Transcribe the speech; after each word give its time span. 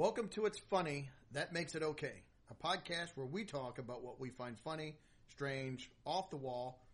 Welcome 0.00 0.28
to 0.28 0.46
It's 0.46 0.58
Funny, 0.58 1.10
That 1.32 1.52
Makes 1.52 1.74
It 1.74 1.82
Okay, 1.82 2.22
a 2.50 2.54
podcast 2.54 3.10
where 3.16 3.26
we 3.26 3.44
talk 3.44 3.78
about 3.78 4.02
what 4.02 4.18
we 4.18 4.30
find 4.30 4.58
funny, 4.58 4.94
strange, 5.28 5.90
off 6.06 6.30
the 6.30 6.38
wall, 6.38 6.86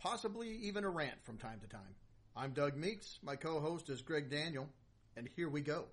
possibly 0.00 0.56
even 0.56 0.82
a 0.82 0.90
rant 0.90 1.22
from 1.22 1.38
time 1.38 1.60
to 1.60 1.68
time. 1.68 1.94
I'm 2.34 2.50
Doug 2.50 2.76
Meeks. 2.76 3.20
My 3.22 3.36
co-host 3.36 3.88
is 3.90 4.02
Greg 4.02 4.28
Daniel, 4.28 4.68
and 5.16 5.28
here 5.36 5.48
we 5.48 5.60
go. 5.60 5.84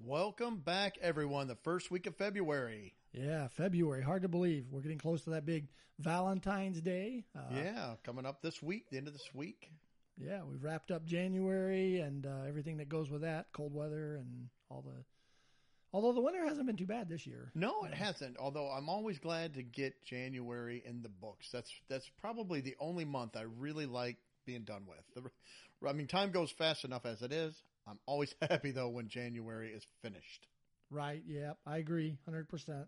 Welcome 0.00 0.58
back, 0.58 0.98
everyone. 1.02 1.48
The 1.48 1.56
first 1.56 1.90
week 1.90 2.06
of 2.06 2.14
February. 2.14 2.94
Yeah, 3.12 3.48
February. 3.48 4.04
Hard 4.04 4.22
to 4.22 4.28
believe. 4.28 4.66
We're 4.70 4.82
getting 4.82 4.98
close 4.98 5.22
to 5.22 5.30
that 5.30 5.46
big 5.46 5.66
Valentine's 5.98 6.80
Day. 6.80 7.24
Uh, 7.36 7.56
yeah, 7.56 7.94
coming 8.04 8.24
up 8.24 8.40
this 8.40 8.62
week, 8.62 8.88
the 8.88 8.98
end 8.98 9.08
of 9.08 9.14
this 9.14 9.34
week. 9.34 9.72
Yeah, 10.20 10.40
we've 10.50 10.62
wrapped 10.62 10.90
up 10.90 11.04
January 11.06 12.00
and 12.00 12.26
uh, 12.26 12.46
everything 12.48 12.78
that 12.78 12.88
goes 12.88 13.10
with 13.10 13.22
that, 13.22 13.46
cold 13.52 13.74
weather 13.74 14.16
and 14.16 14.48
all 14.70 14.82
the. 14.82 15.04
Although 15.92 16.12
the 16.12 16.20
winter 16.20 16.46
hasn't 16.46 16.66
been 16.66 16.76
too 16.76 16.86
bad 16.86 17.08
this 17.08 17.26
year. 17.26 17.50
No, 17.54 17.84
it 17.84 17.94
hasn't. 17.94 18.36
Although 18.36 18.68
I'm 18.68 18.88
always 18.90 19.18
glad 19.18 19.54
to 19.54 19.62
get 19.62 20.04
January 20.04 20.82
in 20.84 21.02
the 21.02 21.08
books. 21.08 21.48
That's 21.52 21.70
that's 21.88 22.08
probably 22.20 22.60
the 22.60 22.76
only 22.78 23.04
month 23.04 23.36
I 23.36 23.42
really 23.42 23.86
like 23.86 24.16
being 24.44 24.64
done 24.64 24.82
with. 24.86 24.98
The, 25.14 25.88
I 25.88 25.92
mean, 25.92 26.08
time 26.08 26.32
goes 26.32 26.52
fast 26.58 26.84
enough 26.84 27.06
as 27.06 27.22
it 27.22 27.32
is. 27.32 27.54
I'm 27.86 27.98
always 28.06 28.34
happy 28.42 28.72
though 28.72 28.88
when 28.88 29.08
January 29.08 29.70
is 29.70 29.86
finished. 30.02 30.46
Right. 30.90 31.22
Yeah, 31.26 31.52
I 31.66 31.78
agree, 31.78 32.18
hundred 32.24 32.48
percent. 32.48 32.86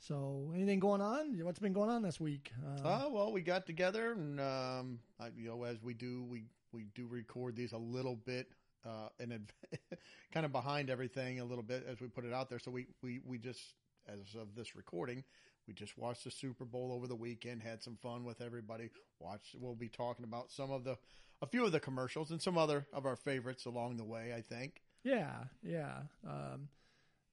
So, 0.00 0.50
anything 0.54 0.80
going 0.80 1.02
on? 1.02 1.38
What's 1.42 1.58
been 1.58 1.74
going 1.74 1.90
on 1.90 2.02
this 2.02 2.18
week? 2.18 2.52
Uh, 2.64 2.80
oh 2.84 3.10
well, 3.12 3.32
we 3.32 3.42
got 3.42 3.66
together, 3.66 4.12
and 4.12 4.40
um, 4.40 4.98
I, 5.20 5.28
you 5.36 5.48
know, 5.48 5.64
as 5.64 5.82
we 5.82 5.92
do, 5.92 6.24
we 6.24 6.44
we 6.72 6.86
do 6.94 7.06
record 7.06 7.54
these 7.54 7.72
a 7.72 7.78
little 7.78 8.16
bit, 8.16 8.48
uh, 8.86 9.08
and 9.18 9.52
kind 10.32 10.46
of 10.46 10.52
behind 10.52 10.88
everything 10.88 11.40
a 11.40 11.44
little 11.44 11.62
bit 11.62 11.86
as 11.86 12.00
we 12.00 12.06
put 12.08 12.24
it 12.24 12.32
out 12.32 12.48
there. 12.48 12.58
So 12.58 12.70
we 12.70 12.86
we 13.02 13.20
we 13.26 13.36
just 13.36 13.60
as 14.08 14.34
of 14.40 14.54
this 14.56 14.74
recording, 14.74 15.22
we 15.68 15.74
just 15.74 15.98
watched 15.98 16.24
the 16.24 16.30
Super 16.30 16.64
Bowl 16.64 16.92
over 16.92 17.06
the 17.06 17.14
weekend, 17.14 17.62
had 17.62 17.82
some 17.82 17.96
fun 17.96 18.24
with 18.24 18.40
everybody. 18.40 18.88
Watched. 19.18 19.54
We'll 19.60 19.74
be 19.74 19.88
talking 19.88 20.24
about 20.24 20.50
some 20.50 20.70
of 20.70 20.82
the, 20.82 20.96
a 21.42 21.46
few 21.46 21.66
of 21.66 21.72
the 21.72 21.80
commercials 21.80 22.30
and 22.30 22.40
some 22.40 22.56
other 22.56 22.86
of 22.94 23.04
our 23.04 23.16
favorites 23.16 23.66
along 23.66 23.98
the 23.98 24.04
way. 24.04 24.32
I 24.34 24.40
think. 24.40 24.80
Yeah, 25.04 25.44
yeah. 25.62 25.98
Um, 26.26 26.68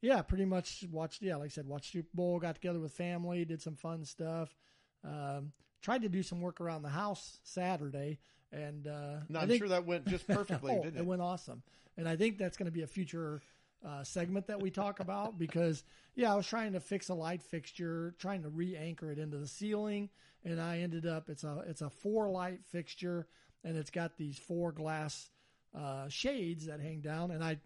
yeah, 0.02 0.22
pretty 0.22 0.45
much 0.45 0.86
watched. 0.92 1.22
Yeah, 1.22 1.38
like 1.38 1.48
I 1.48 1.50
said, 1.50 1.67
watched 1.67 1.92
Super 1.92 2.09
Bowl. 2.14 2.40
Got 2.40 2.56
together 2.56 2.80
with 2.80 2.92
family, 2.94 3.45
did 3.45 3.62
some 3.62 3.76
fun 3.76 4.06
stuff. 4.06 4.56
Um, 5.03 5.52
tried 5.81 6.02
to 6.03 6.09
do 6.09 6.23
some 6.23 6.42
work 6.42 6.62
around 6.62 6.84
the 6.84 6.90
house 6.90 7.40
Saturday, 7.44 8.20
and 8.52 8.88
uh, 8.88 9.20
no, 9.30 9.40
I'm 9.40 9.48
think, 9.48 9.59
sure 9.59 9.70
that 9.70 9.86
went 9.86 10.06
just 10.08 10.28
perfectly. 10.28 10.73
oh, 10.73 10.84
didn't 10.84 10.98
it? 10.98 11.02
it 11.02 11.06
went 11.06 11.22
awesome, 11.22 11.64
and 11.98 12.08
I 12.08 12.16
think 12.16 12.38
that's 12.38 12.58
going 12.58 12.68
to 12.68 12.72
be 12.72 12.84
a 12.84 12.88
future 12.88 13.42
uh, 13.86 14.03
segment 14.03 14.48
that 14.48 14.62
we 14.62 14.70
talk 14.72 15.00
about 15.00 15.38
because 15.38 15.84
yeah, 16.16 16.34
I 16.34 16.36
was 16.36 16.48
trying 16.48 16.73
to 16.73 16.80
fix 16.80 17.09
a 17.09 17.14
light 17.14 17.42
fixture, 17.42 18.16
trying 18.20 18.44
to 18.44 18.50
re-anchor 18.50 19.12
it 19.12 19.20
into 19.20 19.38
the 19.38 19.48
ceiling, 19.48 20.09
and 20.44 20.59
I 20.59 20.80
ended 20.80 21.06
up 21.06 21.30
it's 21.30 21.44
a 21.44 21.64
it's 21.68 21.81
a 21.81 21.90
four 21.90 22.30
light 22.30 22.59
fixture, 22.66 23.28
and 23.64 23.78
it's 23.78 23.92
got 23.92 24.18
these 24.18 24.38
four 24.38 24.72
glass 24.72 25.30
uh, 25.78 26.08
shades 26.08 26.68
that 26.68 26.80
hang 26.81 27.02
down, 27.02 27.31
and 27.31 27.44
I 27.44 27.59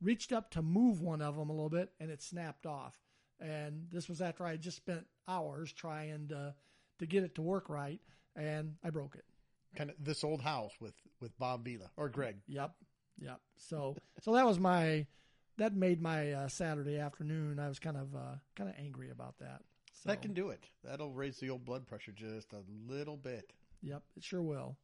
reached 0.00 0.32
up 0.32 0.50
to 0.52 0.62
move 0.62 1.00
one 1.00 1.22
of 1.22 1.36
them 1.36 1.50
a 1.50 1.52
little 1.52 1.70
bit 1.70 1.90
and 2.00 2.10
it 2.10 2.22
snapped 2.22 2.66
off. 2.66 2.98
And 3.40 3.86
this 3.90 4.08
was 4.08 4.20
after 4.20 4.44
I 4.44 4.52
had 4.52 4.60
just 4.60 4.76
spent 4.76 5.06
hours 5.28 5.72
trying 5.72 6.28
to 6.28 6.54
to 6.98 7.06
get 7.06 7.22
it 7.22 7.36
to 7.36 7.42
work 7.42 7.68
right, 7.68 8.00
and 8.34 8.74
I 8.82 8.90
broke 8.90 9.14
it. 9.14 9.24
Kind 9.76 9.90
of 9.90 9.96
this 10.00 10.24
old 10.24 10.42
house 10.42 10.72
with 10.80 10.94
with 11.20 11.38
Bob 11.38 11.64
Vila 11.64 11.90
or 11.96 12.08
Greg. 12.08 12.36
Yep, 12.48 12.72
yep. 13.20 13.40
So 13.56 13.96
so 14.20 14.32
that 14.32 14.44
was 14.44 14.58
my 14.58 15.06
that 15.58 15.74
made 15.74 16.00
my 16.00 16.32
uh, 16.32 16.48
Saturday 16.48 16.98
afternoon. 16.98 17.58
I 17.58 17.68
was 17.68 17.78
kind 17.78 17.96
of 17.96 18.14
uh, 18.14 18.36
kind 18.56 18.70
of 18.70 18.76
angry 18.78 19.10
about 19.10 19.38
that. 19.38 19.62
So, 19.92 20.08
that 20.08 20.22
can 20.22 20.32
do 20.32 20.50
it. 20.50 20.64
That'll 20.84 21.12
raise 21.12 21.38
the 21.38 21.50
old 21.50 21.64
blood 21.64 21.86
pressure 21.86 22.12
just 22.12 22.52
a 22.52 22.62
little 22.88 23.16
bit. 23.16 23.52
Yep, 23.82 24.02
it 24.16 24.24
sure 24.24 24.42
will. 24.42 24.76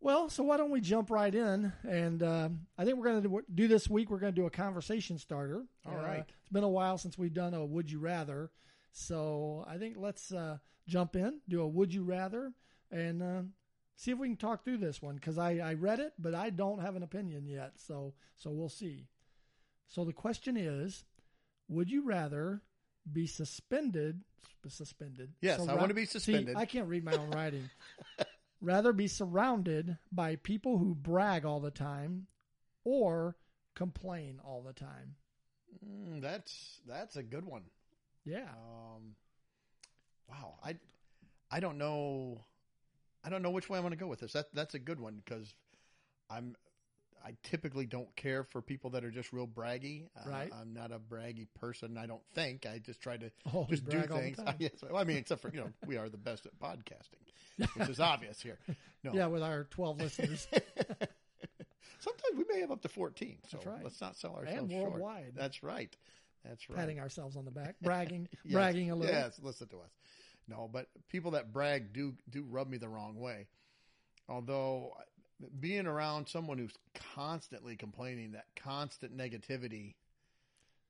Well, 0.00 0.28
so 0.28 0.42
why 0.44 0.56
don't 0.56 0.70
we 0.70 0.80
jump 0.80 1.10
right 1.10 1.34
in? 1.34 1.72
And 1.88 2.22
uh, 2.22 2.48
I 2.78 2.84
think 2.84 2.98
we're 2.98 3.10
going 3.10 3.22
to 3.22 3.44
do 3.54 3.66
this 3.66 3.88
week. 3.88 4.10
We're 4.10 4.18
going 4.18 4.34
to 4.34 4.40
do 4.40 4.46
a 4.46 4.50
conversation 4.50 5.18
starter. 5.18 5.64
All 5.86 5.96
right. 5.96 6.20
Uh, 6.20 6.24
it's 6.42 6.52
been 6.52 6.64
a 6.64 6.68
while 6.68 6.98
since 6.98 7.18
we've 7.18 7.34
done 7.34 7.54
a 7.54 7.64
Would 7.64 7.90
You 7.90 7.98
Rather. 7.98 8.50
So 8.92 9.64
I 9.68 9.78
think 9.78 9.96
let's 9.98 10.32
uh, 10.32 10.58
jump 10.86 11.16
in, 11.16 11.40
do 11.48 11.60
a 11.60 11.66
Would 11.66 11.92
You 11.92 12.02
Rather, 12.02 12.52
and 12.90 13.22
uh, 13.22 13.42
see 13.96 14.10
if 14.10 14.18
we 14.18 14.28
can 14.28 14.36
talk 14.36 14.64
through 14.64 14.78
this 14.78 15.02
one 15.02 15.16
because 15.16 15.38
I, 15.38 15.58
I 15.58 15.74
read 15.74 15.98
it, 16.00 16.12
but 16.18 16.34
I 16.34 16.50
don't 16.50 16.80
have 16.80 16.96
an 16.96 17.02
opinion 17.02 17.46
yet. 17.46 17.72
So 17.76 18.14
so 18.36 18.50
we'll 18.50 18.68
see. 18.68 19.06
So 19.88 20.04
the 20.04 20.12
question 20.12 20.56
is, 20.56 21.04
would 21.68 21.90
you 21.90 22.04
rather 22.04 22.62
be 23.10 23.26
suspended? 23.26 24.22
Suspended. 24.68 25.32
Yes, 25.40 25.60
I 25.60 25.74
want 25.74 25.88
to 25.88 25.94
be 25.94 26.06
suspended. 26.06 26.56
See, 26.56 26.60
I 26.60 26.64
can't 26.64 26.88
read 26.88 27.04
my 27.04 27.12
own 27.12 27.30
writing. 27.30 27.70
rather 28.60 28.92
be 28.92 29.06
surrounded 29.08 29.98
by 30.12 30.36
people 30.36 30.78
who 30.78 30.94
brag 30.94 31.44
all 31.44 31.60
the 31.60 31.70
time 31.70 32.26
or 32.84 33.36
complain 33.74 34.40
all 34.44 34.62
the 34.62 34.72
time? 34.72 35.16
Mm, 35.84 36.20
that's 36.20 36.80
that's 36.86 37.16
a 37.16 37.22
good 37.22 37.44
one. 37.44 37.62
Yeah. 38.24 38.48
Um, 38.48 39.14
wow. 40.28 40.54
I 40.64 40.76
I 41.50 41.60
don't 41.60 41.78
know. 41.78 42.44
I 43.24 43.28
don't 43.28 43.42
know 43.42 43.50
which 43.50 43.68
way 43.68 43.78
I'm 43.78 43.82
going 43.82 43.92
to 43.92 43.96
go 43.96 44.06
with 44.06 44.20
this. 44.20 44.32
That 44.32 44.46
that's 44.54 44.74
a 44.74 44.78
good 44.78 45.00
one 45.00 45.22
because 45.24 45.54
I'm 46.30 46.56
I 47.26 47.34
typically 47.42 47.86
don't 47.86 48.14
care 48.14 48.44
for 48.44 48.62
people 48.62 48.90
that 48.90 49.04
are 49.04 49.10
just 49.10 49.32
real 49.32 49.48
braggy. 49.48 50.04
Uh, 50.16 50.30
right. 50.30 50.52
Uh, 50.52 50.60
I'm 50.60 50.72
not 50.72 50.92
a 50.92 50.98
braggy 51.00 51.48
person. 51.58 51.98
I 51.98 52.06
don't 52.06 52.22
think. 52.34 52.66
I 52.66 52.78
just 52.78 53.00
try 53.00 53.16
to 53.16 53.32
oh, 53.52 53.66
just 53.68 53.84
do 53.88 54.00
things. 54.02 54.38
yes, 54.60 54.70
well, 54.80 54.96
I 54.96 55.02
mean, 55.02 55.16
except 55.16 55.42
for 55.42 55.50
you 55.50 55.58
know, 55.58 55.70
we 55.86 55.96
are 55.96 56.08
the 56.08 56.18
best 56.18 56.46
at 56.46 56.56
podcasting, 56.60 57.66
which 57.74 57.88
is 57.88 57.98
obvious 58.00 58.40
here. 58.40 58.58
No. 59.02 59.12
Yeah, 59.12 59.26
with 59.26 59.42
our 59.42 59.64
12 59.64 60.00
listeners. 60.00 60.46
Sometimes 61.98 62.36
we 62.36 62.44
may 62.48 62.60
have 62.60 62.70
up 62.70 62.82
to 62.82 62.88
14. 62.88 63.38
So 63.48 63.58
right. 63.66 63.82
let's 63.82 64.00
not 64.00 64.16
sell 64.16 64.36
ourselves 64.36 64.72
and 64.72 64.80
worldwide. 64.80 65.22
Short. 65.24 65.34
That's 65.34 65.62
right. 65.64 65.96
That's 66.44 66.70
right. 66.70 66.78
Patting 66.78 67.00
ourselves 67.00 67.36
on 67.36 67.44
the 67.44 67.50
back, 67.50 67.74
bragging, 67.82 68.28
yes. 68.44 68.52
bragging 68.52 68.92
a 68.92 68.94
little. 68.94 69.12
Yes, 69.12 69.40
listen 69.42 69.66
to 69.68 69.78
us. 69.78 69.90
No, 70.46 70.70
but 70.72 70.86
people 71.08 71.32
that 71.32 71.52
brag 71.52 71.92
do 71.92 72.14
do 72.30 72.44
rub 72.48 72.68
me 72.68 72.78
the 72.78 72.88
wrong 72.88 73.18
way. 73.18 73.48
Although 74.28 74.92
being 75.60 75.86
around 75.86 76.28
someone 76.28 76.58
who's 76.58 76.74
constantly 77.14 77.76
complaining, 77.76 78.32
that 78.32 78.46
constant 78.56 79.16
negativity, 79.16 79.94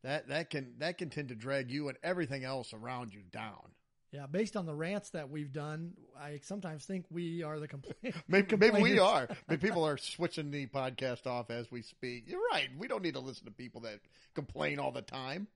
that 0.03 0.29
that 0.29 0.51
can 0.51 0.75
that 0.79 0.99
can 0.99 1.11
tend 1.11 1.29
to 1.29 1.35
drag 1.35 1.71
you 1.71 1.89
and 1.89 1.99
everything 2.03 2.45
else 2.45 2.73
around 2.73 3.13
you 3.13 3.21
down. 3.31 3.73
Yeah, 4.13 4.27
based 4.27 4.57
on 4.57 4.67
the 4.67 4.75
rants 4.75 5.11
that 5.11 5.31
we've 5.31 5.53
done, 5.53 5.93
I 6.19 6.41
sometimes 6.45 6.85
think 6.85 7.07
we 7.11 7.43
are 7.43 7.59
the 7.59 7.67
complain- 7.69 8.15
maybe, 8.29 8.57
maybe 8.57 8.81
we 8.81 8.99
are. 9.01 9.29
Maybe 9.49 9.67
people 9.67 9.85
are 9.85 9.99
switching 9.99 10.51
the 10.51 10.67
podcast 10.69 11.27
off 11.27 11.51
as 11.51 11.71
we 11.71 11.83
speak. 11.83 12.25
You're 12.29 12.41
right. 12.53 12.69
We 12.79 12.87
don't 12.87 13.03
need 13.03 13.15
to 13.15 13.21
listen 13.21 13.47
to 13.47 13.51
people 13.51 13.81
that 13.83 13.99
complain 14.35 14.79
all 14.79 14.93
the 14.93 15.03
time. 15.03 15.49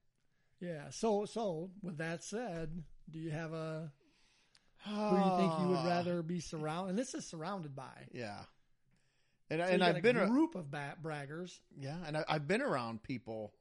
Yeah. 0.61 0.91
So 0.91 1.25
so 1.25 1.71
with 1.83 1.99
that 1.99 2.25
said, 2.25 2.83
do 3.11 3.19
you 3.19 3.31
have 3.31 3.53
a 3.53 3.91
who 4.84 4.95
do 4.95 5.17
you 5.17 5.37
think 5.39 5.53
you 5.61 5.69
would 5.69 5.84
rather 5.87 6.22
be 6.22 6.41
surrounded? 6.41 6.91
And 6.91 6.99
this 6.99 7.15
is 7.15 7.27
surrounded 7.27 7.77
by. 7.77 8.09
Yeah. 8.12 8.41
And, 9.50 9.61
so 9.61 9.66
and 9.66 9.83
I've 9.83 10.03
been 10.03 10.16
a 10.16 10.27
group 10.27 10.55
of 10.55 10.66
braggers. 11.03 11.59
Yeah, 11.78 11.97
and 12.06 12.16
I, 12.16 12.25
have 12.28 12.47
been 12.47 12.62
around 12.62 13.03
people 13.03 13.53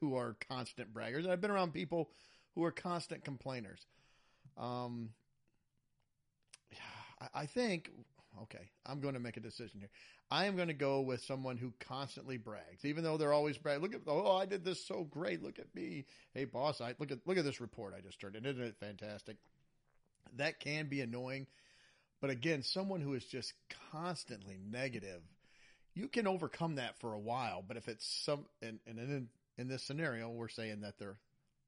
who 0.00 0.16
are 0.16 0.36
constant 0.48 0.92
braggers, 0.94 1.24
and 1.24 1.30
I've 1.30 1.40
been 1.40 1.50
around 1.50 1.72
people 1.72 2.10
who 2.54 2.64
are 2.64 2.70
constant 2.70 3.24
complainers. 3.24 3.86
Um, 4.56 5.10
I, 7.20 7.42
I 7.42 7.46
think. 7.46 7.90
Okay, 8.42 8.70
I'm 8.86 9.00
going 9.00 9.14
to 9.14 9.20
make 9.20 9.36
a 9.36 9.40
decision 9.40 9.80
here. 9.80 9.88
I 10.30 10.44
am 10.44 10.54
going 10.54 10.68
to 10.68 10.74
go 10.74 11.00
with 11.00 11.22
someone 11.24 11.56
who 11.56 11.72
constantly 11.80 12.36
brags, 12.36 12.84
even 12.84 13.02
though 13.02 13.16
they're 13.16 13.32
always 13.32 13.58
brag. 13.58 13.82
Look 13.82 13.94
at 13.94 14.02
oh, 14.06 14.36
I 14.36 14.46
did 14.46 14.64
this 14.64 14.86
so 14.86 15.04
great. 15.04 15.42
Look 15.42 15.58
at 15.58 15.74
me. 15.74 16.04
Hey, 16.34 16.44
boss, 16.44 16.80
I 16.80 16.94
look 16.98 17.10
at 17.10 17.18
look 17.26 17.38
at 17.38 17.44
this 17.44 17.60
report 17.60 17.94
I 17.96 18.00
just 18.00 18.20
turned 18.20 18.36
in. 18.36 18.46
Isn't 18.46 18.62
it 18.62 18.76
fantastic? 18.78 19.36
That 20.36 20.60
can 20.60 20.88
be 20.88 21.00
annoying 21.00 21.46
but 22.20 22.30
again, 22.30 22.62
someone 22.62 23.00
who 23.00 23.14
is 23.14 23.24
just 23.24 23.52
constantly 23.92 24.58
negative, 24.70 25.22
you 25.94 26.08
can 26.08 26.26
overcome 26.26 26.76
that 26.76 26.98
for 27.00 27.12
a 27.12 27.18
while. 27.18 27.64
But 27.66 27.76
if 27.76 27.88
it's 27.88 28.06
some, 28.24 28.46
and, 28.62 28.78
and 28.86 28.98
in, 28.98 29.28
in 29.56 29.68
this 29.68 29.82
scenario, 29.82 30.28
we're 30.30 30.48
saying 30.48 30.80
that 30.82 30.98
they're 30.98 31.18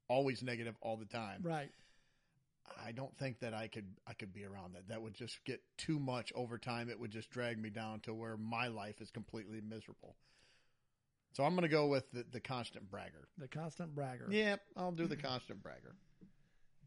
always 0.08 0.42
negative 0.42 0.74
all 0.80 0.96
the 0.96 1.06
time. 1.06 1.40
Right. 1.42 1.70
I 2.84 2.92
don't 2.92 3.16
think 3.18 3.40
that 3.40 3.52
I 3.52 3.66
could 3.66 3.86
I 4.06 4.12
could 4.12 4.32
be 4.32 4.44
around 4.44 4.74
that. 4.74 4.88
That 4.88 5.02
would 5.02 5.14
just 5.14 5.44
get 5.44 5.60
too 5.76 5.98
much 5.98 6.32
over 6.36 6.56
time. 6.56 6.88
It 6.88 7.00
would 7.00 7.10
just 7.10 7.30
drag 7.30 7.58
me 7.58 7.68
down 7.68 8.00
to 8.00 8.14
where 8.14 8.36
my 8.36 8.68
life 8.68 9.00
is 9.00 9.10
completely 9.10 9.60
miserable. 9.60 10.14
So 11.32 11.44
I'm 11.44 11.54
going 11.54 11.62
to 11.62 11.68
go 11.68 11.86
with 11.86 12.10
the, 12.12 12.24
the 12.30 12.40
constant 12.40 12.90
bragger. 12.90 13.28
The 13.38 13.48
constant 13.48 13.94
bragger. 13.94 14.26
Yeah, 14.30 14.56
I'll 14.76 14.92
do 14.92 15.06
the 15.06 15.16
constant 15.16 15.62
bragger. 15.62 15.94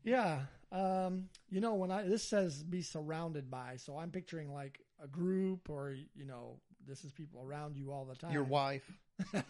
Yeah. 0.04 0.42
Um, 0.74 1.30
you 1.50 1.62
know, 1.62 1.75
when 1.75 1.92
I, 1.92 2.04
this 2.04 2.24
says 2.24 2.64
be 2.64 2.81
surrounded 2.81 3.52
by, 3.52 3.75
so 3.78 3.98
I'm 3.98 4.10
picturing 4.10 4.52
like 4.52 4.80
a 5.02 5.08
group 5.08 5.70
or, 5.70 5.96
you 6.16 6.25
know, 6.25 6.58
this 6.88 7.06
is 7.06 7.12
people 7.12 7.42
around 7.46 7.78
you 7.78 7.92
all 7.92 8.06
the 8.06 8.16
time. 8.16 8.31
Your 8.34 8.44
wife. 8.44 8.84
well, 9.34 9.44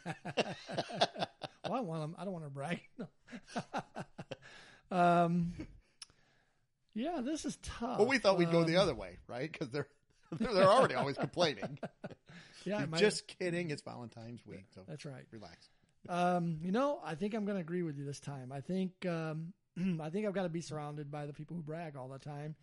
I 1.64 1.80
want 1.80 2.02
them. 2.02 2.16
I 2.20 2.25
don't 2.25 2.34
want 2.34 2.46
to 2.46 2.50
brag. 2.52 2.81
um, 4.92 5.54
yeah, 6.94 7.22
this 7.24 7.46
is 7.46 7.58
tough. 7.64 8.00
Well, 8.00 8.08
we 8.08 8.18
thought 8.18 8.38
we'd 8.38 8.52
go 8.52 8.64
the 8.66 8.75
Um, 8.75 8.81
other 8.81 8.96
way, 8.96 9.18
right? 9.28 9.52
Because 9.52 9.70
they're 9.70 9.88
they're 10.31 10.70
already 10.70 10.96
always 10.96 11.18
complaining. 11.18 11.80
Yeah, 12.66 12.86
just 12.96 13.28
kidding. 13.28 13.72
It's 13.72 13.81
Valentine's 13.81 14.46
week, 14.46 14.66
so 14.75 14.81
that's 14.88 15.06
right. 15.06 15.25
relax. 15.31 15.70
Um, 16.10 16.60
you 16.62 16.72
know, 16.72 17.00
I 17.04 17.16
think 17.16 17.34
I'm 17.34 17.46
going 17.46 17.58
to 17.58 17.62
agree 17.62 17.84
with 17.84 17.98
you 17.98 18.06
this 18.06 18.20
time. 18.20 18.52
I 18.52 18.62
think 18.62 19.06
um, 19.06 19.54
I 20.02 20.10
think 20.10 20.25
I've 20.25 20.34
got 20.34 20.44
to 20.44 20.50
be 20.50 20.62
surrounded 20.62 21.12
by 21.12 21.25
the 21.25 21.34
people 21.34 21.56
who 21.56 21.64
brag 21.64 21.96
all 21.96 22.08
the 22.08 22.20
time, 22.20 22.56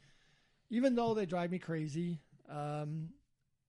even 0.70 0.94
though 0.94 1.14
they 1.14 1.26
drive 1.26 1.50
me 1.50 1.58
crazy. 1.58 2.20
Um, 2.48 3.10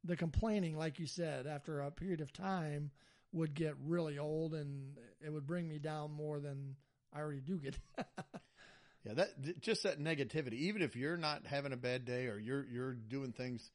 the 0.04 0.16
complaining, 0.16 0.78
like 0.78 1.00
you 1.00 1.06
said, 1.06 1.46
after 1.46 1.82
a 1.82 1.92
period 1.92 2.22
of 2.22 2.34
time, 2.34 2.92
would 3.34 3.54
get 3.54 3.76
really 3.86 4.18
old, 4.18 4.54
and 4.54 4.98
it 5.24 5.32
would 5.32 5.46
bring 5.46 5.68
me 5.68 5.80
down 5.80 6.12
more 6.12 6.40
than 6.40 6.76
I 7.14 7.20
already 7.20 7.42
do 7.42 7.58
get. 7.58 7.78
Yeah, 9.04 9.14
that 9.16 9.62
just 9.62 9.84
that 9.84 10.00
negativity. 10.00 10.54
Even 10.54 10.82
if 10.82 10.96
you're 10.96 11.18
not 11.18 11.48
having 11.48 11.74
a 11.74 11.78
bad 11.78 12.06
day 12.06 12.28
or 12.28 12.38
you're 12.38 12.66
you're 12.68 12.94
doing 12.94 13.32
things 13.32 13.72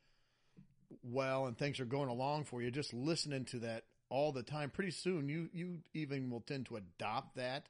well 1.03 1.47
and 1.47 1.59
things 1.59 1.81
are 1.81 1.85
going 1.85 2.09
along 2.09 2.45
for 2.45 2.63
you, 2.63 2.71
just 2.71 2.95
listening 2.95 3.45
to 3.47 3.59
that 3.61 3.85
all 4.09 4.31
the 4.31 4.45
time, 4.45 4.71
pretty 4.71 4.93
soon 4.93 5.29
you 5.29 5.49
you 5.53 5.79
even 5.95 6.31
will 6.31 6.43
tend 6.43 6.67
to 6.67 6.77
adopt 6.77 7.37
that. 7.37 7.67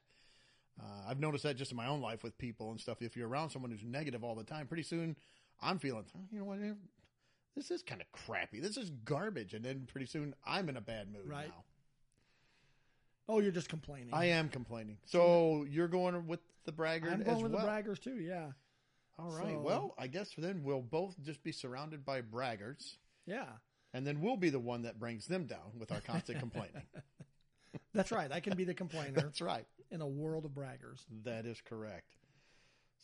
Uh, 0.79 1.09
I've 1.09 1.19
noticed 1.19 1.43
that 1.43 1.55
just 1.57 1.71
in 1.71 1.77
my 1.77 1.87
own 1.87 2.01
life 2.01 2.23
with 2.23 2.37
people 2.37 2.69
and 2.71 2.79
stuff. 2.79 3.01
If 3.01 3.15
you're 3.17 3.27
around 3.27 3.49
someone 3.49 3.71
who's 3.71 3.83
negative 3.83 4.23
all 4.23 4.35
the 4.35 4.43
time, 4.43 4.67
pretty 4.67 4.83
soon 4.83 5.15
I'm 5.61 5.79
feeling, 5.79 6.05
"Oh, 6.15 6.19
you 6.31 6.39
know 6.39 6.45
what, 6.45 6.59
this 7.55 7.71
is 7.71 7.81
kind 7.81 7.99
of 8.01 8.11
crappy. 8.11 8.59
This 8.59 8.77
is 8.77 8.91
garbage, 9.03 9.53
and 9.55 9.65
then 9.65 9.87
pretty 9.91 10.05
soon 10.05 10.35
I'm 10.45 10.69
in 10.69 10.77
a 10.77 10.81
bad 10.81 11.11
mood 11.11 11.27
Right. 11.27 11.47
now. 11.47 11.63
oh, 13.29 13.39
you're 13.39 13.51
just 13.51 13.69
complaining. 13.69 14.13
I 14.13 14.25
am 14.25 14.49
complaining. 14.49 14.97
So 15.05 15.65
you're 15.69 15.87
going 15.87 16.27
with 16.27 16.39
the 16.65 16.71
braggart 16.71 17.11
I'm 17.13 17.23
going 17.23 17.41
with 17.43 17.51
well. 17.53 17.65
the 17.65 17.71
braggers 17.71 17.99
too. 17.99 18.19
Yeah, 18.19 18.51
All 19.17 19.31
right. 19.31 19.55
So- 19.55 19.61
well, 19.61 19.95
I 19.97 20.07
guess 20.07 20.31
then 20.37 20.63
we'll 20.63 20.81
both 20.81 21.15
just 21.23 21.43
be 21.43 21.51
surrounded 21.51 22.05
by 22.05 22.21
braggarts, 22.21 22.97
yeah. 23.25 23.47
and 23.93 24.05
then 24.05 24.21
we'll 24.21 24.37
be 24.37 24.49
the 24.51 24.59
one 24.59 24.83
that 24.83 24.99
brings 24.99 25.25
them 25.25 25.45
down 25.47 25.79
with 25.79 25.91
our 25.91 26.01
constant 26.01 26.37
complaining. 26.39 26.83
That's 27.93 28.11
right. 28.11 28.31
I 28.31 28.39
can 28.39 28.55
be 28.55 28.63
the 28.63 28.73
complainer 28.73 29.21
That's 29.21 29.41
right. 29.41 29.65
in 29.91 30.01
a 30.01 30.07
world 30.07 30.45
of 30.45 30.51
braggers. 30.51 31.05
That 31.23 31.45
is 31.45 31.61
correct. 31.61 32.15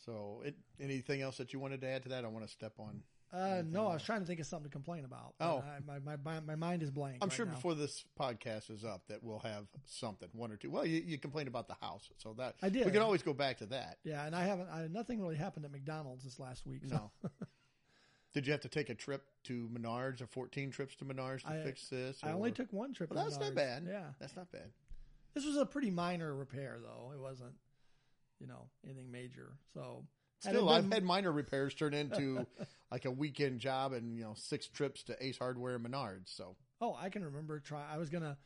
So, 0.04 0.42
it, 0.44 0.54
anything 0.80 1.22
else 1.22 1.38
that 1.38 1.52
you 1.52 1.58
wanted 1.58 1.80
to 1.80 1.88
add 1.88 2.02
to 2.02 2.08
that? 2.10 2.24
I 2.24 2.28
want 2.28 2.44
to 2.44 2.50
step 2.50 2.74
on. 2.78 3.02
Uh, 3.32 3.62
no, 3.66 3.88
I 3.88 3.94
was 3.94 4.04
trying 4.04 4.20
to 4.20 4.26
think 4.26 4.38
of 4.38 4.46
something 4.46 4.70
to 4.70 4.72
complain 4.72 5.04
about. 5.04 5.34
Oh. 5.40 5.64
I, 5.66 5.80
my, 5.84 5.98
my 5.98 6.16
my 6.24 6.40
my 6.40 6.54
mind 6.54 6.84
is 6.84 6.90
blank. 6.92 7.18
I'm 7.20 7.28
right 7.28 7.34
sure 7.34 7.46
now. 7.46 7.54
before 7.54 7.74
this 7.74 8.04
podcast 8.20 8.70
is 8.70 8.84
up 8.84 9.02
that 9.08 9.24
we'll 9.24 9.40
have 9.40 9.66
something, 9.86 10.28
one 10.32 10.52
or 10.52 10.56
two. 10.56 10.70
Well, 10.70 10.86
you, 10.86 11.02
you 11.04 11.18
complained 11.18 11.48
about 11.48 11.66
the 11.66 11.74
house, 11.80 12.08
so 12.18 12.34
that 12.38 12.54
I 12.62 12.68
did. 12.68 12.86
We 12.86 12.92
can 12.92 13.02
always 13.02 13.22
go 13.22 13.32
back 13.32 13.58
to 13.58 13.66
that. 13.66 13.98
Yeah, 14.04 14.24
and 14.24 14.36
I 14.36 14.44
haven't. 14.44 14.68
I, 14.70 14.86
nothing 14.86 15.20
really 15.20 15.34
happened 15.34 15.64
at 15.64 15.72
McDonald's 15.72 16.22
this 16.22 16.38
last 16.38 16.64
week. 16.64 16.82
So. 16.86 16.94
No. 16.94 17.30
Did 18.34 18.46
you 18.46 18.52
have 18.52 18.62
to 18.62 18.68
take 18.68 18.90
a 18.90 18.94
trip 18.94 19.24
to 19.44 19.68
Menards 19.72 20.20
or 20.20 20.26
14 20.26 20.70
trips 20.70 20.96
to 20.96 21.04
Menards 21.04 21.42
to 21.42 21.50
I- 21.52 21.62
fix 21.62 21.88
this? 21.88 22.18
I 22.22 22.32
only 22.32 22.50
took 22.52 22.72
one 22.72 22.92
trip. 22.92 23.10
Well, 23.14 23.24
to 23.24 23.30
that's 23.30 23.40
not 23.40 23.52
Menards. 23.52 23.54
bad. 23.54 23.86
Yeah, 23.88 24.04
That's 24.18 24.36
not 24.36 24.50
bad. 24.50 24.70
this 25.34 25.46
was 25.46 25.56
a 25.56 25.64
pretty 25.64 25.90
minor 25.90 26.34
repair, 26.34 26.78
though. 26.82 27.12
It 27.14 27.20
wasn't, 27.20 27.54
you 28.40 28.46
know, 28.46 28.68
anything 28.84 29.10
major. 29.10 29.52
So 29.72 30.04
Still, 30.40 30.68
I've 30.68 30.82
been- 30.82 30.92
had 30.92 31.04
minor 31.04 31.32
repairs 31.32 31.74
turn 31.74 31.94
into 31.94 32.44
like 32.90 33.04
a 33.06 33.10
weekend 33.10 33.60
job 33.60 33.92
and 33.92 34.14
you 34.16 34.24
know 34.24 34.34
six 34.36 34.66
trips 34.66 35.04
to 35.04 35.24
Ace 35.24 35.38
Hardware 35.38 35.76
and 35.76 35.86
Menards. 35.86 36.34
So 36.36 36.56
Oh, 36.80 36.94
I 37.00 37.08
can 37.08 37.24
remember. 37.24 37.60
Try. 37.60 37.82
I 37.90 37.96
was 37.98 38.10
gonna 38.10 38.36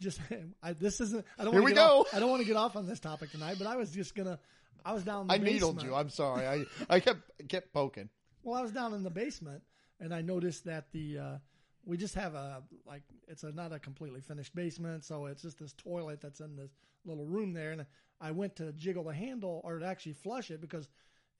just. 0.00 0.20
I, 0.62 0.74
this 0.74 1.00
isn't. 1.00 1.24
I 1.38 1.44
don't. 1.44 1.54
Here 1.54 1.62
wanna 1.62 1.72
we 1.72 1.74
get 1.74 1.88
go. 1.88 2.00
Off, 2.02 2.14
I 2.14 2.20
don't 2.20 2.30
want 2.30 2.42
to 2.42 2.46
get 2.46 2.56
off 2.56 2.76
on 2.76 2.86
this 2.86 3.00
topic 3.00 3.30
tonight, 3.32 3.56
but 3.58 3.66
I 3.66 3.76
was 3.76 3.90
just 3.90 4.14
gonna. 4.14 4.38
I 4.84 4.92
was 4.92 5.02
down. 5.02 5.26
I 5.30 5.38
needled 5.38 5.82
you. 5.82 5.94
I'm 5.94 6.10
sorry. 6.10 6.46
I 6.46 6.64
I 6.88 7.00
kept 7.00 7.22
kept 7.48 7.72
poking. 7.72 8.08
Well, 8.42 8.58
I 8.58 8.62
was 8.62 8.72
down 8.72 8.94
in 8.94 9.02
the 9.02 9.10
basement 9.10 9.62
and 10.00 10.14
I 10.14 10.20
noticed 10.22 10.64
that 10.64 10.90
the 10.92 11.18
uh, 11.18 11.38
we 11.84 11.96
just 11.96 12.14
have 12.14 12.34
a 12.34 12.62
like 12.86 13.02
it's 13.26 13.42
a 13.44 13.52
not 13.52 13.72
a 13.72 13.78
completely 13.78 14.20
finished 14.20 14.54
basement, 14.54 15.04
so 15.04 15.26
it's 15.26 15.42
just 15.42 15.58
this 15.58 15.72
toilet 15.74 16.20
that's 16.20 16.40
in 16.40 16.56
this 16.56 16.70
little 17.04 17.26
room 17.26 17.52
there. 17.52 17.72
And 17.72 17.86
I 18.20 18.30
went 18.32 18.56
to 18.56 18.72
jiggle 18.72 19.04
the 19.04 19.14
handle 19.14 19.60
or 19.64 19.78
to 19.78 19.86
actually 19.86 20.12
flush 20.14 20.50
it 20.50 20.60
because 20.60 20.88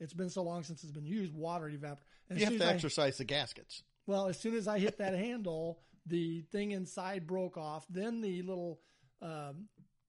it's 0.00 0.12
been 0.14 0.30
so 0.30 0.42
long 0.42 0.62
since 0.62 0.82
it's 0.84 0.92
been 0.92 1.06
used. 1.06 1.34
Water 1.34 1.68
evaporated. 1.68 2.04
You 2.30 2.44
have 2.44 2.58
to 2.58 2.66
exercise 2.66 3.18
the 3.18 3.24
gaskets. 3.24 3.82
well, 4.06 4.26
as 4.26 4.38
soon 4.38 4.54
as 4.54 4.68
I 4.68 4.78
hit 4.78 4.98
that 4.98 5.14
handle, 5.14 5.80
the 6.06 6.42
thing 6.52 6.70
inside 6.72 7.26
broke 7.26 7.56
off. 7.56 7.84
Then 7.90 8.20
the 8.20 8.42
little 8.42 8.80
um, 9.20 9.66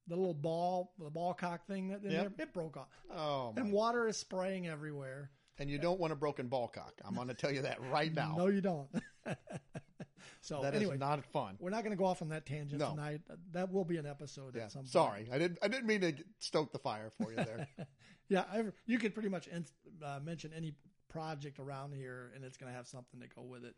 the 0.07 0.15
little 0.15 0.33
ball, 0.33 0.94
the 1.00 1.09
ball 1.09 1.33
cock 1.33 1.65
thing 1.68 1.89
that 1.89 2.03
in 2.03 2.12
Yep. 2.12 2.38
there, 2.38 2.45
it 2.47 2.53
broke 2.53 2.77
off, 2.77 2.88
Oh, 3.15 3.53
my. 3.56 3.62
and 3.62 3.71
water 3.71 4.07
is 4.07 4.18
spraying 4.18 4.68
everywhere. 4.68 5.30
And 5.60 5.70
you 5.70 5.78
don't 5.78 6.00
want 6.00 6.14
a 6.14 6.16
broken 6.16 6.48
ball 6.48 6.68
cock. 6.68 6.94
I'm 7.06 7.16
going 7.16 7.28
to 7.28 7.34
tell 7.34 7.52
you 7.52 7.64
that 7.64 7.80
right 7.92 8.14
now. 8.14 8.36
No, 8.38 8.48
you 8.48 8.62
don't. 8.62 8.88
so 10.42 10.62
That 10.62 10.74
is 10.74 10.82
anyway, 10.82 10.98
not 10.98 11.24
fun. 11.26 11.58
We're 11.60 11.70
not 11.70 11.84
going 11.84 11.92
to 11.96 11.98
go 11.98 12.06
off 12.06 12.22
on 12.22 12.30
that 12.30 12.46
tangent 12.46 12.80
No. 12.80 12.92
tonight. 12.92 13.22
That 13.52 13.72
will 13.72 13.86
be 13.86 13.98
an 13.98 14.06
episode 14.06 14.56
Yeah, 14.56 14.64
at 14.64 14.72
some 14.72 14.82
point. 14.82 14.92
sorry. 14.92 15.30
I 15.32 15.38
didn't. 15.38 15.60
I 15.62 15.68
didn't 15.68 15.86
mean 15.86 16.02
to 16.02 16.14
stoke 16.40 16.72
the 16.72 16.80
fire 16.80 17.12
for 17.22 17.32
you 17.32 17.38
there. 17.38 17.68
Yeah, 18.32 18.44
I, 18.54 18.62
you 18.86 19.00
could 19.00 19.16
pretty 19.16 19.30
much 19.30 19.48
in, 19.48 19.66
uh, 20.06 20.20
mention 20.24 20.52
any 20.56 20.76
project 21.10 21.58
around 21.58 21.96
here, 21.96 22.32
and 22.36 22.46
it's 22.46 22.58
going 22.58 22.72
to 22.72 22.78
have 22.78 22.88
something 22.88 23.20
to 23.22 23.28
go 23.28 23.42
with 23.42 23.66
it. 23.66 23.74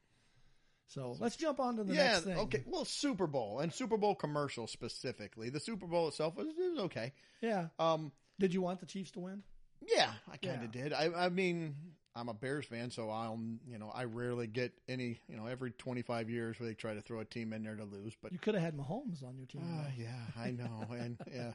So 0.88 1.16
let's 1.22 1.38
jump 1.38 1.62
on 1.62 1.78
to 1.78 1.86
the 1.86 1.94
yeah. 1.94 2.04
next 2.12 2.24
thing. 2.24 2.38
Okay. 2.38 2.63
Well, 2.68 2.83
Super 2.83 3.28
Bowl 3.28 3.60
and 3.62 3.74
Super 3.74 3.95
Bowl 3.95 4.13
commercial 4.13 4.68
specifically. 4.68 5.50
The 5.50 5.62
Super 5.62 5.88
Bowl 5.88 6.10
itself 6.10 6.36
was, 6.36 6.48
it 6.48 6.56
was 6.57 6.80
okay. 6.86 7.13
Yeah. 7.42 7.68
Um. 7.80 8.12
Did 8.39 8.54
you 8.54 8.62
want 8.62 8.81
the 8.81 8.86
Chiefs 8.86 9.12
to 9.12 9.22
win? 9.22 9.44
Yeah, 9.88 10.12
I 10.31 10.38
kind 10.38 10.63
of 10.63 10.75
Yeah. 10.75 10.83
did. 10.83 10.94
I, 10.94 11.10
I 11.25 11.30
mean, 11.30 11.75
I'm 12.16 12.28
a 12.30 12.33
Bears 12.33 12.66
fan, 12.66 12.92
so 12.92 13.10
I'll, 13.10 13.39
you 13.68 13.78
know, 13.80 13.89
I 13.94 14.04
rarely 14.04 14.45
get 14.48 14.74
any, 14.89 15.19
you 15.30 15.38
know, 15.38 15.48
every 15.48 15.72
25 15.72 16.30
years 16.30 16.60
where 16.60 16.68
they 16.68 16.75
try 16.75 16.94
to 16.94 17.01
throw 17.01 17.19
a 17.19 17.25
team 17.25 17.54
in 17.54 17.63
there 17.63 17.75
to 17.75 17.83
lose. 17.86 18.13
But 18.22 18.31
You 18.33 18.38
could 18.39 18.54
have 18.54 18.63
had 18.63 18.78
Mahomes 18.78 19.24
on 19.24 19.38
your 19.38 19.48
team. 19.48 19.62
uh, 19.63 19.86
yeah, 19.98 20.13
I 20.38 20.51
know, 20.51 20.88
and 20.92 21.18
yeah, 21.33 21.54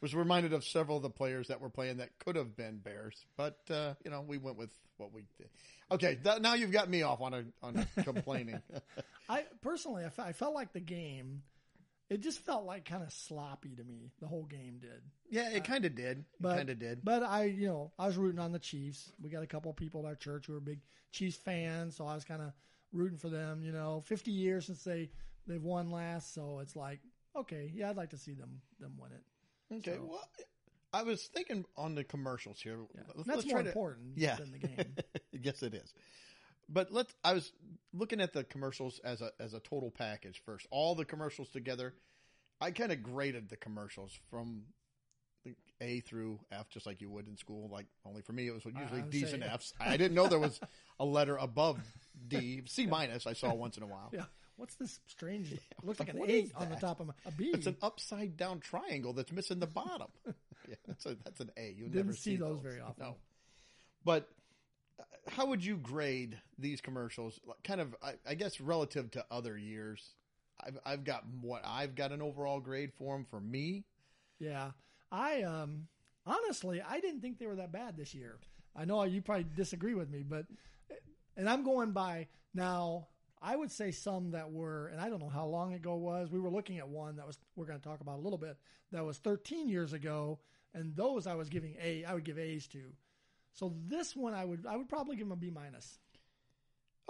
was 0.00 0.14
reminded 0.14 0.52
of 0.52 0.64
several 0.64 0.96
of 0.98 1.02
the 1.02 1.10
players 1.10 1.48
that 1.48 1.60
were 1.60 1.70
playing 1.70 1.96
that 1.98 2.10
could 2.20 2.36
have 2.36 2.56
been 2.56 2.78
Bears, 2.78 3.26
but 3.36 3.58
uh, 3.70 3.94
you 4.04 4.10
know, 4.10 4.22
we 4.26 4.38
went 4.38 4.56
with 4.56 4.70
what 4.96 5.12
we 5.12 5.22
did. 5.38 5.48
Okay, 5.90 6.18
th- 6.22 6.40
now 6.40 6.54
you've 6.54 6.72
got 6.72 6.88
me 6.88 7.02
off 7.02 7.20
on 7.20 7.34
a 7.34 7.44
on 7.62 7.76
a 7.96 8.02
complaining. 8.02 8.60
I 9.28 9.44
personally, 9.62 10.04
I, 10.04 10.08
fe- 10.10 10.22
I 10.22 10.32
felt 10.32 10.54
like 10.54 10.72
the 10.72 10.80
game. 10.80 11.42
It 12.10 12.20
just 12.22 12.38
felt 12.46 12.64
like 12.64 12.84
kind 12.86 13.02
of 13.02 13.12
sloppy 13.12 13.74
to 13.76 13.84
me. 13.84 14.12
The 14.20 14.26
whole 14.26 14.44
game 14.44 14.78
did. 14.80 15.02
yeah, 15.30 15.50
it 15.50 15.60
uh, 15.60 15.64
kind 15.64 15.84
of 15.84 15.94
did. 15.94 16.18
It 16.20 16.24
But- 16.40 16.56
kind 16.56 16.70
of 16.70 16.78
did. 16.78 17.04
But 17.04 17.22
I, 17.22 17.44
you 17.44 17.66
know, 17.68 17.92
I 17.98 18.06
was 18.06 18.16
rooting 18.16 18.40
on 18.40 18.52
the 18.52 18.58
Chiefs. 18.58 19.12
We 19.22 19.28
got 19.30 19.42
a 19.42 19.46
couple 19.46 19.70
of 19.70 19.76
people 19.76 20.00
at 20.00 20.06
our 20.06 20.14
church 20.14 20.46
who 20.46 20.54
are 20.56 20.60
big 20.60 20.80
Chiefs 21.12 21.36
fans, 21.36 21.96
so 21.96 22.06
I 22.06 22.14
was 22.14 22.24
kind 22.24 22.40
of 22.42 22.52
rooting 22.92 23.18
for 23.18 23.28
them. 23.28 23.62
You 23.62 23.72
know, 23.72 24.02
50 24.06 24.30
years 24.30 24.66
since 24.66 24.82
they 24.84 25.10
they've 25.46 25.62
won 25.62 25.90
last, 25.90 26.32
so 26.34 26.60
it's 26.60 26.76
like, 26.76 27.00
okay, 27.36 27.70
yeah, 27.74 27.90
I'd 27.90 27.96
like 27.96 28.10
to 28.10 28.18
see 28.18 28.32
them 28.32 28.60
them 28.80 28.92
win 28.98 29.10
it. 29.12 29.74
Okay, 29.76 29.96
so- 29.98 30.06
well, 30.10 30.28
I 30.94 31.02
was 31.02 31.26
thinking 31.26 31.66
on 31.76 31.94
the 31.94 32.04
commercials 32.04 32.62
here. 32.62 32.78
Yeah. 32.94 33.02
Let's- 33.14 33.26
That's 33.26 33.28
let's 33.28 33.44
more 33.46 33.52
try 33.56 33.62
to- 33.64 33.68
important 33.68 34.12
Yeah. 34.16 34.36
than 34.36 34.52
the 34.52 34.58
game. 34.58 34.96
yes, 35.42 35.62
it 35.62 35.74
is. 35.74 35.92
But 36.68 36.92
let's. 36.92 37.14
I 37.24 37.32
was 37.32 37.52
looking 37.92 38.20
at 38.20 38.32
the 38.32 38.44
commercials 38.44 39.00
as 39.04 39.20
a 39.20 39.30
as 39.40 39.54
a 39.54 39.60
total 39.60 39.90
package 39.90 40.42
first. 40.44 40.66
All 40.70 40.94
the 40.94 41.04
commercials 41.04 41.48
together. 41.48 41.94
I 42.60 42.72
kind 42.72 42.90
of 42.90 43.02
graded 43.02 43.48
the 43.48 43.56
commercials 43.56 44.18
from 44.30 44.64
A 45.80 46.00
through 46.00 46.40
F, 46.50 46.68
just 46.70 46.86
like 46.86 47.00
you 47.00 47.08
would 47.08 47.28
in 47.28 47.36
school. 47.36 47.68
Like 47.72 47.86
only 48.04 48.22
for 48.22 48.32
me, 48.32 48.48
it 48.48 48.52
was 48.52 48.64
usually 48.64 49.02
D's 49.02 49.32
and 49.32 49.44
F's. 49.44 49.72
I 49.80 49.96
didn't 49.96 50.14
know 50.14 50.26
there 50.26 50.38
was 50.38 50.60
a 51.00 51.04
letter 51.04 51.36
above 51.36 51.78
D. 52.26 52.62
C 52.66 52.86
minus. 52.86 53.26
I 53.26 53.32
saw 53.32 53.54
once 53.54 53.76
in 53.76 53.82
a 53.82 53.86
while. 53.86 54.10
yeah. 54.12 54.24
What's 54.56 54.74
this 54.74 54.98
strange? 55.06 55.52
It 55.52 55.60
looks 55.84 56.00
like 56.00 56.08
an 56.08 56.18
What 56.18 56.28
eight 56.30 56.50
on 56.56 56.68
the 56.68 56.74
top 56.74 56.98
of 56.98 57.06
my, 57.06 57.12
a 57.24 57.30
B. 57.30 57.52
It's 57.54 57.68
an 57.68 57.76
upside 57.80 58.36
down 58.36 58.58
triangle 58.58 59.12
that's 59.12 59.30
missing 59.30 59.60
the 59.60 59.68
bottom. 59.68 60.08
yeah, 60.68 60.74
that's 60.84 61.06
a 61.06 61.16
that's 61.24 61.38
an 61.38 61.52
A. 61.56 61.72
You 61.76 61.84
Didn't 61.84 61.94
never 61.94 62.12
see 62.12 62.34
those 62.34 62.58
very 62.60 62.80
often. 62.80 63.04
No, 63.04 63.16
but 64.04 64.28
how 65.28 65.46
would 65.46 65.64
you 65.64 65.76
grade 65.76 66.40
these 66.58 66.80
commercials? 66.80 67.40
Kind 67.64 67.80
of, 67.80 67.94
I, 68.02 68.14
I 68.26 68.34
guess, 68.34 68.60
relative 68.60 69.10
to 69.12 69.24
other 69.30 69.56
years. 69.58 70.14
I've 70.60 70.78
I've 70.84 71.04
got 71.04 71.24
what 71.40 71.62
I've 71.64 71.94
got 71.94 72.12
an 72.12 72.20
overall 72.22 72.60
grade 72.60 72.92
for 72.98 73.14
them. 73.16 73.24
For 73.24 73.40
me, 73.40 73.84
Yeah, 74.38 74.72
I 75.10 75.42
um 75.42 75.88
honestly 76.26 76.82
I 76.82 77.00
didn't 77.00 77.20
think 77.20 77.38
they 77.38 77.46
were 77.46 77.56
that 77.56 77.72
bad 77.72 77.96
this 77.96 78.14
year. 78.14 78.38
I 78.76 78.84
know 78.84 79.02
you 79.04 79.22
probably 79.22 79.46
disagree 79.54 79.94
with 79.94 80.10
me, 80.10 80.22
but 80.22 80.46
and 81.36 81.48
I'm 81.48 81.62
going 81.62 81.92
by 81.92 82.28
now. 82.54 83.08
I 83.40 83.54
would 83.54 83.70
say 83.70 83.92
some 83.92 84.32
that 84.32 84.50
were, 84.50 84.88
and 84.88 85.00
I 85.00 85.08
don't 85.08 85.20
know 85.20 85.28
how 85.28 85.46
long 85.46 85.72
ago 85.72 85.94
was. 85.94 86.28
We 86.32 86.40
were 86.40 86.50
looking 86.50 86.78
at 86.78 86.88
one 86.88 87.16
that 87.16 87.26
was 87.26 87.38
we're 87.54 87.66
going 87.66 87.78
to 87.78 87.84
talk 87.84 88.00
about 88.00 88.18
a 88.18 88.22
little 88.22 88.38
bit 88.38 88.56
that 88.90 89.04
was 89.04 89.18
13 89.18 89.68
years 89.68 89.92
ago, 89.92 90.40
and 90.74 90.96
those 90.96 91.26
I 91.28 91.34
was 91.34 91.48
giving 91.48 91.76
A. 91.80 92.04
I 92.04 92.14
would 92.14 92.24
give 92.24 92.38
A's 92.38 92.66
to. 92.68 92.92
So 93.58 93.72
this 93.88 94.14
one 94.14 94.34
I 94.34 94.44
would 94.44 94.66
I 94.66 94.76
would 94.76 94.88
probably 94.88 95.16
give 95.16 95.26
them 95.26 95.32
a 95.32 95.36
B 95.36 95.50
minus. 95.50 95.98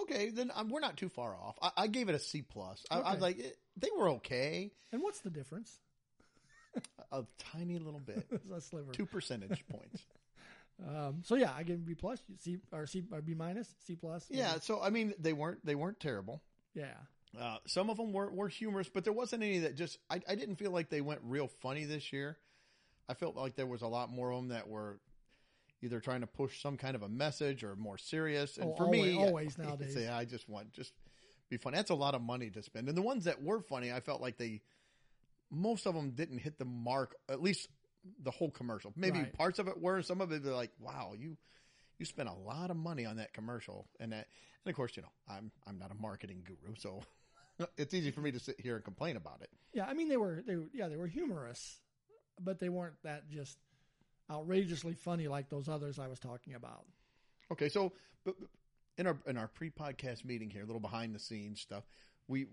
Okay, 0.01 0.31
then 0.31 0.51
um, 0.55 0.69
we're 0.69 0.81
not 0.81 0.97
too 0.97 1.09
far 1.09 1.35
off. 1.35 1.57
I, 1.61 1.71
I 1.77 1.87
gave 1.89 2.09
it 2.09 2.15
a 2.15 2.21
C 2.21 2.41
plus. 2.43 2.85
I, 2.91 2.97
I 2.97 3.01
Okay. 3.01 3.11
was 3.13 3.21
like, 3.21 3.39
it, 3.39 3.59
they 3.77 3.89
were 3.99 4.11
okay, 4.11 4.71
And 4.93 5.03
what's 5.03 5.21
the 5.21 5.31
difference? 5.31 5.77
a 7.13 7.25
tiny 7.39 7.79
little 7.79 7.99
bit, 8.01 8.27
a 8.55 8.61
sliver. 8.61 8.93
two 8.93 9.07
percentage 9.07 9.65
points. 9.71 10.05
Um, 10.81 11.23
so 11.25 11.35
yeah, 11.35 11.53
I 11.53 11.65
give 11.65 11.85
B 11.85 11.97
plus, 11.97 12.23
C 12.39 12.59
or 12.73 12.87
C 12.87 13.03
or 13.11 13.21
B 13.21 13.35
minus, 13.35 13.75
C 13.85 13.97
plus. 13.97 14.25
Yeah, 14.31 14.61
so 14.61 14.81
I 14.81 14.91
mean, 14.91 15.13
they 15.19 15.33
weren't 15.33 15.67
they 15.67 15.75
weren't 15.75 15.99
terrible. 15.99 16.41
yeah. 16.73 16.95
Uh, 17.37 17.57
some 17.67 17.91
of 17.91 17.97
them 17.97 18.13
were, 18.13 18.31
were 18.31 18.47
humorous, 18.49 18.89
but 18.89 19.03
there 19.03 19.13
wasn't 19.13 19.43
any 19.43 19.59
that 19.59 19.75
just 19.75 19.99
I, 20.09 20.21
I 20.29 20.37
didn't 20.37 20.55
feel 20.55 20.71
like 20.71 20.89
they 20.89 21.01
went 21.01 21.21
real 21.25 21.49
funny 21.49 21.85
this 21.85 22.13
year. 22.13 22.39
I 23.09 23.15
felt 23.15 23.35
like 23.35 23.57
there 23.57 23.67
was 23.67 23.83
a 23.83 23.89
lot 23.89 24.09
more 24.13 24.31
of 24.31 24.37
them 24.39 24.49
that 24.51 24.69
were 24.69 25.01
either 25.83 26.01
trying 26.01 26.21
to 26.23 26.27
push 26.27 26.61
some 26.61 26.77
kind 26.77 26.95
of 26.95 27.03
a 27.03 27.09
message 27.09 27.63
or 27.65 27.77
more 27.77 27.99
serious. 27.99 28.57
And 28.59 28.71
Oh, 28.71 28.77
for 28.77 28.85
always- 28.85 29.03
me, 29.03 29.19
always 29.19 29.59
I, 29.59 29.65
nowadays. 29.65 29.95
say 29.95 30.09
I 30.09 30.25
just 30.25 30.49
want 30.49 30.73
just 30.73 30.93
be 31.49 31.57
funny. 31.57 31.77
That's 31.77 31.91
a 31.91 31.95
lot 31.95 32.15
of 32.15 32.21
money 32.23 32.51
to 32.51 32.63
spend. 32.63 32.89
And 32.89 32.97
the 32.99 33.03
ones 33.03 33.25
that 33.25 33.43
were 33.43 33.61
funny, 33.63 33.93
I 33.93 34.01
felt 34.01 34.21
like 34.21 34.37
they 34.39 34.61
most 35.51 35.87
of 35.87 35.95
them 35.95 36.11
didn't 36.11 36.39
hit 36.39 36.59
the 36.59 36.65
mark. 36.65 37.15
At 37.29 37.41
least 37.43 37.69
the 38.23 38.31
whole 38.31 38.51
commercial. 38.51 38.93
Maybe 38.97 39.21
Right. 39.21 39.33
parts 39.33 39.59
of 39.59 39.69
it 39.69 39.81
were. 39.81 40.03
Some 40.03 40.21
of 40.21 40.31
it 40.33 40.43
they're 40.43 40.53
like, 40.55 40.73
wow, 40.79 41.15
you 41.17 41.37
you 41.99 42.05
spent 42.07 42.29
a 42.29 42.33
lot 42.35 42.71
of 42.71 42.77
money 42.77 43.05
on 43.07 43.17
that 43.17 43.33
commercial, 43.33 43.89
and 43.99 44.13
that, 44.13 44.29
and 44.65 44.71
of 44.71 44.77
course, 44.77 44.97
you 44.97 45.03
know, 45.03 45.13
I'm 45.27 45.51
I'm 45.67 45.79
not 45.79 45.91
a 45.91 45.95
marketing 45.95 46.45
guru, 46.45 46.75
so 46.77 47.03
it's 47.77 47.93
easy 47.95 48.11
for 48.13 48.21
me 48.21 48.31
to 48.33 48.39
sit 48.39 48.61
here 48.61 48.77
and 48.77 48.85
complain 48.85 49.17
about 49.17 49.41
it. 49.43 49.51
Yeah, 49.73 49.87
I 49.87 49.95
mean 49.95 50.09
they 50.09 50.17
were 50.17 50.43
they 50.47 50.57
yeah 50.73 50.89
they 50.89 50.97
were 50.97 51.09
humorous, 51.09 51.81
but 52.41 52.59
they 52.61 52.69
weren't 52.69 52.95
that 53.03 53.29
just 53.31 53.59
outrageously 54.31 54.95
funny 54.95 55.29
like 55.29 55.49
those 55.49 55.69
others 55.69 55.99
I 55.99 56.09
was 56.09 56.19
talking 56.19 56.55
about. 56.55 56.85
Okay, 57.53 57.69
so 57.69 57.93
but 58.25 58.35
in 58.97 59.07
our 59.07 59.17
in 59.27 59.37
our 59.37 59.49
pre-podcast 59.49 60.25
meeting 60.25 60.51
here, 60.51 60.63
a 60.63 60.67
little 60.67 60.81
behind 60.81 61.15
the 61.15 61.19
scenes 61.19 61.61
stuff, 61.61 61.85
we 62.27 62.47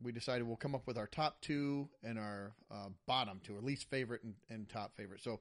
we 0.00 0.12
decided 0.12 0.46
we'll 0.46 0.56
come 0.56 0.74
up 0.74 0.86
with 0.86 0.96
our 0.96 1.06
top 1.08 1.40
two 1.40 1.88
and 2.04 2.18
our 2.18 2.52
uh, 2.70 2.88
bottom 3.06 3.40
two, 3.42 3.56
or 3.56 3.60
least 3.60 3.90
favorite 3.90 4.22
and, 4.22 4.34
and 4.48 4.68
top 4.68 4.96
favorite. 4.96 5.20
So 5.20 5.40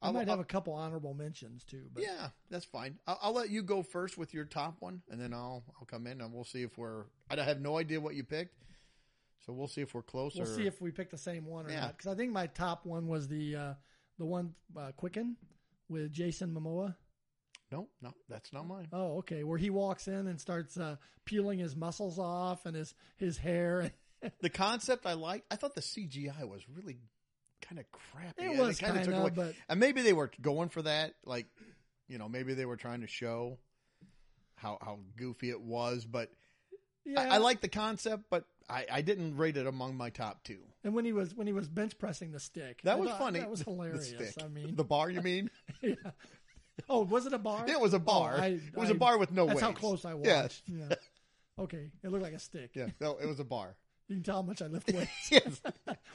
I 0.00 0.06
I'll, 0.06 0.12
might 0.12 0.20
I'll- 0.28 0.36
have 0.36 0.38
a 0.40 0.44
couple 0.44 0.74
honorable 0.74 1.14
mentions 1.14 1.64
too. 1.64 1.86
But 1.92 2.04
yeah, 2.04 2.28
that's 2.50 2.64
fine. 2.64 2.98
I'll, 3.06 3.18
I'll 3.22 3.32
let 3.32 3.50
you 3.50 3.62
go 3.62 3.82
first 3.82 4.16
with 4.16 4.32
your 4.32 4.44
top 4.44 4.76
one, 4.80 5.02
and 5.10 5.20
then 5.20 5.32
I'll 5.34 5.64
I'll 5.80 5.86
come 5.86 6.06
in 6.06 6.20
and 6.20 6.32
we'll 6.32 6.44
see 6.44 6.62
if 6.62 6.78
we're. 6.78 7.04
I 7.30 7.36
have 7.42 7.60
no 7.60 7.78
idea 7.78 8.00
what 8.00 8.14
you 8.14 8.22
picked, 8.22 8.54
so 9.44 9.52
we'll 9.52 9.66
see 9.66 9.80
if 9.80 9.92
we're 9.94 10.02
close. 10.02 10.36
we'll 10.36 10.44
or, 10.44 10.56
see 10.56 10.66
if 10.66 10.80
we 10.80 10.92
pick 10.92 11.10
the 11.10 11.18
same 11.18 11.44
one 11.46 11.66
or 11.66 11.70
Yeah. 11.70 11.80
not. 11.80 11.96
Because 11.96 12.12
I 12.12 12.14
think 12.16 12.30
my 12.32 12.46
top 12.46 12.86
one 12.86 13.08
was 13.08 13.26
the 13.26 13.56
uh, 13.56 13.74
the 14.18 14.24
one 14.26 14.54
uh, 14.78 14.92
Quicken 14.96 15.36
with 15.88 16.12
Jason 16.12 16.50
Momoa. 16.54 16.94
no, 17.70 17.88
no, 18.02 18.12
that's 18.28 18.52
not 18.52 18.66
mine. 18.66 18.88
Oh, 18.92 19.18
okay. 19.18 19.44
Where 19.44 19.58
he 19.58 19.70
walks 19.70 20.08
in 20.08 20.26
and 20.26 20.40
starts 20.40 20.76
uh, 20.76 20.96
peeling 21.24 21.58
his 21.58 21.76
muscles 21.76 22.18
off 22.18 22.66
and 22.66 22.76
his 22.76 22.94
his 23.16 23.38
hair. 23.38 23.90
The 24.40 24.48
concept 24.48 25.04
I 25.06 25.12
liked. 25.12 25.44
I 25.52 25.56
thought 25.56 25.74
the 25.74 25.82
CGI 25.82 26.48
was 26.48 26.62
really 26.74 26.96
kind 27.60 27.78
of 27.78 27.84
crappy. 27.92 28.44
It 28.44 28.50
and 28.50 28.58
was 28.58 28.82
away- 28.82 29.26
of, 29.28 29.34
but 29.34 29.54
And 29.68 29.78
maybe 29.78 30.00
they 30.02 30.14
were 30.14 30.30
going 30.40 30.70
for 30.70 30.82
that, 30.82 31.14
like, 31.24 31.46
you 32.08 32.16
know, 32.18 32.28
maybe 32.28 32.54
they 32.54 32.64
were 32.64 32.78
trying 32.78 33.02
to 33.02 33.06
show 33.06 33.58
how 34.56 34.78
how 34.80 34.98
goofy 35.16 35.50
it 35.50 35.60
was. 35.60 36.06
But 36.06 36.30
yeah. 37.04 37.20
I, 37.20 37.34
I 37.34 37.38
like 37.38 37.60
the 37.60 37.68
concept, 37.68 38.24
but 38.30 38.44
I, 38.68 38.84
I 38.90 39.00
didn't 39.02 39.36
rate 39.36 39.56
it 39.56 39.66
among 39.66 39.96
my 39.96 40.10
top 40.10 40.42
two. 40.42 40.58
And 40.82 40.94
when 40.94 41.04
he 41.04 41.12
was 41.12 41.34
when 41.34 41.46
he 41.46 41.52
was 41.52 41.68
bench 41.68 41.98
pressing 41.98 42.32
the 42.32 42.40
stick, 42.40 42.80
That 42.82 42.98
was 42.98 43.10
thought- 43.10 43.18
funny. 43.18 43.38
That 43.40 43.50
was 43.50 43.60
The 43.60 43.70
hilarious. 43.70 44.36
I 44.42 44.48
mean, 44.48 44.74
The 44.76 44.84
bar, 44.84 45.08
you 45.10 45.22
mean? 45.22 45.50
yeah. 45.82 45.94
Oh, 46.88 47.02
was 47.04 47.26
it 47.26 47.32
a 47.32 47.38
bar? 47.38 47.64
it 47.68 47.80
was 47.80 47.94
a 47.94 47.96
oh, 47.96 48.00
bar. 48.00 48.34
Oh, 48.38 48.42
I- 48.42 48.46
it 48.46 48.76
was 48.76 48.90
I- 48.90 48.92
a 48.92 48.96
bar 48.96 49.18
with 49.18 49.32
no 49.32 49.46
That's 49.46 49.60
how 49.60 49.72
close 49.72 50.04
I 50.04 50.14
Yeah. 50.22 50.42
watched. 50.42 50.62
Yeah. 50.66 50.94
Okay, 51.58 51.90
it 52.04 52.10
looked 52.10 52.22
like 52.22 52.34
a 52.34 52.38
stick. 52.38 52.72
Yeah, 52.74 52.88
no, 53.00 53.16
it 53.16 53.24
was 53.26 53.40
a 53.40 53.44
bar. 53.44 53.76
You 54.08 54.16
can 54.16 54.22
tell 54.22 54.36
how 54.36 54.42
much 54.42 54.60
I 54.60 54.66
lift 54.66 54.88
weights. 54.92 55.30
yes, 55.30 55.62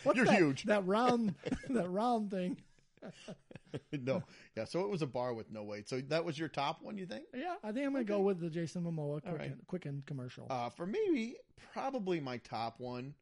What's 0.03 0.15
You're 0.15 0.27
that, 0.27 0.38
huge. 0.38 0.65
That 0.65 0.86
round, 0.86 1.34
that 1.70 1.89
round 1.89 2.29
thing. 2.29 2.58
no, 3.91 4.24
yeah. 4.55 4.65
So 4.65 4.81
it 4.81 4.89
was 4.89 5.01
a 5.01 5.08
bar 5.08 5.34
with 5.34 5.51
no 5.51 5.63
weight. 5.63 5.89
So 5.89 6.01
that 6.10 6.24
was 6.24 6.38
your 6.38 6.50
top 6.50 6.81
one, 6.81 6.98
you 6.98 7.05
think? 7.05 7.25
Yeah, 7.34 7.55
I 7.63 7.72
think 7.72 7.86
I'm 7.86 7.93
gonna 7.93 8.03
go 8.03 8.20
with 8.20 8.39
the 8.39 8.50
Jason 8.50 8.84
Momoa 8.84 9.22
Quicken, 9.22 9.38
right. 9.38 9.67
Quicken 9.67 10.03
commercial. 10.05 10.48
Uh, 10.50 10.70
for 10.70 10.86
me, 10.86 11.36
probably 11.74 12.20
my 12.20 12.38
top 12.38 12.79
one 12.79 13.13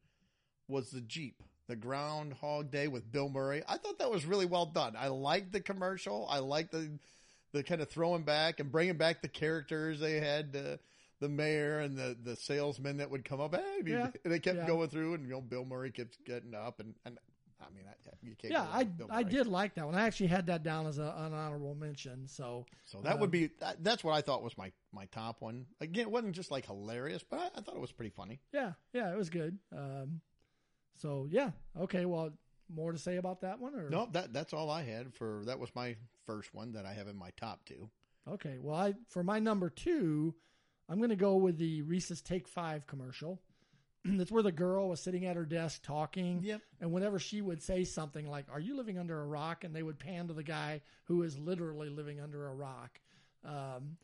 was 0.68 0.90
the 0.90 1.00
Jeep, 1.00 1.42
the 1.68 1.76
Groundhog 1.76 2.70
Day 2.70 2.88
with 2.88 3.10
Bill 3.10 3.28
Murray. 3.28 3.62
I 3.68 3.76
thought 3.76 3.98
that 3.98 4.10
was 4.10 4.24
really 4.26 4.46
well 4.46 4.66
done. 4.66 4.94
I 4.98 5.08
liked 5.08 5.52
the 5.52 5.60
commercial. 5.60 6.26
I 6.30 6.38
liked 6.38 6.72
the 6.72 6.90
the 7.52 7.62
kind 7.62 7.80
of 7.80 7.88
throwing 7.88 8.22
back 8.22 8.60
and 8.60 8.70
bringing 8.70 8.96
back 8.96 9.22
the 9.22 9.28
characters 9.28 9.98
they 10.00 10.20
had. 10.20 10.56
Uh, 10.56 10.76
the 11.20 11.28
mayor 11.28 11.80
and 11.80 11.96
the, 11.96 12.16
the 12.24 12.34
salesman 12.34 12.96
that 12.96 13.10
would 13.10 13.24
come 13.24 13.40
up, 13.40 13.54
hey, 13.54 13.62
and 13.78 13.88
Yeah, 13.88 14.10
they 14.24 14.38
kept 14.38 14.58
yeah. 14.58 14.66
going 14.66 14.88
through, 14.88 15.14
and 15.14 15.24
you 15.24 15.30
know 15.32 15.40
Bill 15.40 15.64
Murray 15.64 15.90
kept 15.90 16.24
getting 16.24 16.54
up, 16.54 16.80
and, 16.80 16.94
and 17.04 17.18
I 17.60 17.70
mean, 17.74 17.84
I, 17.86 17.92
you 18.22 18.34
can't. 18.36 18.52
yeah, 18.52 18.62
I 18.70 18.88
I 19.10 19.22
did 19.22 19.46
like 19.46 19.74
that 19.74 19.86
one. 19.86 19.94
I 19.94 20.06
actually 20.06 20.26
had 20.28 20.46
that 20.46 20.62
down 20.62 20.86
as 20.86 20.98
a, 20.98 21.14
an 21.18 21.32
honorable 21.34 21.74
mention. 21.74 22.26
So 22.26 22.66
So 22.84 23.00
that 23.02 23.14
Um, 23.14 23.20
would 23.20 23.30
be 23.30 23.50
that, 23.60 23.82
that's 23.84 24.02
what 24.04 24.12
I 24.12 24.20
thought 24.20 24.42
was 24.42 24.56
my 24.58 24.72
my 24.92 25.06
top 25.06 25.40
one. 25.40 25.66
Again, 25.80 26.02
it 26.02 26.10
wasn't 26.10 26.34
just 26.34 26.50
like 26.50 26.66
hilarious, 26.66 27.22
but 27.22 27.38
I, 27.38 27.46
I 27.58 27.60
thought 27.60 27.74
it 27.76 27.80
was 27.80 27.92
pretty 27.92 28.10
funny. 28.10 28.40
yeah, 28.52 28.72
yeah, 28.92 29.12
it 29.12 29.16
was 29.16 29.30
good. 29.30 29.58
Um, 29.76 30.20
so 30.96 31.26
yeah, 31.30 31.50
okay. 31.78 32.04
Well, 32.04 32.30
more 32.72 32.92
to 32.92 32.98
say 32.98 33.16
about 33.16 33.40
that 33.42 33.58
one, 33.60 33.74
or 33.74 33.88
No, 33.90 34.08
that 34.12 34.32
that's 34.32 34.52
all 34.52 34.70
I 34.70 34.82
had 34.82 35.14
for 35.14 35.42
that 35.46 35.58
was 35.58 35.70
my 35.74 35.96
first 36.26 36.54
one 36.54 36.72
that 36.72 36.86
I 36.86 36.92
have 36.94 37.08
in 37.08 37.16
my 37.16 37.30
top 37.36 37.64
two. 37.64 37.90
Okay, 38.28 38.58
well, 38.60 38.76
I 38.76 38.94
for 39.08 39.22
my 39.24 39.38
number 39.38 39.70
two, 39.70 40.34
I'm 40.88 40.98
going 40.98 41.10
to 41.10 41.16
go 41.16 41.36
with 41.36 41.58
the 41.58 41.82
Reese's 41.82 42.20
Take 42.20 42.46
Five 42.48 42.86
commercial. 42.86 43.40
That's 44.04 44.30
where 44.32 44.42
the 44.42 44.52
girl 44.52 44.88
was 44.88 45.00
sitting 45.00 45.26
at 45.26 45.36
her 45.36 45.44
desk 45.44 45.82
talking, 45.82 46.40
Yep. 46.42 46.60
and 46.80 46.92
whenever 46.92 47.18
she 47.18 47.40
would 47.42 47.62
say 47.62 47.84
something 47.84 48.26
like, 48.28 48.46
"Are 48.50 48.60
you 48.60 48.76
living 48.76 48.98
under 48.98 49.20
a 49.20 49.26
rock?" 49.26 49.64
and 49.64 49.74
they 49.74 49.82
would 49.82 49.98
pan 49.98 50.28
to 50.28 50.34
the 50.34 50.42
guy 50.42 50.80
who 51.04 51.22
is 51.22 51.38
literally 51.38 51.88
living 51.90 52.20
under 52.20 52.48
a 52.48 52.54
rock, 52.54 52.98
um, 53.44 53.96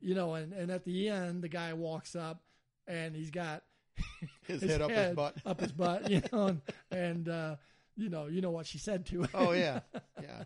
you 0.00 0.14
know, 0.14 0.34
and 0.34 0.52
and 0.52 0.70
at 0.70 0.84
the 0.84 1.08
end, 1.08 1.42
the 1.42 1.48
guy 1.48 1.72
walks 1.74 2.14
up 2.16 2.42
and 2.86 3.14
he's 3.16 3.30
got 3.30 3.62
His, 4.46 4.62
head 4.62 4.80
up 4.82 4.90
his 4.90 5.14
butt. 5.14 5.36
up 5.46 5.60
his 5.60 5.72
butt, 5.72 6.10
you 6.10 6.22
know, 6.32 6.46
and, 6.48 6.60
and 6.90 7.28
uh, 7.28 7.56
you 7.96 8.08
know, 8.10 8.26
you 8.26 8.40
know 8.40 8.50
what 8.50 8.66
she 8.66 8.78
said 8.78 9.06
to 9.06 9.22
him. 9.22 9.28
Oh 9.34 9.52
yeah, 9.52 9.80
yeah. 10.22 10.44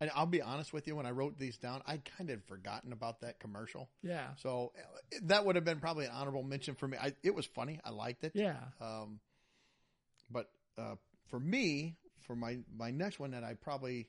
And 0.00 0.10
I'll 0.14 0.26
be 0.26 0.42
honest 0.42 0.72
with 0.72 0.86
you, 0.86 0.96
when 0.96 1.06
I 1.06 1.12
wrote 1.12 1.38
these 1.38 1.56
down, 1.56 1.80
I 1.86 1.98
kind 2.18 2.30
of 2.30 2.42
forgotten 2.44 2.92
about 2.92 3.20
that 3.20 3.38
commercial. 3.38 3.88
yeah, 4.02 4.28
So 4.36 4.72
that 5.22 5.46
would 5.46 5.54
have 5.54 5.64
been 5.64 5.78
probably 5.80 6.06
an 6.06 6.10
honorable 6.12 6.42
mention 6.42 6.74
for 6.74 6.88
me. 6.88 6.98
I, 7.00 7.12
it 7.22 7.34
was 7.34 7.46
funny. 7.46 7.78
I 7.84 7.90
liked 7.90 8.24
it. 8.24 8.32
yeah. 8.34 8.56
Um, 8.80 9.20
but 10.30 10.50
uh, 10.76 10.96
for 11.28 11.38
me, 11.38 11.96
for 12.26 12.34
my 12.34 12.58
my 12.76 12.90
next 12.90 13.20
one, 13.20 13.30
that 13.32 13.44
I 13.44 13.54
probably, 13.54 14.08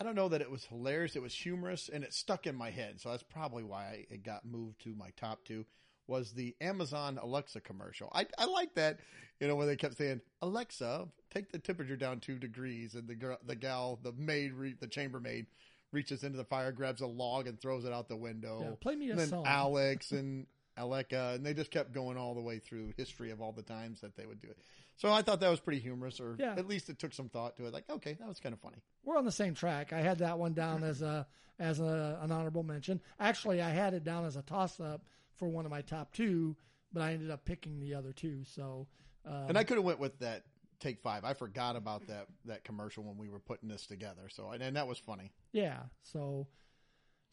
I 0.00 0.04
don't 0.04 0.14
know 0.16 0.28
that 0.30 0.40
it 0.40 0.50
was 0.50 0.64
hilarious. 0.64 1.14
It 1.14 1.22
was 1.22 1.34
humorous 1.34 1.88
and 1.92 2.02
it 2.02 2.12
stuck 2.12 2.46
in 2.46 2.56
my 2.56 2.70
head. 2.70 3.00
So 3.00 3.10
that's 3.10 3.22
probably 3.22 3.62
why 3.62 3.84
I, 3.84 4.06
it 4.14 4.24
got 4.24 4.44
moved 4.44 4.82
to 4.84 4.94
my 4.94 5.10
top 5.16 5.44
two. 5.44 5.66
Was 6.08 6.32
the 6.32 6.54
Amazon 6.60 7.18
Alexa 7.20 7.60
commercial? 7.60 8.10
I 8.14 8.26
I 8.38 8.44
like 8.46 8.74
that. 8.74 9.00
You 9.40 9.48
know 9.48 9.56
when 9.56 9.66
they 9.66 9.76
kept 9.76 9.96
saying 9.98 10.20
Alexa, 10.40 11.08
take 11.30 11.50
the 11.52 11.58
temperature 11.58 11.96
down 11.96 12.20
two 12.20 12.38
degrees, 12.38 12.94
and 12.94 13.06
the 13.08 13.14
girl, 13.14 13.38
the 13.44 13.56
gal, 13.56 13.98
the 14.02 14.12
maid, 14.12 14.52
re, 14.52 14.74
the 14.78 14.86
chambermaid, 14.86 15.46
reaches 15.92 16.24
into 16.24 16.36
the 16.38 16.44
fire, 16.44 16.72
grabs 16.72 17.00
a 17.00 17.06
log, 17.06 17.46
and 17.46 17.60
throws 17.60 17.84
it 17.84 17.92
out 17.92 18.08
the 18.08 18.16
window. 18.16 18.60
Yeah, 18.62 18.74
play 18.80 18.96
me 18.96 19.10
a 19.10 19.16
then 19.16 19.28
song. 19.28 19.44
Alex 19.46 20.12
and 20.12 20.46
Aleka, 20.78 21.34
and 21.34 21.44
they 21.44 21.54
just 21.54 21.70
kept 21.70 21.92
going 21.92 22.16
all 22.16 22.34
the 22.34 22.40
way 22.40 22.58
through 22.58 22.92
history 22.96 23.30
of 23.30 23.40
all 23.40 23.52
the 23.52 23.62
times 23.62 24.00
that 24.02 24.14
they 24.16 24.26
would 24.26 24.40
do 24.40 24.48
it. 24.48 24.58
So 24.98 25.10
I 25.12 25.22
thought 25.22 25.40
that 25.40 25.48
was 25.50 25.60
pretty 25.60 25.80
humorous, 25.80 26.20
or 26.20 26.36
Yeah. 26.38 26.54
at 26.56 26.66
least 26.68 26.88
it 26.88 26.98
took 26.98 27.12
some 27.12 27.28
thought 27.28 27.56
to 27.56 27.66
it. 27.66 27.72
Like, 27.74 27.88
okay, 27.90 28.14
that 28.14 28.28
was 28.28 28.40
kind 28.40 28.52
of 28.54 28.60
funny. 28.60 28.76
we're 29.04 29.16
on 29.18 29.24
the 29.24 29.32
same 29.32 29.54
track. 29.54 29.92
I 29.92 30.00
had 30.00 30.18
that 30.18 30.38
one 30.38 30.52
down 30.54 30.82
as 30.84 31.02
a 31.02 31.26
as 31.58 31.80
a, 31.80 32.18
an 32.22 32.30
honorable 32.32 32.62
mention. 32.62 33.00
Actually, 33.18 33.62
I 33.62 33.70
had 33.70 33.94
it 33.94 34.04
down 34.04 34.24
as 34.26 34.36
a 34.36 34.42
toss 34.42 34.78
up 34.80 35.02
for 35.36 35.48
one 35.48 35.64
of 35.64 35.70
my 35.70 35.82
top 35.82 36.12
two, 36.12 36.56
but 36.92 37.02
I 37.02 37.12
ended 37.12 37.30
up 37.30 37.44
picking 37.44 37.80
the 37.80 37.94
other 37.94 38.12
two. 38.12 38.44
So, 38.44 38.86
um, 39.24 39.46
And 39.48 39.58
I 39.58 39.64
could 39.64 39.76
have 39.76 39.84
went 39.84 39.98
with 40.00 40.18
that 40.20 40.44
take 40.80 41.00
five. 41.00 41.24
I 41.24 41.32
forgot 41.34 41.74
about 41.76 42.06
that 42.08 42.26
that 42.44 42.64
commercial 42.64 43.02
when 43.04 43.16
we 43.16 43.28
were 43.28 43.38
putting 43.40 43.68
this 43.68 43.86
together. 43.86 44.28
So 44.28 44.50
and, 44.50 44.62
and 44.62 44.76
that 44.76 44.86
was 44.86 44.98
funny. 44.98 45.32
yeah, 45.52 45.80
so 46.02 46.46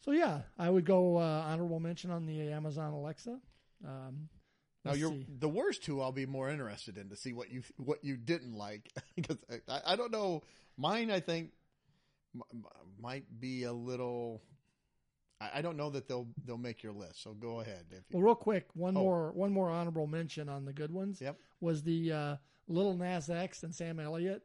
so 0.00 0.10
yeah, 0.12 0.42
I 0.58 0.68
would 0.70 0.84
go 0.84 1.16
uh, 1.16 1.44
honorable 1.46 1.80
mention 1.80 2.10
on 2.10 2.26
the 2.26 2.50
Amazon 2.52 2.92
Alexa. 2.92 3.38
Um, 3.86 4.28
Now 4.84 4.92
you're 4.92 5.10
see. 5.10 5.26
the 5.38 5.48
worst 5.48 5.82
two. 5.84 6.00
I'll 6.02 6.12
be 6.12 6.26
more 6.26 6.48
interested 6.50 6.98
in 6.98 7.08
to 7.10 7.16
see 7.16 7.32
what 7.32 7.50
you 7.50 7.62
what 7.76 8.02
you 8.04 8.16
didn't 8.16 8.54
like 8.54 8.90
because 9.16 9.38
I, 9.68 9.80
I 9.92 9.96
don't 9.96 10.12
know. 10.12 10.42
Mine, 10.76 11.10
I 11.10 11.20
think, 11.20 11.52
m- 12.34 12.42
m- 12.52 12.64
might 13.00 13.24
be 13.40 13.64
a 13.64 13.72
little. 13.72 14.42
I, 15.40 15.50
I 15.58 15.62
don't 15.62 15.76
know 15.76 15.90
that 15.90 16.08
they'll 16.08 16.26
they'll 16.44 16.58
make 16.58 16.82
your 16.82 16.92
list. 16.92 17.22
So 17.22 17.32
go 17.34 17.60
ahead. 17.60 17.84
If 17.90 18.04
you, 18.10 18.18
Well, 18.18 18.22
real 18.22 18.34
quick, 18.34 18.66
one 18.74 18.96
Oh. 18.96 19.00
more 19.00 19.32
one 19.32 19.52
more 19.52 19.70
honorable 19.70 20.06
mention 20.06 20.48
on 20.48 20.64
the 20.64 20.72
good 20.72 20.90
ones. 20.92 21.20
Yep. 21.20 21.38
Was 21.60 21.82
the 21.82 22.12
uh, 22.12 22.36
Lil 22.68 22.94
Nas 22.94 23.28
X 23.30 23.62
and 23.62 23.74
Sam 23.74 24.00
Elliott. 24.00 24.42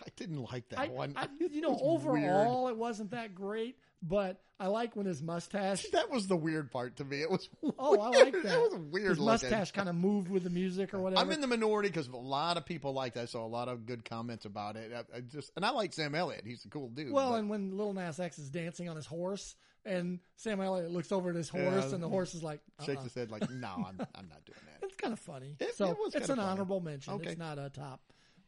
I 0.00 0.08
didn't 0.16 0.42
like 0.52 0.68
that 0.68 0.78
I, 0.78 0.88
one. 0.88 1.12
I, 1.16 1.26
you 1.40 1.60
know, 1.60 1.76
overall, 1.82 2.68
it 2.68 2.76
wasn't 2.76 3.10
that 3.10 3.34
great, 3.34 3.78
but 4.02 4.40
I 4.60 4.66
like 4.68 4.94
when 4.96 5.06
his 5.06 5.22
mustache. 5.22 5.84
That 5.92 6.10
was 6.10 6.26
the 6.26 6.36
weird 6.36 6.70
part 6.70 6.96
to 6.96 7.04
me. 7.04 7.20
It 7.22 7.30
was. 7.30 7.48
Oh, 7.78 7.98
I 8.00 8.08
like 8.10 8.32
that. 8.32 8.42
That 8.44 8.60
was 8.60 8.74
a 8.74 8.78
weird. 8.78 9.10
His 9.10 9.18
mustache 9.20 9.72
kind 9.72 9.88
of 9.88 9.94
moved 9.94 10.28
with 10.28 10.44
the 10.44 10.50
music 10.50 10.94
or 10.94 11.00
whatever. 11.00 11.20
I'm 11.20 11.30
in 11.32 11.40
the 11.40 11.46
minority 11.46 11.88
because 11.88 12.08
a 12.08 12.16
lot 12.16 12.56
of 12.56 12.64
people 12.66 12.92
like 12.92 13.14
that. 13.14 13.22
I 13.22 13.26
saw 13.26 13.44
a 13.44 13.48
lot 13.48 13.68
of 13.68 13.86
good 13.86 14.04
comments 14.04 14.44
about 14.44 14.76
it. 14.76 14.92
I, 14.92 15.16
I 15.16 15.20
just 15.20 15.50
and 15.56 15.64
I 15.64 15.70
like 15.70 15.92
Sam 15.94 16.14
Elliott. 16.14 16.42
He's 16.46 16.64
a 16.64 16.68
cool 16.68 16.88
dude. 16.90 17.12
well, 17.12 17.30
but- 17.30 17.36
and 17.40 17.48
when 17.50 17.76
Lil 17.76 17.92
Nas 17.94 18.20
X 18.20 18.38
is 18.38 18.50
dancing 18.50 18.88
on 18.88 18.96
his 18.96 19.06
horse, 19.06 19.54
and 19.84 20.20
Sam 20.36 20.60
Elliott 20.60 20.90
looks 20.90 21.10
over 21.12 21.30
at 21.30 21.36
his 21.36 21.48
horse, 21.48 21.86
Yeah. 21.88 21.94
and 21.94 22.02
the 22.02 22.08
horse 22.08 22.34
is 22.34 22.42
like, 22.42 22.60
shakes 22.84 22.98
uh-uh. 22.98 23.04
his 23.04 23.14
head 23.14 23.30
like, 23.30 23.50
"No, 23.50 23.68
I'm, 23.68 23.98
I'm 24.14 24.28
not 24.28 24.44
doing 24.44 24.58
that." 24.66 24.78
It's 24.82 24.96
kind 24.96 25.12
of 25.12 25.18
funny. 25.20 25.56
It- 25.60 25.74
so 25.76 25.90
it 25.90 25.96
was 25.98 26.14
it's 26.14 26.28
an 26.28 26.36
funny. 26.36 26.48
honorable 26.48 26.80
mention. 26.80 27.14
Okay. 27.14 27.30
It's 27.30 27.38
not 27.38 27.58
a 27.58 27.70
top. 27.70 28.00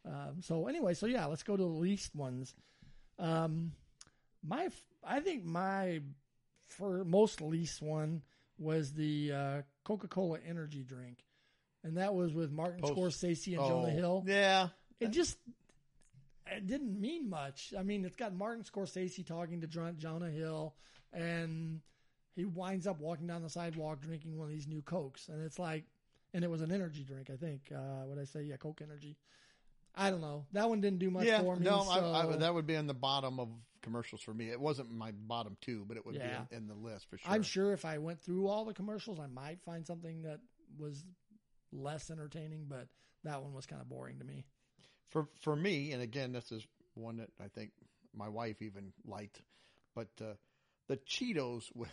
Um, 0.05 0.41
so 0.41 0.67
anyway, 0.67 0.93
so 0.93 1.07
yeah, 1.07 1.25
let's 1.25 1.43
go 1.43 1.57
to 1.57 1.63
the 1.63 1.67
least 1.69 2.13
ones. 2.15 2.53
Um, 3.17 3.71
my, 4.47 4.69
I 5.03 5.19
think 5.19 5.43
my 5.43 6.01
for 6.67 7.03
most 7.05 7.41
least 7.41 7.81
one 7.81 8.21
was 8.57 8.93
the 8.93 9.31
uh, 9.31 9.61
Coca 9.83 10.07
Cola 10.07 10.39
energy 10.47 10.83
drink, 10.83 11.17
and 11.83 11.97
that 11.97 12.13
was 12.13 12.33
with 12.33 12.51
Martin 12.51 12.81
Post- 12.81 13.23
Scorsese 13.23 13.53
and 13.53 13.61
Oh, 13.61 13.67
Jonah 13.67 13.91
Hill. 13.91 14.23
Yeah, 14.27 14.69
It 14.99 15.09
just 15.09 15.37
it 16.47 16.67
didn't 16.67 16.99
mean 16.99 17.29
much. 17.29 17.73
I 17.77 17.83
mean, 17.83 18.05
it's 18.05 18.15
got 18.15 18.33
Martin 18.33 18.63
Scorsese 18.63 19.25
talking 19.25 19.61
to 19.61 19.67
Jonah 19.67 20.29
Hill, 20.29 20.75
and 21.11 21.81
he 22.35 22.45
winds 22.45 22.87
up 22.87 22.99
walking 22.99 23.27
down 23.27 23.41
the 23.41 23.49
sidewalk 23.49 24.01
drinking 24.01 24.37
one 24.37 24.47
of 24.47 24.53
these 24.53 24.67
new 24.67 24.81
Cokes, 24.81 25.29
and 25.29 25.43
it's 25.43 25.59
like, 25.59 25.85
and 26.33 26.43
it 26.43 26.49
was 26.49 26.61
an 26.61 26.71
energy 26.71 27.03
drink, 27.03 27.29
I 27.31 27.37
think. 27.37 27.61
Uh, 27.73 28.05
what 28.05 28.19
I 28.19 28.25
say? 28.25 28.43
Yeah, 28.43 28.57
Coke 28.57 28.81
Energy. 28.81 29.17
I 29.97 30.11
don't 30.11 30.21
know. 30.21 30.45
That 30.51 30.69
one 30.69 30.81
didn't 30.81 30.99
do 30.99 31.09
much 31.09 31.25
yeah. 31.25 31.39
for 31.39 31.55
me. 31.55 31.63
no, 31.63 31.83
so, 31.83 32.11
I, 32.11 32.27
I, 32.27 32.35
that 32.35 32.53
would 32.53 32.67
be 32.67 32.75
in 32.75 32.85
the 32.85 32.93
bottom 32.93 33.39
of 33.39 33.47
commercials 33.85 34.21
for 34.21 34.33
me. 34.33 34.49
It 34.49 34.59
wasn't 34.59 34.91
my 34.91 35.11
bottom 35.11 35.55
two, 35.61 35.85
but 35.87 35.95
it 35.95 36.05
would 36.05 36.15
Yeah. 36.15 36.41
be 36.49 36.55
in, 36.55 36.63
in 36.63 36.67
the 36.67 36.73
list 36.73 37.09
for 37.09 37.17
sure. 37.17 37.31
I'm 37.31 37.43
sure 37.43 37.71
if 37.71 37.85
I 37.85 37.99
went 37.99 38.19
through 38.21 38.47
all 38.47 38.65
the 38.65 38.73
commercials, 38.73 39.19
I 39.19 39.27
might 39.27 39.61
find 39.63 39.85
something 39.87 40.23
that 40.23 40.39
was 40.77 41.05
less 41.71 42.09
entertaining, 42.11 42.65
but 42.67 42.87
that 43.23 43.41
one 43.41 43.53
was 43.53 43.65
kind 43.65 43.81
of 43.81 43.87
boring 43.87 44.19
to 44.19 44.25
me. 44.25 44.43
for 45.09 45.27
for 45.41 45.55
me, 45.55 45.91
and 45.93 46.01
again, 46.01 46.33
this 46.33 46.51
is 46.51 46.65
one 46.95 47.17
that 47.17 47.29
I 47.39 47.47
think 47.47 47.71
my 48.13 48.27
wife 48.29 48.61
even 48.61 48.91
liked, 49.05 49.41
but 49.95 50.09
uh, 50.21 50.33
the 50.87 50.97
Cheetos 50.97 51.65
with 51.75 51.91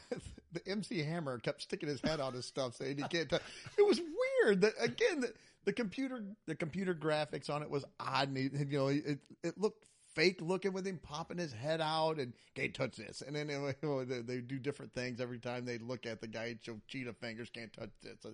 the 0.53 0.67
MC 0.67 1.03
Hammer 1.03 1.39
kept 1.39 1.63
sticking 1.63 1.89
his 1.89 2.01
head 2.01 2.21
out 2.21 2.35
of 2.35 2.45
stuff, 2.45 2.75
saying 2.77 2.97
he 2.99 3.05
can't. 3.05 3.29
T- 3.31 3.37
it 3.79 3.87
was 3.87 4.01
weird. 4.01 4.61
That 4.63 4.75
again, 4.81 5.21
the, 5.21 5.33
the 5.65 5.73
computer 5.73 6.23
the 6.47 6.55
computer 6.55 6.95
graphics 6.95 7.49
on 7.51 7.63
it 7.63 7.71
was 7.71 7.85
odd, 8.01 8.29
and 8.29 8.39
you 8.71 8.79
know, 8.79 8.89
it 8.89 9.19
it 9.43 9.59
looked 9.59 9.85
fake 10.15 10.41
looking 10.41 10.73
with 10.73 10.87
him 10.87 10.99
popping 11.03 11.39
his 11.39 11.53
head 11.53 11.81
out 11.81 12.19
and 12.19 12.33
can't 12.55 12.75
touch 12.75 12.97
this, 12.97 13.23
and 13.23 13.35
then 13.35 13.49
you 13.49 13.75
know, 13.83 14.05
they, 14.05 14.41
do 14.41 14.59
different 14.59 14.93
things 14.93 15.21
every 15.21 15.39
time 15.39 15.65
they 15.65 15.79
look 15.79 16.07
at 16.07 16.21
the 16.21 16.27
guy 16.27 16.47
and 16.47 16.59
show 16.63 16.79
cheetah 16.89 17.15
fingers 17.15 17.51
can't 17.51 17.73
touch 17.73 17.91
this. 18.03 18.25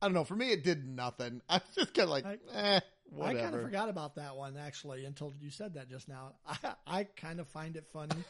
I 0.00 0.06
don't 0.06 0.14
know. 0.14 0.24
For 0.24 0.36
me, 0.36 0.50
it 0.50 0.64
did 0.64 0.86
nothing. 0.86 1.42
I 1.48 1.54
was 1.54 1.74
just 1.74 1.94
kind 1.94 2.04
of 2.04 2.10
like, 2.10 2.24
I- 2.26 2.38
eh, 2.54 2.80
I 3.22 3.34
kind 3.34 3.54
of 3.54 3.62
forgot 3.62 3.88
about 3.88 4.16
that 4.16 4.36
one 4.36 4.56
actually 4.56 5.04
until 5.06 5.32
you 5.40 5.50
said 5.50 5.74
that 5.74 5.88
just 5.88 6.08
now. 6.08 6.34
I, 6.46 6.58
I 6.86 7.04
kind 7.04 7.40
of 7.40 7.48
find 7.48 7.76
it 7.76 7.86
funny. 7.92 8.22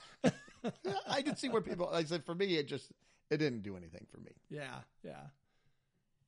I 1.08 1.22
can 1.22 1.36
see 1.36 1.48
where 1.48 1.62
people. 1.62 1.88
Like 1.92 2.06
I 2.06 2.08
said, 2.08 2.24
for 2.24 2.34
me, 2.34 2.56
it 2.56 2.68
just 2.68 2.92
it 3.30 3.38
didn't 3.38 3.62
do 3.62 3.76
anything 3.76 4.06
for 4.10 4.18
me. 4.20 4.32
yeah, 4.48 4.78
yeah. 5.02 5.20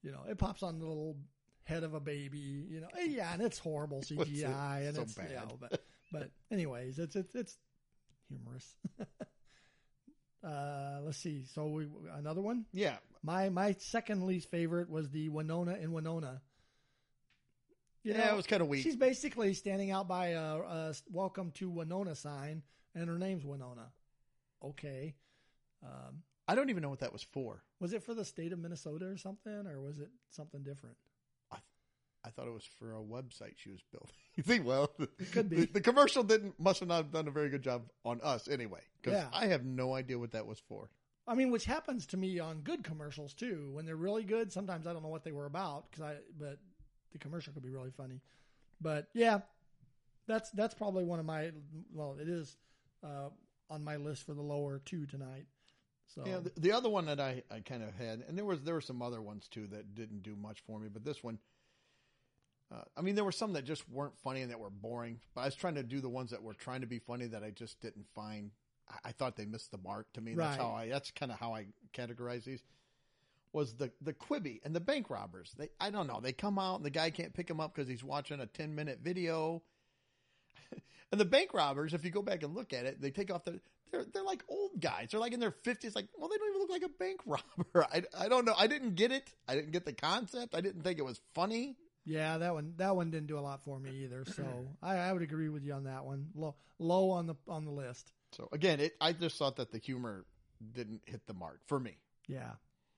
You 0.03 0.13
know, 0.13 0.23
it 0.29 0.39
pops 0.39 0.63
on 0.63 0.79
the 0.79 0.87
little 0.87 1.17
head 1.65 1.85
of 1.85 1.95
a 1.95 2.01
baby. 2.01 2.67
You 2.69 2.81
know, 2.81 2.89
yeah, 3.05 3.33
and 3.33 3.43
it's 3.43 3.59
horrible 3.59 4.01
CGI, 4.01 4.87
and 4.87 4.97
so 4.97 5.03
it's 5.03 5.17
you 5.17 5.23
bad. 5.23 5.49
know, 5.49 5.57
but 5.61 5.83
but 6.11 6.31
anyways, 6.51 6.99
it's 6.99 7.17
it's 7.17 7.35
it's 7.35 7.57
humorous. 8.29 8.77
uh, 10.45 11.01
let's 11.05 11.19
see. 11.19 11.45
So 11.45 11.67
we 11.67 11.87
another 12.15 12.41
one. 12.41 12.67
Yeah, 12.73 12.97
My 13.23 13.49
my 13.49 13.75
second 13.79 14.27
least 14.27 14.51
favorite 14.51 14.89
was 14.91 15.11
the 15.11 15.29
Winona 15.29 15.75
in 15.75 15.93
Winona. 15.93 16.41
You 18.03 18.13
yeah, 18.13 18.27
know, 18.27 18.33
it 18.33 18.37
was 18.37 18.47
kind 18.47 18.63
of 18.63 18.69
weak. 18.69 18.83
She's 18.83 18.97
basically 18.97 19.53
standing 19.53 19.91
out 19.91 20.09
by 20.09 20.29
a, 20.29 20.57
a 20.57 20.95
"Welcome 21.13 21.51
to 21.53 21.69
Winona" 21.69 22.15
sign, 22.15 22.63
and 22.95 23.09
her 23.09 23.19
name's 23.19 23.45
Winona. 23.45 23.93
Okay, 24.65 25.15
um, 25.83 26.23
I 26.49 26.55
don't 26.55 26.71
even 26.71 26.83
know 26.83 26.89
what 26.91 27.01
that 27.01 27.13
was 27.13 27.23
for. 27.23 27.63
was 27.79 27.93
it 27.93 28.03
for 28.03 28.15
the 28.15 28.25
state 28.25 28.53
of 28.53 28.59
Minnesota 28.59 29.07
or 29.07 29.17
something, 29.17 29.67
or 29.67 29.81
was 29.81 29.99
it 29.99 30.09
something 30.31 30.63
different? 30.63 30.97
I 32.25 32.31
thought 32.31 32.47
it 32.47 32.53
was 32.53 32.69
for 32.79 32.95
a 32.95 33.01
website 33.01 33.55
she 33.57 33.71
was 33.71 33.81
building. 33.91 34.15
you 34.35 34.43
think? 34.43 34.67
Well, 34.67 34.91
it 34.99 35.33
could 35.33 35.49
be. 35.49 35.57
The, 35.57 35.67
the 35.75 35.81
commercial 35.81 36.23
didn't 36.23 36.59
must 36.61 36.81
have 36.81 36.89
not 36.89 37.13
done 37.13 37.29
a 37.29 37.31
very 37.31 37.49
good 37.49 37.63
job 37.63 37.83
on 38.05 38.21
us 38.23 38.49
anyway. 38.49 38.81
Because 39.03 39.19
Yeah. 39.19 39.29
I 39.33 39.47
have 39.47 39.65
no 39.65 39.95
idea 39.95 40.19
what 40.19 40.33
that 40.33 40.47
was 40.47 40.59
for. 40.59 40.91
I 41.27 41.35
mean, 41.35 41.51
which 41.51 41.65
happens 41.65 42.07
to 42.07 42.17
me 42.17 42.39
on 42.41 42.61
good 42.61 42.83
commercials 42.83 43.35
too. 43.35 43.71
When 43.73 43.87
they're 43.87 43.97
really 43.97 44.25
good, 44.25 44.53
sometimes 44.53 44.87
I 44.87 44.93
don't 44.93 45.03
know 45.03 45.09
what 45.09 45.25
they 45.25 45.33
were 45.33 45.47
about 45.47 45.91
because 45.91 46.03
I, 46.03 46.17
but 46.39 46.59
the 47.13 47.19
commercial 47.19 47.53
could 47.53 47.63
be 47.63 47.71
really 47.71 47.91
funny. 47.91 48.21
But 48.81 49.09
yeah, 49.15 49.41
that's 50.27 50.51
that's 50.51 50.75
probably 50.75 51.05
one 51.05 51.21
of 51.21 51.27
my 51.27 51.51
well, 51.93 52.17
it 52.21 52.29
is 52.29 52.57
uh, 53.05 53.29
on 53.69 53.85
my 53.85 53.97
list 53.97 54.27
for 54.27 54.35
the 54.35 54.43
lower 54.43 54.81
two 54.85 55.07
tonight. 55.07 55.47
So 56.15 56.25
Yeah, 56.27 56.41
the, 56.41 56.53
the 56.59 56.73
other 56.73 56.89
one 56.89 57.07
that 57.07 57.21
I, 57.21 57.43
I 57.51 57.61
kind 57.61 57.83
of 57.85 57.95
had, 57.95 58.25
and 58.27 58.37
there 58.37 58.45
was 58.45 58.63
there 58.63 58.75
were 58.75 58.81
some 58.81 59.01
other 59.01 59.23
ones 59.23 59.47
too 59.49 59.69
that 59.69 59.95
didn't 59.95 60.23
do 60.23 60.35
much 60.35 60.61
for 60.67 60.79
me, 60.81 60.89
but 60.93 61.05
this 61.05 61.23
one, 61.23 61.39
uh, 62.73 62.83
I 62.97 63.01
mean, 63.01 63.15
there 63.17 63.25
were 63.25 63.33
some 63.33 63.55
that 63.55 63.65
just 63.65 63.89
weren't 63.89 64.17
funny 64.23 64.43
and 64.43 64.51
that 64.51 64.61
were 64.61 64.71
boring. 64.71 65.21
But 65.35 65.43
I 65.43 65.45
was 65.47 65.55
trying 65.55 65.75
to 65.75 65.83
do 65.83 66.01
the 66.01 66.09
ones 66.09 66.31
that 66.31 66.43
were 66.43 66.55
trying 66.55 66.83
to 66.83 66.87
be 66.87 66.99
funny 66.99 67.27
that 67.27 67.43
I 67.43 67.51
just 67.51 67.81
didn't 67.81 68.07
find. 68.15 68.51
I, 68.89 69.09
I 69.09 69.13
thought 69.13 69.37
they 69.37 69.45
missed 69.45 69.71
the 69.71 69.79
mark. 69.79 70.13
To 70.15 70.21
me, 70.21 70.35
that's 70.35 70.57
how 70.57 70.71
I. 70.71 70.89
That's 70.89 71.11
kind 71.11 71.33
of 71.33 71.39
how 71.39 71.55
I 71.55 71.67
categorize 71.93 72.45
these. 72.45 72.63
Was 73.53 73.75
the 73.75 73.91
the 74.01 74.13
Quibi 74.13 74.61
and 74.65 74.75
the 74.75 74.81
bank 74.81 75.11
robbers? 75.11 75.53
They 75.59 75.71
I 75.81 75.91
don't 75.91 76.07
know. 76.07 76.21
They 76.23 76.33
come 76.33 76.59
out 76.59 76.77
and 76.77 76.85
the 76.85 76.91
guy 76.91 77.11
can't 77.11 77.35
pick 77.35 77.51
him 77.51 77.61
up 77.61 77.75
because 77.75 77.89
he's 77.89 78.05
watching 78.05 78.41
a 78.41 78.47
ten 78.47 78.75
minute 78.75 79.01
video. 79.03 79.63
And 81.13 81.21
the 81.21 81.25
bank 81.25 81.53
robbers, 81.53 81.93
if 81.93 82.05
you 82.05 82.13
go 82.13 82.23
back 82.23 82.45
and 82.45 82.55
look 82.55 82.73
at 82.73 82.87
it, 82.87 83.01
they 83.01 83.11
take 83.11 83.33
off 83.33 83.45
the. 83.45 83.61
They're 83.91 84.05
they're 84.15 84.23
like 84.23 84.45
old 84.49 84.81
guys. 84.81 85.09
They're 85.11 85.19
like 85.19 85.33
in 85.33 85.41
their 85.41 85.51
fifties. 85.51 85.97
Like, 85.97 86.07
well, 86.17 86.29
they 86.29 86.37
don't 86.37 86.51
even 86.51 86.61
look 86.61 86.71
like 86.71 86.85
a 86.85 86.89
bank 86.89 87.21
robber. 87.27 87.89
I, 87.93 88.05
I 88.17 88.29
don't 88.29 88.45
know. 88.45 88.55
I 88.57 88.69
didn't 88.69 88.95
get 88.95 89.11
it. 89.11 89.29
I 89.49 89.57
didn't 89.57 89.73
get 89.73 89.85
the 89.85 89.93
concept. 89.93 90.55
I 90.55 90.61
didn't 90.61 90.83
think 90.83 91.01
it 91.01 91.05
was 91.05 91.21
funny. 91.35 91.77
Yeah, 92.05 92.39
that 92.39 92.55
one 92.55 92.75
that 92.77 92.97
one 92.97 93.11
didn't 93.11 93.27
do 93.29 93.39
a 93.39 93.41
lot 93.41 93.63
for 93.63 93.79
me 93.79 93.91
either. 94.05 94.25
So 94.25 94.45
I, 94.83 94.97
I 94.97 95.13
would 95.13 95.23
agree 95.23 95.49
with 95.49 95.63
you 95.65 95.73
on 95.75 95.85
that 95.85 96.05
one. 96.05 96.29
Low 96.35 96.55
low 96.79 97.11
on 97.11 97.27
the 97.27 97.35
on 97.49 97.65
the 97.65 97.71
list. 97.71 98.13
So 98.33 98.49
again, 98.53 98.81
it. 98.81 98.95
I 99.01 99.13
just 99.13 99.37
thought 99.37 99.57
that 99.57 99.73
the 99.73 99.79
humor 99.79 100.25
didn't 100.73 101.03
hit 101.07 101.27
the 101.27 101.35
mark 101.35 101.61
for 101.67 101.79
me. 101.81 101.99
Yeah, 102.29 102.53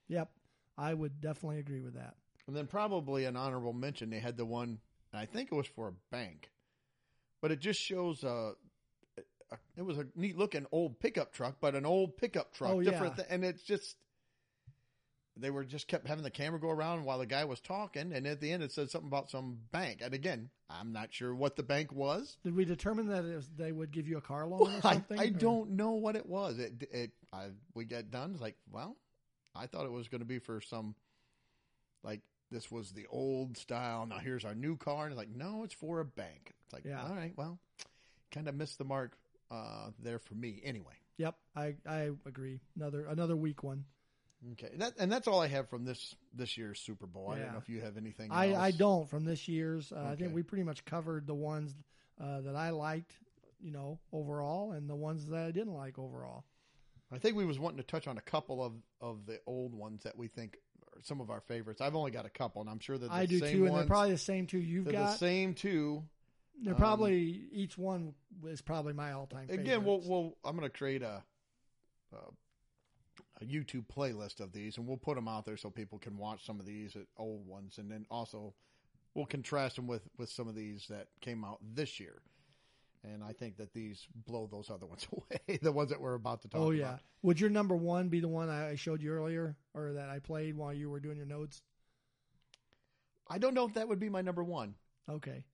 yep, 0.08 0.30
I 0.76 0.92
would 0.92 1.20
definitely 1.20 1.58
agree 1.60 1.80
with 1.80 1.94
that. 1.94 2.14
And 2.46 2.56
then 2.56 2.66
probably 2.66 3.24
an 3.24 3.36
honorable 3.36 3.72
mention. 3.72 4.10
They 4.10 4.18
had 4.18 4.36
the 4.36 4.44
one. 4.44 4.78
And 5.12 5.20
I 5.20 5.26
think 5.26 5.50
it 5.52 5.54
was 5.54 5.66
for 5.66 5.88
a 5.88 5.92
bank, 6.10 6.50
but 7.40 7.50
it 7.52 7.60
just 7.60 7.80
shows. 7.80 8.24
Uh, 8.24 8.52
a, 9.50 9.56
it 9.76 9.82
was 9.82 9.98
a 9.98 10.06
neat 10.16 10.36
looking 10.38 10.66
old 10.72 10.98
pickup 11.00 11.32
truck, 11.32 11.56
but 11.60 11.74
an 11.74 11.84
old 11.84 12.16
pickup 12.16 12.54
truck, 12.54 12.72
Oh, 12.72 12.82
different. 12.82 13.18
yeah. 13.18 13.24
thi- 13.24 13.30
and 13.34 13.44
it's 13.44 13.62
just 13.62 13.96
they 15.36 15.50
were 15.50 15.64
just 15.64 15.88
kept 15.88 16.06
having 16.06 16.24
the 16.24 16.30
camera 16.30 16.60
go 16.60 16.68
around 16.70 17.04
while 17.04 17.18
the 17.18 17.26
guy 17.26 17.44
was 17.44 17.60
talking, 17.60 18.12
and 18.12 18.26
at 18.26 18.40
the 18.40 18.52
end 18.52 18.62
it 18.62 18.70
said 18.72 18.90
something 18.90 19.08
about 19.08 19.30
some 19.30 19.58
bank. 19.72 20.00
And 20.02 20.12
again, 20.12 20.50
I'm 20.68 20.92
not 20.92 21.12
sure 21.12 21.34
what 21.34 21.56
the 21.56 21.62
bank 21.62 21.92
was. 21.92 22.36
Did 22.44 22.54
we 22.54 22.64
determine 22.64 23.08
that 23.08 23.24
it 23.24 23.34
was, 23.36 23.48
they 23.56 23.72
would 23.72 23.90
give 23.92 24.06
you 24.06 24.18
a 24.18 24.20
car 24.22 24.46
loan 24.46 24.60
or 24.72 24.76
I, 24.84 24.94
something? 24.94 25.18
I 25.18 25.24
or- 25.26 25.30
don't 25.30 25.70
know 25.70 25.92
what 25.92 26.16
it 26.16 26.26
was. 26.26 26.58
It 26.58 26.86
it 26.90 27.10
I 27.32 27.46
we 27.74 27.84
got 27.84 28.10
done. 28.10 28.32
It's 28.32 28.40
like, 28.42 28.56
well, 28.70 28.96
I 29.54 29.66
thought 29.66 29.86
it 29.86 29.92
was 29.92 30.08
going 30.08 30.20
to 30.20 30.26
be 30.26 30.38
for 30.38 30.60
some 30.60 30.94
like 32.02 32.20
this 32.50 32.70
was 32.70 32.92
the 32.92 33.06
old 33.08 33.56
style. 33.56 34.04
Now 34.06 34.18
here's 34.18 34.44
our 34.44 34.54
new 34.54 34.76
car. 34.76 35.04
And 35.04 35.12
it's 35.12 35.18
like, 35.18 35.34
no, 35.34 35.62
it's 35.64 35.74
for 35.74 36.00
a 36.00 36.04
bank. 36.04 36.52
It's 36.64 36.72
like, 36.74 36.84
Yeah. 36.84 37.02
all 37.02 37.14
right, 37.14 37.32
well, 37.36 37.58
kind 38.30 38.48
of 38.48 38.54
missed 38.54 38.76
the 38.78 38.84
mark 38.84 39.12
uh, 39.50 39.88
there 39.98 40.18
for 40.18 40.34
me 40.34 40.60
anyway. 40.62 40.92
Yep, 41.18 41.36
I 41.56 41.74
I 41.86 42.10
agree. 42.26 42.60
Another 42.76 43.06
another 43.06 43.36
weak 43.36 43.62
one. 43.62 43.84
Okay, 44.52 44.70
that 44.78 44.94
and 44.98 45.10
that's 45.10 45.28
all 45.28 45.40
I 45.40 45.46
have 45.46 45.68
from 45.68 45.84
this 45.84 46.16
this 46.34 46.58
year's 46.58 46.80
Super 46.80 47.06
Bowl. 47.06 47.30
I 47.30 47.38
don't 47.38 47.52
know 47.52 47.58
if 47.58 47.68
you 47.68 47.80
have 47.80 47.96
anything. 47.96 48.30
I, 48.32 48.48
else. 48.48 48.58
I 48.58 48.70
don't 48.72 49.08
from 49.08 49.24
this 49.24 49.46
year's. 49.46 49.92
Uh, 49.92 50.08
I 50.10 50.16
think 50.16 50.34
we 50.34 50.42
pretty 50.42 50.64
much 50.64 50.84
covered 50.84 51.26
the 51.26 51.34
ones 51.34 51.72
uh, 52.20 52.40
that 52.40 52.56
I 52.56 52.70
liked, 52.70 53.12
you 53.60 53.70
know, 53.70 54.00
overall, 54.12 54.72
and 54.72 54.90
the 54.90 54.96
ones 54.96 55.26
that 55.26 55.46
I 55.46 55.50
didn't 55.52 55.74
like 55.74 55.98
overall. 55.98 56.44
I 57.12 57.18
think 57.18 57.36
we 57.36 57.44
was 57.44 57.58
wanting 57.58 57.78
to 57.78 57.84
touch 57.84 58.08
on 58.08 58.18
a 58.18 58.22
couple 58.22 58.64
of 58.64 58.72
of 59.00 59.26
the 59.26 59.38
old 59.46 59.74
ones 59.74 60.02
that 60.02 60.18
we 60.18 60.26
think 60.26 60.58
are 60.92 61.02
some 61.02 61.20
of 61.20 61.30
our 61.30 61.40
favorites. 61.40 61.80
I've 61.80 61.94
only 61.94 62.10
got 62.10 62.26
a 62.26 62.30
couple, 62.30 62.62
and 62.62 62.70
I'm 62.70 62.80
sure 62.80 62.98
that 62.98 63.12
I 63.12 63.26
do 63.26 63.38
too, 63.38 63.66
and 63.66 63.76
they're 63.76 63.84
probably 63.84 64.12
the 64.12 64.18
same 64.18 64.48
two 64.48 64.58
you've 64.58 64.90
got. 64.90 65.12
the 65.12 65.18
same 65.18 65.54
two. 65.54 66.02
They're 66.60 66.74
um, 66.74 66.80
probably 66.80 67.44
each 67.52 67.78
one 67.78 68.14
is 68.46 68.60
probably 68.60 68.92
my 68.92 69.12
all 69.12 69.26
time. 69.26 69.46
Favorite. 69.46 69.62
Again, 69.62 69.84
we'll, 69.84 70.00
we'll 70.00 70.36
I'm 70.44 70.56
going 70.56 70.68
to 70.68 70.76
create 70.76 71.02
a, 71.02 71.22
a 72.12 72.16
a 73.42 73.44
YouTube 73.44 73.84
playlist 73.94 74.40
of 74.40 74.52
these, 74.52 74.76
and 74.76 74.86
we'll 74.86 74.96
put 74.96 75.16
them 75.16 75.28
out 75.28 75.44
there 75.44 75.56
so 75.56 75.70
people 75.70 75.98
can 75.98 76.16
watch 76.16 76.46
some 76.46 76.60
of 76.60 76.66
these 76.66 76.96
old 77.18 77.46
ones, 77.46 77.78
and 77.78 77.90
then 77.90 78.06
also 78.10 78.54
we'll 79.14 79.26
contrast 79.26 79.76
them 79.76 79.86
with 79.86 80.02
with 80.16 80.30
some 80.30 80.48
of 80.48 80.54
these 80.54 80.86
that 80.88 81.08
came 81.20 81.44
out 81.44 81.58
this 81.74 82.00
year. 82.00 82.22
And 83.04 83.24
I 83.24 83.32
think 83.32 83.56
that 83.56 83.72
these 83.72 84.06
blow 84.14 84.48
those 84.50 84.70
other 84.70 84.86
ones 84.86 85.08
away, 85.12 85.58
the 85.60 85.72
ones 85.72 85.90
that 85.90 86.00
we're 86.00 86.14
about 86.14 86.42
to 86.42 86.48
talk 86.48 86.60
oh, 86.60 86.70
about. 86.70 86.72
Oh 86.72 86.78
about. 86.78 86.92
yeah. 86.92 86.98
Would 87.22 87.40
your 87.40 87.50
number 87.50 87.74
one 87.74 88.08
be 88.08 88.20
the 88.20 88.28
one 88.28 88.48
I 88.48 88.76
showed 88.76 89.02
you 89.02 89.12
earlier, 89.12 89.56
or 89.74 89.94
that 89.94 90.08
I 90.08 90.20
played 90.20 90.56
while 90.56 90.72
you 90.72 90.88
were 90.88 91.00
doing 91.00 91.16
your 91.16 91.26
notes? 91.26 91.62
I 93.28 93.38
don't 93.38 93.54
know 93.54 93.66
if 93.66 93.74
that 93.74 93.88
would 93.88 94.00
be 94.00 94.08
my 94.08 94.22
number 94.22 94.44
one. 94.44 94.74
Okay. 95.10 95.44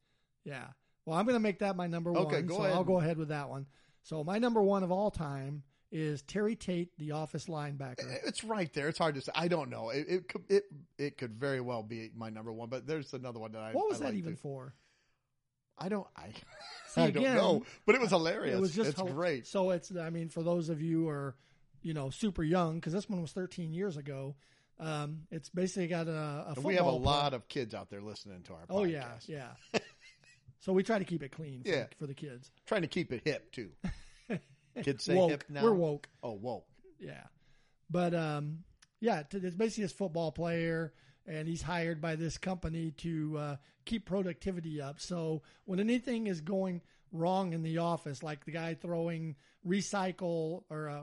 Yeah. 0.44 0.66
Well, 1.07 1.16
I'm 1.18 1.24
going 1.24 1.37
to 1.37 1.40
make 1.40 1.61
that 1.61 1.77
my 1.77 1.87
number 1.87 2.11
Okay, 2.11 2.37
one. 2.37 2.46
go 2.46 2.57
so 2.57 2.62
ahead. 2.64 2.74
I'll 2.74 2.85
go 2.85 3.01
ahead 3.01 3.16
with 3.16 3.29
that 3.29 3.48
one. 3.48 3.66
So 4.03 4.24
my 4.24 4.38
number 4.38 4.62
one 4.62 4.83
of 4.83 4.90
all 4.90 5.11
time 5.11 5.62
is 5.90 6.22
Terry 6.22 6.55
Tate, 6.57 6.90
the 6.98 7.12
Office 7.12 7.46
linebacker. 7.46 8.18
It's 8.27 8.44
right 8.44 8.72
there. 8.74 8.88
It's 8.88 8.98
hard 8.98 9.14
to 9.14 9.20
say. 9.22 9.33
I 9.35 9.48
don't 9.48 9.70
know. 9.70 9.90
It 9.90 10.07
it 10.09 10.29
could, 10.29 10.42
it, 10.48 10.64
it 10.98 11.18
could 11.18 11.33
very 11.35 11.61
well 11.61 11.83
be 11.83 12.11
my 12.14 12.31
number 12.31 12.53
one, 12.53 12.68
but 12.68 12.87
there's 12.87 13.12
another 13.14 13.40
one 13.40 13.53
that 13.53 13.62
I. 13.62 13.72
What 13.72 13.88
was 13.88 14.01
I 14.01 14.05
that 14.05 14.11
like 14.11 14.14
even 14.18 14.33
too. 14.35 14.38
for? 14.40 14.74
I 15.79 15.88
don't. 15.88 16.07
I, 16.16 16.31
See, 16.88 17.01
I 17.01 17.11
don't 17.11 17.22
know, 17.22 17.64
but 17.87 17.94
it 17.94 18.01
was 18.01 18.11
hilarious. 18.11 18.57
It 18.57 18.61
was 18.61 18.74
just 18.74 18.90
it's 18.90 18.98
hel- 19.01 19.09
great. 19.09 19.46
So 19.46 19.70
it's 19.70 19.92
I 19.96 20.11
mean 20.11 20.29
for 20.29 20.42
those 20.42 20.68
of 20.68 20.83
you 20.83 21.03
who 21.05 21.09
are 21.09 21.37
you 21.83 21.94
know 21.94 22.11
super 22.11 22.42
young 22.42 22.74
because 22.77 22.92
this 22.92 23.09
one 23.09 23.20
was 23.22 23.33
13 23.33 23.72
years 23.72 23.96
ago. 23.96 24.35
Um, 24.81 25.22
it's 25.33 25.48
basically 25.48 25.88
got 25.88 26.07
a, 26.07 26.55
a 26.57 26.61
we 26.61 26.74
have 26.77 26.87
a 26.87 26.90
player- 26.90 27.01
lot 27.01 27.35
of 27.35 27.48
kids 27.48 27.74
out 27.74 27.90
there 27.90 28.01
listening 28.01 28.42
to 28.44 28.53
our. 28.53 28.61
Oh 28.70 28.85
yeah, 28.85 29.09
yeah. 29.27 29.48
so 30.61 30.72
we 30.72 30.83
try 30.83 30.98
to 30.98 31.05
keep 31.05 31.22
it 31.22 31.31
clean 31.33 31.62
for, 31.62 31.68
Yeah. 31.70 31.87
for 31.96 32.07
the 32.07 32.14
kids. 32.14 32.51
Trying 32.66 32.83
to 32.83 32.88
keep 32.88 33.12
it 33.12 33.22
hip 33.24 33.51
too. 33.53 33.70
Kids 34.85 35.05
say 35.05 35.14
woke. 35.14 35.31
hip 35.31 35.45
now. 35.49 35.62
We're 35.62 35.75
woke. 35.75 36.09
Oh, 36.23 36.33
woke. 36.33 36.67
Yeah, 36.99 37.23
but 37.91 38.14
um, 38.14 38.64
yeah, 39.01 39.23
t- 39.23 39.38
it's 39.38 39.57
basically 39.57 39.85
this 39.85 39.93
football 39.93 40.33
player, 40.33 40.93
and 41.27 41.47
he's 41.47 41.62
hired 41.62 42.01
by 42.01 42.17
this 42.17 42.38
company 42.38 42.93
to 42.99 43.37
uh, 43.38 43.57
keep 43.85 44.05
productivity 44.07 44.81
up. 44.81 45.01
So 45.01 45.43
when 45.64 45.79
anything 45.81 46.27
is 46.27 46.41
going 46.41 46.83
wrong 47.12 47.53
in 47.53 47.62
the 47.62 47.79
office, 47.79 48.23
like 48.23 48.45
the 48.45 48.53
guy 48.53 48.75
throwing 48.75 49.37
recycle 49.67 50.64
or 50.71 50.88
uh, 50.88 51.03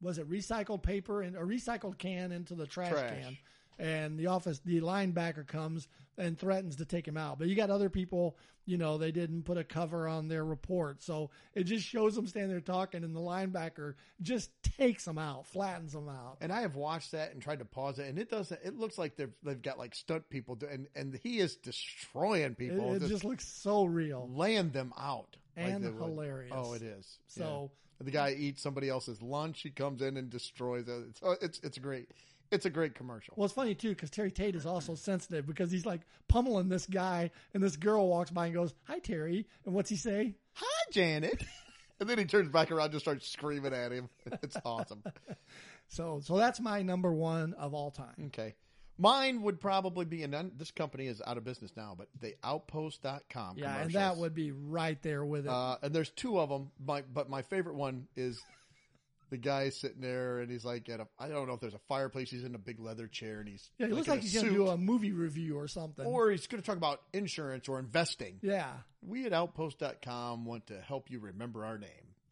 was 0.00 0.18
it 0.18 0.28
recycled 0.30 0.82
paper 0.82 1.22
and 1.22 1.36
a 1.36 1.40
recycled 1.40 1.98
can 1.98 2.32
into 2.32 2.54
the 2.54 2.66
trash, 2.66 2.92
Trash. 2.92 3.22
can, 3.24 3.38
and 3.78 4.18
the 4.18 4.26
office 4.28 4.60
the 4.64 4.80
linebacker 4.80 5.46
comes 5.46 5.88
and 6.18 6.38
threatens 6.38 6.76
to 6.76 6.84
take 6.84 7.06
him 7.06 7.16
out. 7.16 7.38
But 7.38 7.48
you 7.48 7.54
got 7.54 7.68
other 7.70 7.90
people, 7.90 8.36
you 8.64 8.78
know, 8.78 8.96
they 8.96 9.12
didn't 9.12 9.42
put 9.42 9.58
a 9.58 9.64
cover 9.64 10.08
on 10.08 10.28
their 10.28 10.44
report, 10.44 11.02
so 11.02 11.30
it 11.54 11.64
just 11.64 11.84
shows 11.86 12.14
them 12.14 12.26
standing 12.26 12.50
there 12.50 12.60
talking, 12.60 13.04
and 13.04 13.14
the 13.14 13.20
linebacker 13.20 13.94
just 14.22 14.50
takes 14.78 15.04
them 15.04 15.18
out, 15.18 15.46
flattens 15.46 15.92
them 15.92 16.08
out. 16.08 16.38
And 16.40 16.50
I 16.50 16.62
have 16.62 16.74
watched 16.74 17.12
that 17.12 17.32
and 17.32 17.42
tried 17.42 17.58
to 17.58 17.64
pause 17.66 17.98
it, 17.98 18.08
and 18.08 18.18
it 18.18 18.30
doesn't. 18.30 18.60
It 18.64 18.76
looks 18.78 18.96
like 18.98 19.16
they've 19.16 19.32
they've 19.42 19.60
got 19.60 19.78
like 19.78 19.94
stunt 19.94 20.28
people, 20.30 20.54
do, 20.54 20.66
and 20.66 20.86
and 20.96 21.18
he 21.22 21.38
is 21.38 21.56
destroying 21.56 22.54
people, 22.54 22.94
it 22.94 23.00
just, 23.00 23.10
just 23.10 23.24
looks 23.24 23.46
so 23.46 23.84
real 23.84 24.28
laying 24.32 24.70
them 24.70 24.92
out 24.98 25.36
like 25.56 25.66
and 25.66 25.84
would. 25.84 25.94
hilarious. 25.94 26.52
Oh, 26.54 26.72
it 26.72 26.82
is. 26.82 27.18
So 27.28 27.70
Yeah. 28.00 28.04
the 28.04 28.10
guy 28.10 28.30
eats 28.38 28.62
somebody 28.62 28.88
else's 28.88 29.20
lunch. 29.22 29.60
He 29.62 29.70
comes 29.70 30.02
in 30.02 30.16
and 30.16 30.30
destroys 30.30 30.88
it. 30.88 31.04
It's 31.10 31.20
it's, 31.42 31.60
it's 31.62 31.78
great. 31.78 32.10
It's 32.50 32.66
a 32.66 32.70
great 32.70 32.94
commercial. 32.94 33.34
Well, 33.36 33.46
it's 33.46 33.54
funny 33.54 33.74
too 33.74 33.90
because 33.90 34.10
Terry 34.10 34.30
Tate 34.30 34.54
is 34.54 34.66
also 34.66 34.94
sensitive 34.94 35.46
because 35.46 35.70
he's 35.70 35.86
like 35.86 36.02
pummeling 36.28 36.68
this 36.68 36.86
guy, 36.86 37.30
and 37.54 37.62
this 37.62 37.76
girl 37.76 38.08
walks 38.08 38.30
by 38.30 38.46
and 38.46 38.54
goes, 38.54 38.74
"Hi, 38.84 38.98
Terry," 38.98 39.46
and 39.64 39.74
what's 39.74 39.90
he 39.90 39.96
say? 39.96 40.34
Hi, 40.54 40.90
Janet. 40.92 41.42
and 42.00 42.08
then 42.08 42.18
he 42.18 42.24
turns 42.24 42.48
back 42.48 42.70
around 42.70 42.86
and 42.86 42.92
just 42.92 43.04
starts 43.04 43.28
screaming 43.28 43.72
at 43.72 43.92
him. 43.92 44.08
It's 44.42 44.56
awesome. 44.64 45.02
So, 45.88 46.20
so 46.22 46.36
that's 46.36 46.60
my 46.60 46.82
number 46.82 47.12
one 47.12 47.54
of 47.54 47.74
all 47.74 47.90
time. 47.90 48.14
Okay. 48.26 48.54
Mine 48.98 49.42
would 49.42 49.60
probably 49.60 50.06
be, 50.06 50.22
and 50.22 50.52
this 50.56 50.70
company 50.70 51.06
is 51.06 51.20
out 51.26 51.36
of 51.36 51.44
business 51.44 51.72
now, 51.76 51.94
but 51.96 52.08
the 52.20 52.34
outpost.com. 52.42 53.58
Yeah, 53.58 53.82
and 53.82 53.92
that 53.92 54.16
would 54.16 54.34
be 54.34 54.52
right 54.52 55.00
there 55.02 55.24
with 55.24 55.44
it. 55.44 55.50
Uh, 55.50 55.76
and 55.82 55.94
there's 55.94 56.08
two 56.10 56.40
of 56.40 56.48
them. 56.48 56.70
My, 56.84 57.02
but 57.02 57.28
my 57.28 57.42
favorite 57.42 57.76
one 57.76 58.08
is 58.16 58.42
the 59.30 59.36
guy 59.36 59.68
sitting 59.70 60.00
there 60.00 60.40
and 60.40 60.50
he's 60.50 60.64
like 60.64 60.88
at 60.88 61.00
a, 61.00 61.06
I 61.18 61.28
don't 61.28 61.46
know 61.48 61.54
if 61.54 61.60
there's 61.60 61.74
a 61.74 61.80
fireplace. 61.88 62.30
He's 62.30 62.44
in 62.44 62.54
a 62.54 62.58
big 62.58 62.78
leather 62.80 63.06
chair 63.06 63.40
and 63.40 63.48
he's, 63.48 63.70
yeah, 63.78 63.86
it 63.86 63.92
looks 63.92 64.08
like 64.08 64.20
he's 64.20 64.34
going 64.34 64.46
to 64.46 64.52
do 64.52 64.68
a 64.68 64.76
movie 64.76 65.12
review 65.12 65.58
or 65.58 65.68
something. 65.68 66.04
or 66.06 66.30
he's 66.30 66.46
going 66.46 66.62
to 66.62 66.66
talk 66.66 66.76
about 66.76 67.00
insurance 67.12 67.68
or 67.68 67.78
investing. 67.78 68.38
yeah, 68.42 68.70
We 69.02 69.26
at 69.26 69.32
outpost.com 69.32 70.44
want 70.44 70.66
to 70.68 70.80
help 70.80 71.10
you 71.10 71.18
remember 71.18 71.64
our 71.64 71.78
name. 71.78 71.90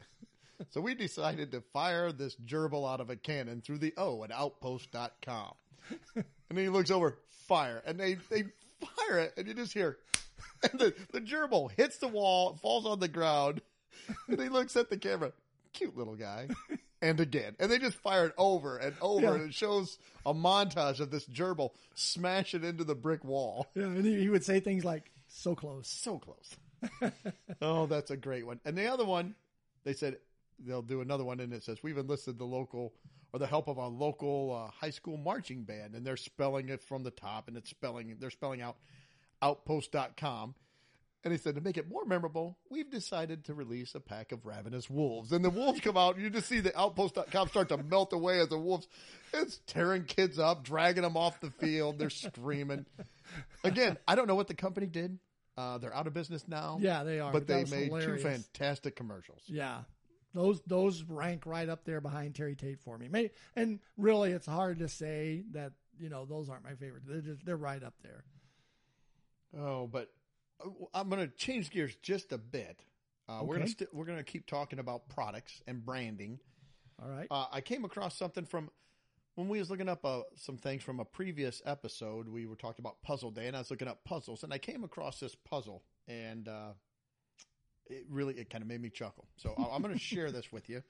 so 0.69 0.79
we 0.81 0.95
decided 0.95 1.51
to 1.51 1.61
fire 1.73 2.11
this 2.11 2.35
gerbil 2.45 2.89
out 2.89 3.01
of 3.01 3.09
a 3.09 3.15
cannon 3.15 3.61
through 3.61 3.79
the 3.79 3.93
O 3.97 4.23
at 4.23 4.31
outpost.com. 4.31 5.53
and 6.49 6.57
he 6.57 6.69
looks 6.69 6.91
over, 6.91 7.17
fire. 7.47 7.81
And 7.85 7.99
they, 7.99 8.15
they 8.29 8.43
fire 8.79 9.19
it, 9.19 9.33
and 9.37 9.47
you 9.47 9.53
just 9.53 9.73
hear, 9.73 9.97
and 10.71 10.79
the, 10.79 10.93
the 11.11 11.21
gerbil 11.21 11.71
hits 11.71 11.97
the 11.97 12.07
wall, 12.07 12.57
falls 12.61 12.85
on 12.85 12.99
the 12.99 13.07
ground, 13.07 13.61
and 14.27 14.39
he 14.41 14.49
looks 14.49 14.75
at 14.75 14.89
the 14.89 14.97
camera. 14.97 15.31
Cute 15.73 15.97
little 15.97 16.15
guy. 16.15 16.47
And 17.01 17.19
again. 17.19 17.55
And 17.59 17.69
they 17.71 17.77
just 17.77 17.97
fire 17.97 18.25
it 18.27 18.33
over 18.37 18.77
and 18.77 18.95
over, 19.01 19.21
Yeah. 19.21 19.33
and 19.35 19.49
it 19.49 19.53
shows 19.53 19.97
a 20.25 20.33
montage 20.33 20.99
of 20.99 21.11
this 21.11 21.25
gerbil 21.27 21.71
smashing 21.93 22.63
into 22.63 22.83
the 22.83 22.95
brick 22.95 23.23
wall. 23.23 23.67
yeah, 23.75 23.83
and 23.83 24.05
he, 24.05 24.19
he 24.21 24.29
would 24.29 24.43
say 24.45 24.59
things 24.59 24.83
like, 24.85 25.11
"So 25.27 25.55
close." 25.55 25.87
So 25.87 26.19
close. 26.19 26.55
oh, 27.61 27.85
that's 27.87 28.11
a 28.11 28.17
great 28.17 28.45
one. 28.45 28.59
And 28.65 28.77
the 28.77 28.87
other 28.87 29.05
one, 29.05 29.35
they 29.83 29.93
said 29.93 30.17
they'll 30.59 30.81
do 30.81 31.01
another 31.01 31.23
one, 31.25 31.39
and 31.39 31.51
it 31.53 31.63
says 31.63 31.83
we've 31.83 31.97
enlisted 31.97 32.37
the 32.37 32.45
local 32.45 32.93
or 33.33 33.39
the 33.39 33.47
help 33.47 33.67
of 33.67 33.77
a 33.77 33.87
local 33.87 34.53
uh, 34.67 34.71
high 34.71 34.89
school 34.91 35.17
marching 35.17 35.63
band, 35.63 35.95
and 35.95 36.05
they're 36.07 36.15
spelling 36.17 36.69
it 36.69 36.81
from 36.81 37.03
the 37.03 37.11
top, 37.11 37.47
and 37.49 37.57
it's 37.57 37.69
spelling 37.69 38.15
they're 38.19 38.29
spelling 38.29 38.61
out 38.61 38.77
outpost.com. 39.41 40.55
And 41.25 41.31
he 41.31 41.39
said, 41.39 41.55
to 41.55 41.61
make 41.61 41.75
it 41.75 41.89
more 41.89 42.05
memorable, 42.05 42.55
we've 42.69 42.91
decided 42.91 43.45
to 43.45 43.55
release 43.55 43.95
a 43.95 43.99
pack 43.99 44.31
of 44.31 44.45
ravenous 44.45 44.87
wolves. 44.91 45.31
And 45.31 45.43
the 45.43 45.49
wolves 45.49 45.81
come 45.81 45.97
out, 45.97 46.15
and 46.15 46.23
you 46.23 46.29
just 46.29 46.47
see 46.47 46.59
the 46.59 46.77
outpost.com 46.79 47.47
start 47.47 47.69
to 47.69 47.77
melt 47.77 48.13
away 48.13 48.39
as 48.39 48.49
the 48.49 48.59
wolves, 48.59 48.87
it's 49.33 49.59
tearing 49.65 50.03
kids 50.03 50.37
up, 50.37 50.63
dragging 50.63 51.01
them 51.01 51.17
off 51.17 51.41
the 51.41 51.49
field. 51.49 51.97
They're 51.97 52.11
screaming. 52.11 52.85
Again, 53.63 53.97
I 54.07 54.13
don't 54.13 54.27
know 54.27 54.35
what 54.35 54.47
the 54.47 54.53
company 54.53 54.85
did. 54.85 55.17
Uh, 55.57 55.79
they're 55.79 55.95
out 55.95 56.05
of 56.05 56.13
business 56.13 56.47
now. 56.47 56.77
Yeah, 56.79 57.03
they 57.03 57.19
are. 57.19 57.31
But 57.31 57.47
they 57.47 57.65
made 57.65 57.87
hilarious. 57.87 58.21
two 58.21 58.29
fantastic 58.29 58.95
commercials. 58.95 59.41
Yeah. 59.47 59.79
Those 60.35 60.61
those 60.67 61.01
rank 61.01 61.47
right 61.47 61.67
up 61.67 61.85
there 61.85 62.01
behind 62.01 62.35
Terry 62.35 62.55
Tate 62.55 62.81
for 62.81 62.99
me. 62.99 63.31
And 63.55 63.79
really, 63.97 64.31
it's 64.31 64.45
hard 64.45 64.79
to 64.79 64.89
say 64.89 65.43
that 65.53 65.71
you 65.97 66.09
know 66.09 66.25
those 66.25 66.49
aren't 66.49 66.65
my 66.65 66.75
favorite. 66.75 67.03
They're 67.07 67.21
just, 67.21 67.45
they're 67.45 67.57
right 67.57 67.81
up 67.81 67.95
there. 68.03 68.25
Oh, 69.57 69.87
but 69.87 70.11
I'm 70.93 71.09
going 71.09 71.21
to 71.21 71.33
change 71.35 71.69
gears 71.69 71.95
just 72.01 72.31
a 72.31 72.37
bit. 72.37 72.81
Uh, 73.27 73.39
We're 73.41 73.55
going 73.55 73.61
Okay. 73.63 73.71
to 73.73 73.77
st- 73.79 73.93
we're 73.93 74.05
going 74.05 74.17
to 74.19 74.23
keep 74.23 74.45
talking 74.45 74.79
about 74.79 75.09
products 75.09 75.61
and 75.67 75.83
branding. 75.85 76.39
All 77.01 77.09
right. 77.09 77.27
Uh, 77.31 77.45
I 77.51 77.61
came 77.61 77.83
across 77.85 78.15
something 78.17 78.45
from 78.45 78.69
when 79.35 79.47
we 79.49 79.59
was 79.59 79.69
looking 79.69 79.89
up 79.89 80.05
uh, 80.05 80.21
some 80.35 80.57
things 80.57 80.83
from 80.83 80.99
a 80.99 81.05
previous 81.05 81.61
episode. 81.65 82.27
We 82.29 82.45
were 82.45 82.55
talking 82.55 82.83
about 82.83 83.01
Puzzle 83.01 83.31
Day, 83.31 83.47
and 83.47 83.55
I 83.55 83.59
was 83.59 83.71
looking 83.71 83.87
up 83.87 84.03
puzzles, 84.05 84.43
and 84.43 84.53
I 84.53 84.57
came 84.59 84.83
across 84.83 85.19
this 85.19 85.35
puzzle, 85.35 85.83
and 86.07 86.47
uh, 86.47 86.69
it 87.87 88.05
really 88.09 88.35
it 88.35 88.49
kind 88.49 88.61
of 88.61 88.67
made 88.67 88.81
me 88.81 88.89
chuckle. 88.89 89.25
So 89.37 89.53
I'm 89.71 89.81
going 89.81 89.93
to 89.93 89.99
share 89.99 90.31
this 90.31 90.51
with 90.51 90.69
you, 90.69 90.83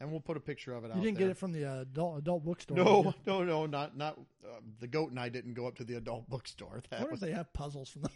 and 0.00 0.10
we'll 0.10 0.20
put 0.20 0.36
a 0.36 0.40
picture 0.40 0.72
of 0.74 0.84
it 0.84 0.90
out. 0.92 0.96
you 0.96 1.02
didn't 1.02 1.18
there. 1.18 1.26
get 1.28 1.32
it 1.32 1.36
from 1.38 1.52
the 1.52 1.64
uh, 1.66 1.80
adult 1.82 2.18
adult 2.18 2.44
bookstore. 2.44 2.76
No, 2.76 3.14
no, 3.26 3.44
no, 3.44 3.66
not 3.66 3.96
not 3.96 4.18
uh, 4.44 4.60
the 4.80 4.86
goat 4.86 5.10
and 5.10 5.20
I 5.20 5.28
didn't 5.28 5.54
go 5.54 5.66
up 5.66 5.76
to 5.76 5.84
the 5.84 5.94
adult 5.96 6.28
bookstore. 6.30 6.82
That 6.90 7.00
wonder 7.00 7.10
was 7.12 7.20
they 7.20 7.32
have 7.32 7.52
puzzles 7.52 7.90
from 7.90 8.02
the. 8.02 8.10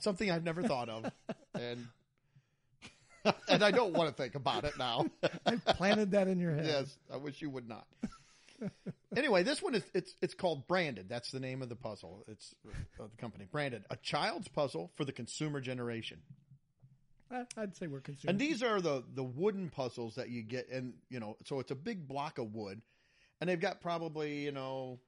Something 0.00 0.30
I've 0.30 0.44
never 0.44 0.62
thought 0.62 0.88
of, 0.88 1.10
and 1.54 1.86
and 3.48 3.62
I 3.62 3.70
don't 3.70 3.92
want 3.92 4.08
to 4.08 4.14
think 4.14 4.34
about 4.34 4.64
it 4.64 4.78
now. 4.78 5.06
I 5.46 5.56
planted 5.56 6.12
that 6.12 6.28
in 6.28 6.38
your 6.38 6.54
head. 6.54 6.66
yes, 6.66 6.96
I 7.12 7.16
wish 7.16 7.40
you 7.40 7.50
would 7.50 7.68
not. 7.68 7.86
anyway, 9.16 9.42
this 9.42 9.62
one 9.62 9.74
is 9.74 9.82
it's 9.94 10.14
it's 10.20 10.34
called 10.34 10.66
Branded. 10.66 11.08
That's 11.08 11.30
the 11.30 11.40
name 11.40 11.62
of 11.62 11.68
the 11.68 11.76
puzzle. 11.76 12.24
It's 12.28 12.54
uh, 13.00 13.04
the 13.10 13.16
company 13.20 13.46
Branded, 13.50 13.84
a 13.90 13.96
child's 13.96 14.48
puzzle 14.48 14.90
for 14.96 15.04
the 15.04 15.12
consumer 15.12 15.60
generation. 15.60 16.20
I, 17.30 17.44
I'd 17.56 17.76
say 17.76 17.86
we're 17.86 18.00
consuming. 18.00 18.32
And 18.32 18.38
these 18.38 18.62
are 18.62 18.80
the 18.80 19.02
the 19.14 19.24
wooden 19.24 19.70
puzzles 19.70 20.16
that 20.16 20.30
you 20.30 20.42
get, 20.42 20.68
and 20.70 20.94
you 21.08 21.20
know, 21.20 21.36
so 21.44 21.60
it's 21.60 21.70
a 21.70 21.76
big 21.76 22.06
block 22.06 22.38
of 22.38 22.54
wood, 22.54 22.80
and 23.40 23.48
they've 23.48 23.60
got 23.60 23.80
probably 23.80 24.44
you 24.44 24.52
know 24.52 25.00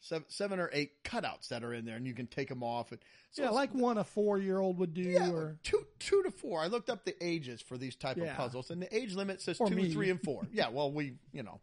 seven, 0.00 0.24
seven 0.28 0.58
or 0.60 0.70
eight 0.72 1.02
cutouts 1.04 1.48
that 1.48 1.62
are 1.62 1.72
in 1.72 1.84
there, 1.84 1.96
and 1.96 2.06
you 2.06 2.14
can 2.14 2.26
take 2.26 2.48
them 2.48 2.62
off. 2.62 2.90
And 2.90 3.00
so 3.30 3.42
yeah, 3.44 3.50
like 3.50 3.72
one 3.74 3.98
a 3.98 4.04
four 4.04 4.38
year 4.38 4.58
old 4.58 4.78
would 4.78 4.94
do, 4.94 5.02
yeah, 5.02 5.30
or 5.30 5.56
two 5.62 5.86
two 5.98 6.22
to 6.24 6.30
four. 6.30 6.60
I 6.60 6.66
looked 6.66 6.90
up 6.90 7.04
the 7.04 7.14
ages 7.24 7.60
for 7.60 7.76
these 7.78 7.94
type 7.96 8.16
Yeah. 8.16 8.32
of 8.32 8.36
puzzles, 8.36 8.70
and 8.70 8.80
the 8.82 8.94
age 8.94 9.14
limit 9.14 9.40
says 9.40 9.60
Or 9.60 9.68
two, 9.68 9.76
me. 9.76 9.90
three, 9.92 10.10
and 10.10 10.20
four. 10.22 10.46
yeah, 10.52 10.68
well, 10.70 10.90
we 10.92 11.14
you 11.32 11.42
know 11.42 11.60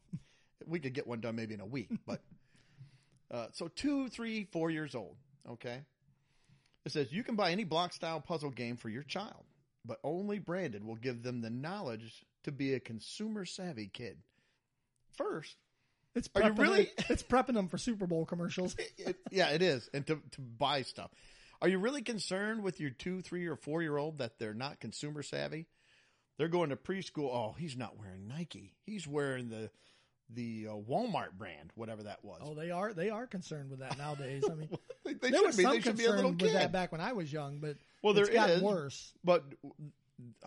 we 0.66 0.80
could 0.80 0.94
get 0.94 1.08
one 1.08 1.20
done 1.22 1.36
maybe 1.36 1.54
in 1.54 1.60
a 1.62 1.66
week, 1.66 1.90
but 2.06 2.22
uh, 3.32 3.48
so 3.54 3.68
two, 3.68 4.08
three, 4.10 4.46
four 4.52 4.70
years 4.72 4.96
old. 4.96 5.16
Okay, 5.50 5.82
it 6.86 6.92
says 6.92 7.12
you 7.12 7.24
can 7.24 7.36
buy 7.36 7.52
any 7.52 7.64
block 7.64 7.94
style 7.94 8.20
puzzle 8.22 8.52
game 8.52 8.78
for 8.78 8.90
your 8.90 9.04
child, 9.04 9.46
but 9.86 10.00
only 10.04 10.40
branded 10.40 10.84
will 10.84 10.96
give 10.96 11.24
them 11.24 11.42
the 11.42 11.50
knowledge 11.50 12.26
to 12.44 12.52
be 12.52 12.74
a 12.74 12.80
consumer 12.80 13.46
savvy 13.46 13.88
kid. 13.92 14.18
First, 15.16 15.56
it's 16.18 16.30
Are 16.36 16.44
you 16.44 16.50
prepping 16.54 16.58
really- 16.58 16.90
It's 17.10 17.24
prepping 17.24 17.54
them 17.54 17.68
for 17.68 17.78
Super 17.78 18.08
Bowl 18.08 18.26
commercials. 18.26 18.76
it, 18.98 19.16
yeah, 19.32 19.50
it 19.50 19.62
is, 19.62 19.90
and 19.94 20.06
to 20.08 20.20
to 20.32 20.42
buy 20.42 20.82
stuff. 20.82 21.12
Are 21.62 21.68
you 21.68 21.80
really 21.80 22.02
concerned 22.02 22.64
with 22.64 22.80
your 22.80 22.92
two, 22.92 23.22
three, 23.22 23.48
or 23.48 23.56
four 23.56 23.82
year 23.82 23.98
old 23.98 24.20
that 24.20 24.38
they're 24.40 24.54
not 24.54 24.80
consumer 24.80 25.24
savvy? 25.24 25.68
They're 26.38 26.48
going 26.50 26.70
to 26.70 26.76
preschool. 26.76 27.30
Oh, 27.34 27.56
he's 27.58 27.76
not 27.76 27.98
wearing 27.98 28.28
Nike. 28.28 28.76
He's 28.86 29.08
wearing 29.08 29.50
the 29.50 29.70
the 30.30 30.68
uh, 30.70 30.74
Walmart 30.74 31.32
brand, 31.38 31.72
whatever 31.76 32.04
that 32.04 32.24
was. 32.24 32.42
Oh, 32.44 32.54
they 32.54 32.70
are 32.70 32.94
they 32.94 33.10
are 33.10 33.26
concerned 33.26 33.70
with 33.72 33.80
that 33.80 33.98
nowadays. 33.98 34.44
I 34.50 34.54
mean, 34.56 34.70
they 35.04 35.14
they 35.22 35.30
there 35.32 35.40
should 35.40 35.48
was 35.48 35.58
be. 35.58 35.64
some 35.64 35.72
They 35.72 35.82
should 35.82 35.98
be 35.98 36.04
a 36.04 36.08
concern 36.08 36.16
little 36.26 36.32
with 36.48 36.54
that 36.54 36.72
back 36.72 36.92
when 36.92 37.02
I 37.02 37.14
was 37.14 37.32
young, 37.32 37.60
but 37.60 37.78
well, 38.04 38.14
there 38.14 38.26
it's 38.30 38.52
is, 38.58 38.62
worse. 38.62 39.14
but 39.24 39.46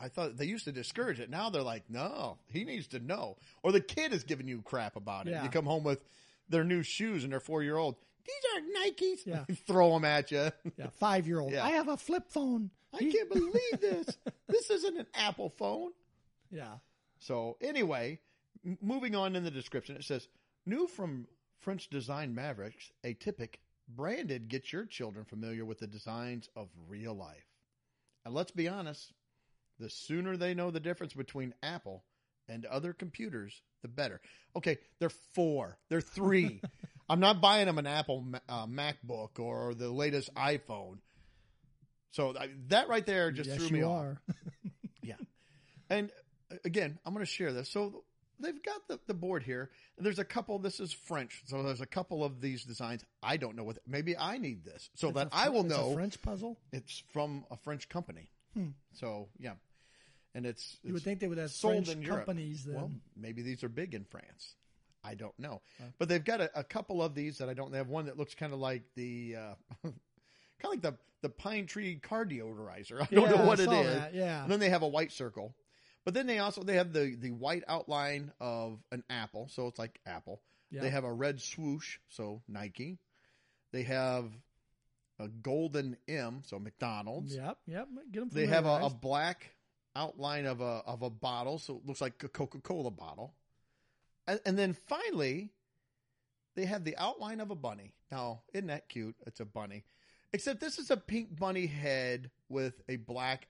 I 0.01 0.09
thought 0.09 0.37
they 0.37 0.47
used 0.47 0.65
to 0.65 0.73
discourage 0.73 1.21
it. 1.21 1.31
Now 1.31 1.51
they're 1.51 1.63
like, 1.63 1.85
no, 1.89 2.39
he 2.49 2.65
needs 2.65 2.87
to 2.89 2.99
know, 2.99 3.37
or 3.63 3.73
the 3.73 3.81
kid 3.81 4.13
is 4.13 4.25
giving 4.25 4.49
you 4.49 4.63
crap 4.63 4.97
about 4.97 5.27
it. 5.29 5.31
Yeah. 5.31 5.45
You 5.45 5.49
come 5.49 5.67
home 5.67 5.85
with 5.85 6.05
their 6.49 6.65
new 6.65 6.83
shoes 6.83 7.23
and 7.25 7.33
their 7.33 7.41
four 7.41 7.63
year 7.63 7.77
old. 7.77 7.97
These 8.27 8.35
aren't 8.55 8.97
Nikes. 8.99 9.27
Yeah. 9.27 9.55
Throw 9.67 9.95
them 9.95 10.05
at 10.05 10.31
you. 10.31 10.51
Yeah, 10.77 10.89
five 10.99 11.27
year 11.27 11.41
old. 11.41 11.53
Yeah. 11.53 11.65
I 11.65 11.71
have 11.71 11.89
a 11.89 11.97
flip 11.97 12.25
phone. 12.29 12.71
I 12.93 12.99
can't 12.99 13.31
believe 13.31 13.81
this. 13.81 14.19
This 14.49 14.71
isn't 14.71 14.99
an 14.99 15.07
Apple 15.15 15.49
phone. 15.49 15.93
Yeah, 16.51 16.79
So 17.21 17.57
anyway, 17.61 18.19
moving 18.83 19.15
on 19.15 19.37
in 19.37 19.45
the 19.45 19.51
description, 19.53 19.95
it 19.95 20.03
says 20.03 20.27
new 20.67 20.89
from 20.89 21.29
French 21.61 21.89
design 21.89 22.35
Mavericks, 22.35 22.91
Atypyk 23.05 23.57
branded 23.89 24.49
gets 24.49 24.73
your 24.73 24.85
children 24.85 25.25
familiar 25.25 25.65
with 25.65 25.79
the 25.79 25.87
designs 25.87 26.49
of 26.57 26.69
real 26.89 27.15
life. 27.15 27.47
And 28.25 28.35
let's 28.35 28.51
be 28.51 28.67
honest, 28.69 29.13
the 29.81 29.91
sooner 29.91 30.37
they 30.37 30.55
know 30.55 30.71
the 30.71 30.81
difference 30.81 31.13
between 31.15 31.55
Apple 31.63 32.05
and 32.49 32.65
other 32.67 32.93
computers, 32.93 33.61
the 33.83 33.89
better. 33.89 34.21
Okay, 34.57 34.79
they're 34.99 35.11
four, 35.35 35.79
they're 35.89 36.01
three. 36.01 36.61
I'm 37.09 37.21
not 37.21 37.41
buying 37.41 37.67
them 37.67 37.79
an 37.79 37.87
Apple 37.89 38.25
uh, 38.49 38.67
MacBook 38.67 39.39
or 39.41 39.75
the 39.75 39.91
latest 39.91 40.33
iPhone. 40.35 40.99
So 42.13 42.35
I, 42.39 42.51
that 42.69 42.89
right 42.89 43.05
there 43.05 43.33
just 43.33 43.51
yes, 43.51 43.59
threw 43.59 43.71
me 43.71 43.79
you 43.81 43.85
off. 43.87 44.05
are. 44.05 44.21
And 45.91 46.11
uh, 46.51 46.57
again, 46.65 46.99
I'm 47.05 47.13
going 47.13 47.27
to 47.27 47.31
share 47.31 47.53
this. 47.53 47.69
So 47.69 48.05
they've 48.39 48.63
got 48.63 48.87
the, 48.89 49.01
the 49.07 49.15
board 49.15 49.43
here. 49.43 49.71
And 49.97 50.07
there's 50.07 50.19
a 50.21 50.25
couple. 50.25 50.59
This 50.59 50.81
is 50.81 50.93
French. 50.93 51.43
So 51.47 51.63
there's 51.63 51.81
a 51.81 51.87
couple 51.87 52.25
of 52.25 52.41
these 52.41 52.65
designs. 52.65 53.05
I 53.23 53.37
don't 53.37 53.57
know 53.57 53.65
what. 53.65 53.79
Maybe 53.87 54.17
I 54.17 54.39
need 54.39 54.65
this 54.65 54.89
so 54.95 55.09
It's 55.09 55.17
that 55.17 55.27
a 55.29 55.37
I 55.37 55.49
will 55.49 55.65
know 55.65 55.93
French 55.95 56.23
puzzle. 56.23 56.59
it's 56.73 57.03
from 57.13 57.45
a 57.51 57.57
French 57.57 57.89
company. 57.89 58.31
Hmm. 58.55 58.69
So 58.95 59.29
yeah, 59.39 59.55
and 60.35 60.47
it's, 60.47 60.79
You 60.83 60.93
would 60.95 61.03
think 61.03 61.21
they 61.21 61.29
would 61.29 61.39
have 61.39 61.51
sold 61.51 61.87
French 61.87 61.89
in 61.99 62.03
Europe. 62.03 62.27
companies 62.27 62.65
then. 62.65 62.75
well, 62.77 62.91
maybe 63.17 63.43
these 63.43 63.63
are 63.65 63.69
big 63.69 63.95
in 63.95 64.05
France. 64.05 64.55
I 65.03 65.15
don't 65.15 65.39
know, 65.39 65.63
Huh. 65.79 65.87
but 65.99 66.09
they've 66.11 66.25
got 66.25 66.41
a, 66.43 66.51
a 66.59 66.63
couple 66.65 67.03
of 67.03 67.15
these 67.15 67.39
that 67.39 67.49
I 67.49 67.55
don't. 67.55 67.71
They 67.73 67.79
have 67.79 67.89
one 67.89 68.05
that 68.07 68.19
looks 68.19 68.35
kind 68.35 68.53
of 68.53 68.59
like 68.59 68.83
the, 68.97 69.37
uh, 69.37 69.55
kind 69.83 69.95
of 70.65 70.71
like 70.71 70.83
the 70.83 70.97
the 71.23 71.29
pine 71.31 71.67
tree 71.67 71.97
car 71.97 72.25
deodorizer. 72.27 73.01
I 73.03 73.07
don't 73.15 73.31
Yeah, 73.31 73.37
know 73.37 73.47
what 73.47 73.61
it 73.61 73.71
is. 73.73 73.95
that, 73.95 74.15
Yeah, 74.15 74.43
And 74.43 74.51
then 74.53 74.59
they 74.61 74.69
have 74.71 74.83
a 74.83 74.89
white 74.89 75.13
circle. 75.13 75.55
But 76.05 76.15
then 76.15 76.27
they 76.27 76.39
also 76.39 76.63
they 76.63 76.77
have 76.77 76.93
the 76.95 77.15
the 77.19 77.31
white 77.31 77.63
outline 77.69 78.33
of 78.41 78.79
an 78.91 79.05
apple, 79.11 79.49
so 79.49 79.67
it's 79.67 79.79
like 79.79 80.01
Apple. 80.07 80.41
They 80.71 80.89
have 80.91 81.05
a 81.05 81.13
red 81.13 81.41
swoosh, 81.41 81.99
so 82.09 82.43
Nike. 82.49 82.99
They 83.73 83.83
have 83.85 84.31
a 85.19 85.29
golden 85.29 85.97
M, 86.09 86.43
so 86.47 86.59
McDonald's. 86.59 87.35
Yep, 87.37 87.59
yep. 87.67 87.89
Get 88.13 88.21
them. 88.21 88.29
They 88.33 88.47
have 88.47 88.65
a, 88.67 88.87
a 88.87 88.91
black 88.91 89.51
outline 89.97 90.47
of 90.47 90.61
a 90.61 90.83
of 90.87 91.03
a 91.03 91.11
bottle, 91.11 91.59
so 91.59 91.77
it 91.77 91.87
looks 91.87 92.01
like 92.01 92.23
a 92.23 92.29
Coca 92.29 92.59
Cola 92.61 92.91
bottle. 92.91 93.35
And, 94.27 94.41
and 94.47 94.59
then 94.59 94.75
finally, 94.75 95.51
they 96.57 96.67
have 96.67 96.85
the 96.85 96.97
outline 96.97 97.41
of 97.41 97.51
a 97.51 97.55
bunny. 97.57 97.95
Now, 98.13 98.43
isn't 98.53 98.69
that 98.69 98.89
cute? 98.89 99.17
It's 99.27 99.41
a 99.41 99.45
bunny, 99.45 99.85
except 100.33 100.61
this 100.61 100.79
is 100.79 100.91
a 100.91 100.97
pink 100.97 101.39
bunny 101.39 101.67
head 101.67 102.31
with 102.49 102.83
a 102.89 102.97
black 102.97 103.49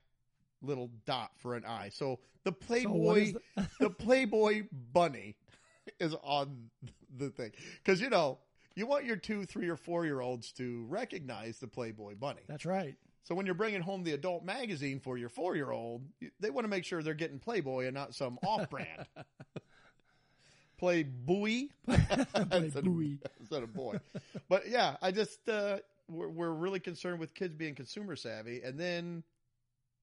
little 0.61 0.91
dot 1.05 1.31
for 1.37 1.55
an 1.55 1.65
eye. 1.65 1.89
So 1.93 2.19
the 2.43 2.51
So 2.51 2.65
Playboy 2.67 3.33
the- 3.55 3.67
the 3.79 3.89
Playboy 3.89 4.63
bunny 4.93 5.35
is 5.99 6.15
on 6.23 6.69
the 7.17 7.29
thing 7.29 7.51
because 7.83 7.99
you 7.99 8.09
know 8.09 8.39
you 8.75 8.87
want 8.87 9.05
your 9.05 9.17
two, 9.17 9.45
three, 9.45 9.67
or 9.67 9.75
four 9.75 10.05
year 10.05 10.21
olds 10.21 10.51
to 10.53 10.85
recognize 10.87 11.59
the 11.59 11.67
Playboy 11.67 12.15
bunny. 12.15 12.41
That's 12.47 12.65
right. 12.65 12.95
So 13.23 13.35
when 13.35 13.45
you're 13.45 13.55
bringing 13.55 13.81
home 13.81 14.03
the 14.03 14.13
adult 14.13 14.43
magazine 14.43 14.99
for 14.99 15.17
your 15.17 15.29
four 15.29 15.55
year 15.55 15.71
old, 15.71 16.03
they 16.39 16.49
want 16.49 16.65
to 16.65 16.69
make 16.69 16.85
sure 16.85 17.03
they're 17.03 17.13
getting 17.13 17.39
Playboy 17.39 17.85
and 17.85 17.93
not 17.93 18.15
some 18.15 18.39
off 18.45 18.69
brand. 18.69 19.05
Playboy 20.77 21.67
instead, 21.87 22.27
Playboy. 22.31 23.17
Of, 23.23 23.31
instead 23.39 23.63
of 23.63 23.73
boy. 23.73 23.99
But 24.49 24.67
yeah, 24.67 24.97
I 25.01 25.11
just 25.11 25.47
uh, 25.47 25.77
we're, 26.09 26.29
we're 26.29 26.51
really 26.51 26.79
concerned 26.79 27.19
with 27.19 27.33
kids 27.35 27.53
being 27.53 27.75
consumer 27.75 28.15
savvy, 28.15 28.61
and 28.63 28.79
then 28.79 29.23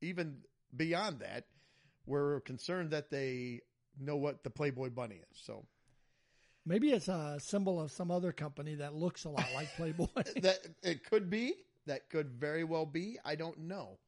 even 0.00 0.38
beyond 0.76 1.18
that, 1.20 1.44
we're 2.06 2.40
concerned 2.40 2.92
that 2.92 3.10
they 3.10 3.60
know 3.98 4.16
what 4.16 4.44
the 4.44 4.50
Playboy 4.50 4.90
bunny 4.90 5.16
is. 5.16 5.42
So 5.42 5.66
Maybe 6.68 6.90
it's 6.90 7.08
a 7.08 7.38
symbol 7.40 7.80
of 7.80 7.90
some 7.90 8.10
other 8.10 8.30
company 8.30 8.74
that 8.74 8.94
looks 8.94 9.24
a 9.24 9.30
lot 9.30 9.46
like 9.54 9.74
Playboy. 9.76 10.06
that 10.42 10.58
it 10.82 11.02
could 11.02 11.30
be. 11.30 11.54
That 11.88 12.08
could 12.08 12.30
very 12.30 12.64
well 12.64 12.86
be. 12.86 13.18
I 13.24 13.34
don't 13.34 13.58
know. 13.58 13.98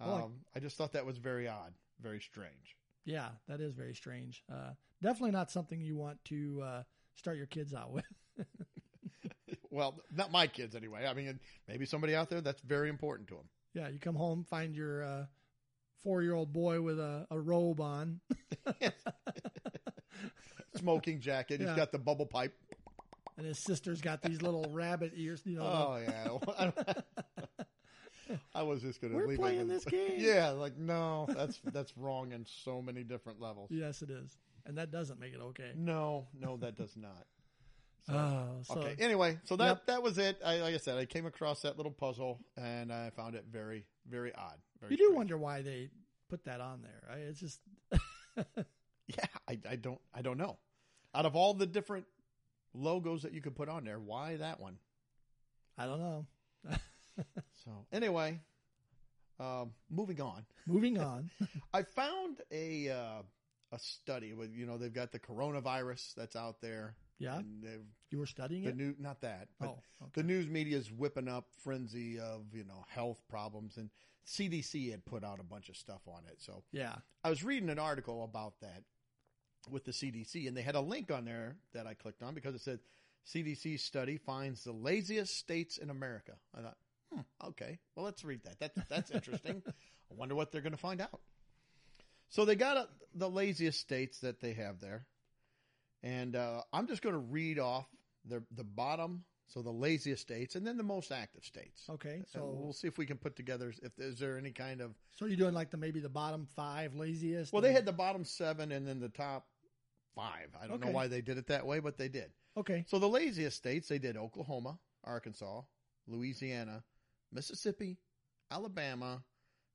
Well, 0.00 0.24
Um, 0.24 0.32
I 0.54 0.60
just 0.60 0.76
thought 0.76 0.92
that 0.92 1.04
was 1.06 1.18
very 1.18 1.48
odd, 1.48 1.72
very 2.00 2.20
strange. 2.20 2.76
yeah, 3.04 3.30
that 3.48 3.60
is 3.60 3.74
very 3.74 3.94
strange. 3.94 4.42
Uh, 4.52 4.70
definitely 5.02 5.30
not 5.32 5.50
something 5.50 5.80
you 5.80 5.96
want 5.96 6.22
to 6.26 6.60
uh, 6.62 6.82
start 7.14 7.36
your 7.36 7.46
kids 7.46 7.72
out 7.74 7.90
with. 7.92 8.04
Well, 9.72 10.02
not 10.12 10.32
my 10.32 10.48
kids 10.48 10.74
anyway. 10.74 11.06
I 11.06 11.14
mean, 11.14 11.38
maybe 11.68 11.86
somebody 11.86 12.12
out 12.16 12.28
there 12.28 12.40
that's 12.40 12.60
very 12.60 12.88
important 12.88 13.28
to 13.28 13.34
them. 13.36 13.48
Yeah, 13.72 13.88
you 13.88 14.00
come 14.00 14.16
home, 14.16 14.42
find 14.42 14.74
your 14.74 15.04
uh, 15.04 15.26
four-year-old 16.02 16.52
boy 16.52 16.80
with 16.80 16.98
a, 16.98 17.24
a 17.30 17.38
robe 17.38 17.80
on. 17.80 18.18
Smoking 20.76 21.20
jacket. 21.20 21.60
Yeah. 21.60 21.68
He's 21.68 21.76
got 21.76 21.92
the 21.92 21.98
bubble 22.00 22.26
pipe. 22.26 22.52
And 23.40 23.48
his 23.48 23.58
sister's 23.64 24.00
got 24.00 24.22
these 24.22 24.42
little 24.42 24.64
rabbit 24.70 25.12
ears. 25.16 25.42
You 25.44 25.58
know, 25.58 25.62
Oh 25.64 25.96
yeah. 25.96 26.74
I 28.54 28.62
was 28.62 28.82
just 28.82 29.00
going 29.00 29.12
to 29.12 29.16
We're 29.18 29.26
leave 29.26 29.38
playing 29.38 29.60
it. 29.62 29.68
this 29.68 29.84
game. 29.84 30.12
Yeah, 30.18 30.50
like 30.50 30.76
no, 30.78 31.26
that's 31.28 31.58
that's 31.72 31.96
wrong 31.96 32.32
in 32.32 32.46
so 32.46 32.80
many 32.80 33.02
different 33.02 33.40
levels. 33.40 33.70
yes, 33.72 34.02
it 34.02 34.10
is, 34.10 34.36
and 34.66 34.78
that 34.78 34.92
doesn't 34.92 35.18
make 35.18 35.32
it 35.34 35.40
okay. 35.40 35.72
No, 35.74 36.28
no, 36.38 36.56
that 36.58 36.76
does 36.76 36.96
not. 36.96 37.26
So, 38.06 38.12
Oh, 38.14 38.48
so 38.62 38.74
okay. 38.80 38.94
Anyway, 39.00 39.38
so 39.44 39.56
that 39.56 39.66
Yep. 39.66 39.86
that 39.86 40.02
was 40.02 40.18
it. 40.18 40.38
I, 40.44 40.58
like 40.58 40.74
I 40.74 40.78
said, 40.78 40.96
I 40.98 41.06
came 41.06 41.26
across 41.26 41.62
that 41.62 41.76
little 41.76 41.92
puzzle 41.92 42.38
and 42.56 42.92
I 42.92 43.10
found 43.10 43.34
it 43.34 43.44
very, 43.50 43.84
very 44.08 44.32
odd. 44.34 44.58
Very 44.80 44.92
you 44.92 44.96
do 44.96 45.04
strange. 45.04 45.16
wonder 45.16 45.36
why 45.36 45.62
they 45.62 45.90
put 46.28 46.44
that 46.44 46.60
on 46.60 46.82
there. 46.82 47.02
Right? 47.08 47.18
It's 47.28 47.40
just 47.40 47.60
Yeah, 49.08 49.24
I, 49.48 49.58
I 49.68 49.76
don't 49.76 50.00
I 50.14 50.22
don't 50.22 50.38
know. 50.38 50.56
Out 51.14 51.26
of 51.26 51.34
all 51.34 51.52
the 51.52 51.66
different 51.66 52.06
logos 52.74 53.22
that 53.22 53.32
you 53.32 53.40
could 53.40 53.54
put 53.54 53.68
on 53.68 53.84
there, 53.84 53.98
why 53.98 54.36
that 54.36 54.60
one? 54.60 54.78
I 55.78 55.86
don't 55.86 56.00
know. 56.00 56.26
So 57.64 57.70
anyway, 57.92 58.40
um, 59.38 59.72
moving 59.90 60.20
on. 60.22 60.46
Moving 60.66 60.98
on. 61.02 61.30
I 61.74 61.82
found 61.82 62.40
a 62.50 62.88
uh, 62.88 63.22
a 63.72 63.78
study 63.78 64.32
with 64.32 64.54
you 64.54 64.64
know 64.64 64.78
they've 64.78 64.92
got 64.92 65.12
the 65.12 65.18
coronavirus 65.18 66.14
that's 66.14 66.36
out 66.36 66.62
there. 66.62 66.94
Yeah, 67.18 67.38
and 67.38 67.62
they've- 67.62 67.84
you 68.10 68.18
were 68.18 68.26
studying 68.26 68.64
the 68.64 68.70
it. 68.70 68.76
new 68.76 68.94
not 68.98 69.20
that, 69.20 69.48
but 69.60 69.68
oh, 69.68 69.78
okay. 70.02 70.10
the 70.14 70.22
news 70.22 70.48
media 70.48 70.78
is 70.78 70.90
whipping 70.90 71.28
up 71.28 71.48
frenzy 71.62 72.18
of 72.18 72.44
you 72.54 72.64
know 72.64 72.84
health 72.88 73.22
problems 73.28 73.76
and 73.76 73.90
CDC 74.26 74.90
had 74.90 75.04
put 75.04 75.22
out 75.22 75.38
a 75.38 75.44
bunch 75.44 75.68
of 75.68 75.76
stuff 75.76 76.00
on 76.06 76.22
it. 76.28 76.36
So 76.38 76.62
yeah. 76.72 76.94
I 77.22 77.30
was 77.30 77.44
reading 77.44 77.68
an 77.68 77.78
article 77.78 78.24
about 78.24 78.54
that 78.62 78.82
with 79.68 79.84
the 79.84 79.92
CDC, 79.92 80.48
and 80.48 80.56
they 80.56 80.62
had 80.62 80.74
a 80.74 80.80
link 80.80 81.10
on 81.10 81.24
there 81.24 81.56
that 81.74 81.86
I 81.86 81.94
clicked 81.94 82.22
on 82.22 82.34
because 82.34 82.54
it 82.54 82.60
said 82.60 82.80
CDC 83.26 83.78
study 83.80 84.16
finds 84.16 84.64
the 84.64 84.72
laziest 84.72 85.36
states 85.36 85.78
in 85.78 85.90
America. 85.90 86.32
I 86.56 86.62
thought, 86.62 86.76
hmm, 87.12 87.20
okay, 87.48 87.78
well 87.94 88.04
let's 88.04 88.24
read 88.24 88.42
that. 88.44 88.58
That's 88.58 88.88
that's 88.88 89.10
interesting. 89.10 89.62
I 90.10 90.14
wonder 90.14 90.34
what 90.34 90.50
they're 90.50 90.62
going 90.62 90.72
to 90.72 90.78
find 90.78 91.00
out. 91.00 91.20
So 92.28 92.44
they 92.44 92.54
got 92.54 92.76
a, 92.76 92.88
the 93.14 93.28
laziest 93.28 93.80
states 93.80 94.20
that 94.20 94.40
they 94.40 94.52
have 94.54 94.80
there, 94.80 95.04
and 96.02 96.36
uh, 96.36 96.62
I'm 96.72 96.86
just 96.86 97.02
going 97.02 97.14
to 97.14 97.18
read 97.20 97.58
off 97.58 97.86
the 98.24 98.42
the 98.56 98.64
bottom. 98.64 99.24
So 99.48 99.62
the 99.62 99.70
laziest 99.70 100.22
states, 100.22 100.54
and 100.54 100.64
then 100.64 100.76
the 100.76 100.84
most 100.84 101.10
active 101.10 101.44
states. 101.44 101.82
Okay, 101.90 102.14
And 102.18 102.26
so 102.28 102.54
we'll 102.56 102.72
see 102.72 102.86
if 102.86 102.98
we 102.98 103.04
can 103.04 103.16
put 103.16 103.34
together 103.34 103.74
if 103.82 103.90
is 103.98 104.20
there 104.20 104.38
any 104.38 104.52
kind 104.52 104.80
of 104.80 104.94
so 105.16 105.24
you're 105.24 105.36
doing 105.36 105.54
like 105.54 105.72
the 105.72 105.76
maybe 105.76 105.98
the 105.98 106.08
bottom 106.08 106.46
five 106.54 106.94
laziest. 106.94 107.52
well, 107.52 107.60
they 107.60 107.72
had 107.72 107.84
the 107.84 107.92
bottom 107.92 108.24
seven 108.24 108.70
and 108.70 108.86
then 108.86 109.00
the 109.00 109.08
top 109.08 109.48
five. 110.14 110.48
I 110.62 110.66
don't 110.66 110.80
know 110.80 110.90
why 110.90 111.06
they 111.06 111.20
did 111.20 111.38
it 111.38 111.46
that 111.48 111.66
way, 111.66 111.78
but 111.78 111.96
they 111.96 112.08
did. 112.08 112.32
okay. 112.56 112.84
So 112.88 112.98
the 112.98 113.08
laziest 113.08 113.56
states, 113.56 113.88
they 113.88 113.98
did 113.98 114.16
Oklahoma, 114.16 114.78
Arkansas, 115.04 115.62
Louisiana, 116.06 116.82
Mississippi, 117.32 117.98
Alabama, 118.50 119.22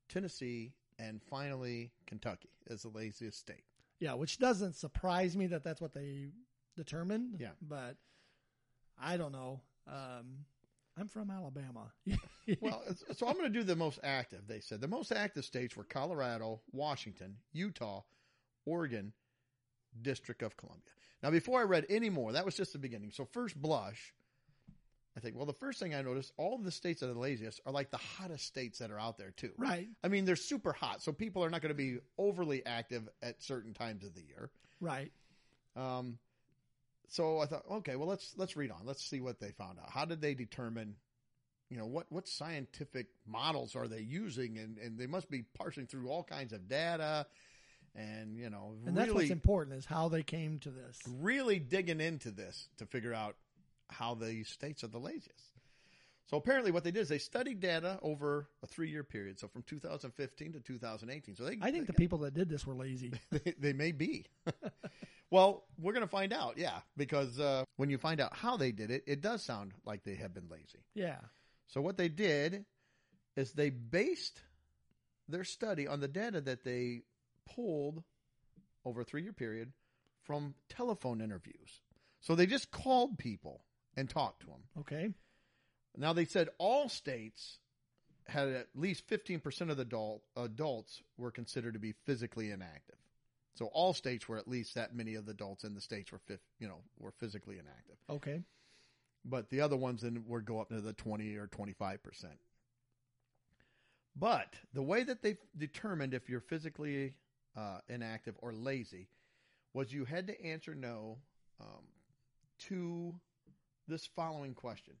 Tennessee, 0.08 0.72
and 0.98 1.20
finally 1.22 1.92
Kentucky 2.06 2.50
is 2.68 2.82
the 2.82 2.88
laziest 2.88 3.38
state. 3.38 3.64
Yeah, 3.98 4.14
which 4.14 4.38
doesn't 4.38 4.74
surprise 4.74 5.36
me 5.36 5.46
that 5.48 5.64
that's 5.64 5.80
what 5.80 5.94
they 5.94 6.28
determined. 6.76 7.36
Yeah. 7.40 7.50
but 7.62 7.96
I 9.00 9.16
don't 9.16 9.32
know. 9.32 9.60
Um, 9.88 10.44
I'm 10.98 11.08
from 11.08 11.30
Alabama. 11.30 11.92
well, 12.60 12.82
so 13.14 13.26
I'm 13.26 13.34
going 13.34 13.52
to 13.52 13.58
do 13.58 13.62
the 13.62 13.76
most 13.76 13.98
active. 14.02 14.46
They 14.46 14.60
said 14.60 14.80
the 14.80 14.88
most 14.88 15.12
active 15.12 15.44
states 15.44 15.76
were 15.76 15.84
Colorado, 15.84 16.60
Washington, 16.72 17.36
Utah, 17.52 18.02
Oregon, 18.64 19.12
District 20.02 20.42
of 20.42 20.56
Columbia. 20.56 20.82
Now, 21.22 21.30
before 21.30 21.60
I 21.60 21.64
read 21.64 21.86
any 21.88 22.10
more, 22.10 22.32
that 22.32 22.44
was 22.44 22.54
just 22.54 22.72
the 22.72 22.78
beginning. 22.78 23.10
So, 23.10 23.24
first 23.24 23.60
blush, 23.60 24.14
I 25.16 25.20
think, 25.20 25.36
well, 25.36 25.46
the 25.46 25.54
first 25.54 25.78
thing 25.80 25.94
I 25.94 26.02
noticed, 26.02 26.32
all 26.36 26.54
of 26.54 26.64
the 26.64 26.70
states 26.70 27.00
that 27.00 27.08
are 27.08 27.14
the 27.14 27.18
laziest 27.18 27.60
are 27.66 27.72
like 27.72 27.90
the 27.90 27.96
hottest 27.96 28.46
states 28.46 28.78
that 28.78 28.90
are 28.90 29.00
out 29.00 29.16
there, 29.16 29.30
too. 29.30 29.52
right, 29.56 29.88
I 30.04 30.08
mean, 30.08 30.24
they're 30.24 30.36
super 30.36 30.72
hot, 30.72 31.02
so 31.02 31.12
people 31.12 31.44
are 31.44 31.50
not 31.50 31.62
going 31.62 31.70
to 31.70 31.74
be 31.74 31.98
overly 32.18 32.64
active 32.66 33.08
at 33.22 33.42
certain 33.42 33.72
times 33.72 34.04
of 34.04 34.14
the 34.14 34.22
year. 34.22 34.50
right. 34.80 35.10
Um, 35.74 36.18
so 37.08 37.38
I 37.38 37.46
thought, 37.46 37.64
okay, 37.70 37.96
well 37.96 38.08
let's 38.08 38.34
let's 38.36 38.56
read 38.56 38.70
on. 38.70 38.80
Let's 38.84 39.04
see 39.04 39.20
what 39.20 39.40
they 39.40 39.50
found 39.50 39.78
out. 39.78 39.90
How 39.90 40.04
did 40.04 40.20
they 40.20 40.34
determine? 40.34 40.96
You 41.70 41.76
know 41.78 41.86
what 41.86 42.06
what 42.10 42.28
scientific 42.28 43.06
models 43.26 43.74
are 43.74 43.88
they 43.88 44.00
using? 44.00 44.58
And 44.58 44.78
and 44.78 44.98
they 44.98 45.06
must 45.06 45.30
be 45.30 45.44
parsing 45.56 45.86
through 45.86 46.08
all 46.08 46.22
kinds 46.24 46.52
of 46.52 46.68
data, 46.68 47.26
and 47.96 48.36
you 48.36 48.50
know 48.50 48.74
And 48.86 48.96
that's 48.96 49.12
what's 49.12 49.30
important 49.30 49.76
is 49.76 49.86
how 49.86 50.08
they 50.08 50.22
came 50.22 50.58
to 50.60 50.70
this. 50.70 50.98
really 51.18 51.58
digging 51.58 52.00
into 52.00 52.30
this 52.30 52.68
to 52.78 52.86
figure 52.86 53.14
out 53.14 53.36
how 53.88 54.14
the 54.14 54.44
states 54.44 54.84
are 54.84 54.88
the 54.88 54.98
laziest. 54.98 55.52
So 56.26 56.36
apparently, 56.36 56.72
what 56.72 56.82
they 56.82 56.90
did 56.90 57.00
is 57.00 57.08
they 57.08 57.18
studied 57.18 57.60
data 57.60 57.98
over 58.02 58.48
a 58.62 58.66
three 58.66 58.90
year 58.90 59.04
period. 59.04 59.38
So 59.38 59.46
from 59.46 59.62
2015 59.62 60.54
to 60.54 60.60
2018. 60.60 61.36
So 61.36 61.44
they 61.44 61.58
I 61.62 61.70
think 61.70 61.86
they 61.86 61.92
the 61.92 61.92
people 61.92 62.18
that 62.18 62.34
did 62.34 62.48
this 62.48 62.66
were 62.66 62.74
lazy. 62.74 63.12
they, 63.30 63.54
they 63.58 63.72
may 63.72 63.92
be. 63.92 64.26
well, 65.30 65.64
we're 65.78 65.92
going 65.92 66.04
to 66.04 66.10
find 66.10 66.32
out, 66.32 66.58
yeah, 66.58 66.80
because 66.96 67.38
uh, 67.38 67.64
when 67.76 67.90
you 67.90 67.98
find 67.98 68.20
out 68.20 68.34
how 68.34 68.56
they 68.56 68.72
did 68.72 68.90
it, 68.90 69.04
it 69.06 69.20
does 69.20 69.42
sound 69.42 69.72
like 69.84 70.02
they 70.02 70.16
have 70.16 70.34
been 70.34 70.48
lazy. 70.50 70.80
Yeah. 70.94 71.18
So, 71.68 71.80
what 71.80 71.96
they 71.96 72.08
did 72.08 72.64
is 73.36 73.52
they 73.52 73.70
based 73.70 74.40
their 75.28 75.44
study 75.44 75.86
on 75.86 76.00
the 76.00 76.08
data 76.08 76.40
that 76.40 76.64
they 76.64 77.02
pulled 77.54 78.02
over 78.84 79.00
a 79.00 79.04
three 79.04 79.22
year 79.22 79.32
period 79.32 79.72
from 80.24 80.54
telephone 80.68 81.20
interviews. 81.20 81.80
So, 82.20 82.34
they 82.34 82.46
just 82.46 82.70
called 82.70 83.18
people 83.18 83.62
and 83.96 84.08
talked 84.08 84.40
to 84.40 84.46
them. 84.46 84.62
Okay. 84.80 85.10
Now, 85.96 86.12
they 86.12 86.24
said 86.24 86.48
all 86.58 86.88
states 86.88 87.58
had 88.28 88.48
at 88.48 88.68
least 88.74 89.08
15% 89.08 89.70
of 89.70 89.76
the 89.76 89.82
adult, 89.82 90.22
adults 90.36 91.02
were 91.16 91.30
considered 91.30 91.74
to 91.74 91.80
be 91.80 91.94
physically 92.04 92.50
inactive. 92.50 92.96
So 93.54 93.66
all 93.66 93.94
states 93.94 94.28
were 94.28 94.36
at 94.36 94.48
least 94.48 94.74
that 94.74 94.94
many 94.94 95.14
of 95.14 95.24
the 95.24 95.32
adults 95.32 95.64
in 95.64 95.74
the 95.74 95.80
states 95.80 96.12
were, 96.12 96.20
you 96.58 96.68
know, 96.68 96.80
were 96.98 97.12
physically 97.12 97.58
inactive. 97.58 97.96
Okay. 98.10 98.42
But 99.24 99.48
the 99.48 99.62
other 99.62 99.76
ones 99.76 100.02
then 100.02 100.24
would 100.26 100.44
go 100.44 100.60
up 100.60 100.68
to 100.68 100.80
the 100.80 100.92
20 100.92 101.36
or 101.36 101.46
25%. 101.46 101.98
But 104.14 104.54
the 104.74 104.82
way 104.82 105.02
that 105.04 105.22
they 105.22 105.38
determined 105.56 106.14
if 106.14 106.28
you're 106.28 106.40
physically 106.40 107.14
uh, 107.56 107.78
inactive 107.88 108.34
or 108.38 108.52
lazy 108.52 109.08
was 109.72 109.92
you 109.92 110.04
had 110.04 110.26
to 110.26 110.44
answer 110.44 110.74
no 110.74 111.18
um, 111.60 111.84
to 112.58 113.14
this 113.88 114.06
following 114.06 114.54
question. 114.54 114.94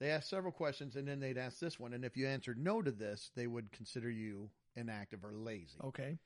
They 0.00 0.10
asked 0.10 0.30
several 0.30 0.52
questions 0.52 0.96
and 0.96 1.08
then 1.08 1.20
they'd 1.20 1.38
ask 1.38 1.58
this 1.58 1.80
one. 1.80 1.92
And 1.92 2.04
if 2.04 2.16
you 2.16 2.26
answered 2.26 2.58
no 2.58 2.82
to 2.82 2.92
this, 2.92 3.30
they 3.34 3.46
would 3.46 3.72
consider 3.72 4.10
you 4.10 4.50
inactive 4.76 5.24
or 5.24 5.32
lazy. 5.32 5.78
Okay. 5.84 6.18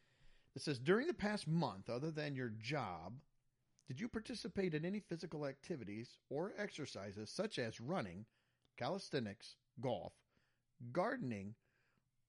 It 0.55 0.63
says 0.63 0.79
during 0.79 1.07
the 1.07 1.15
past 1.15 1.49
month, 1.49 1.89
other 1.89 2.11
than 2.11 2.35
your 2.35 2.53
job, 2.61 3.15
did 3.89 4.01
you 4.01 4.09
participate 4.09 4.75
in 4.75 4.85
any 4.85 5.01
physical 5.01 5.47
activities 5.47 6.19
or 6.29 6.53
exercises 6.59 7.31
such 7.31 7.59
as 7.59 7.81
running, 7.81 8.27
calisthenics, 8.77 9.57
golf, 9.81 10.13
gardening, 10.93 11.55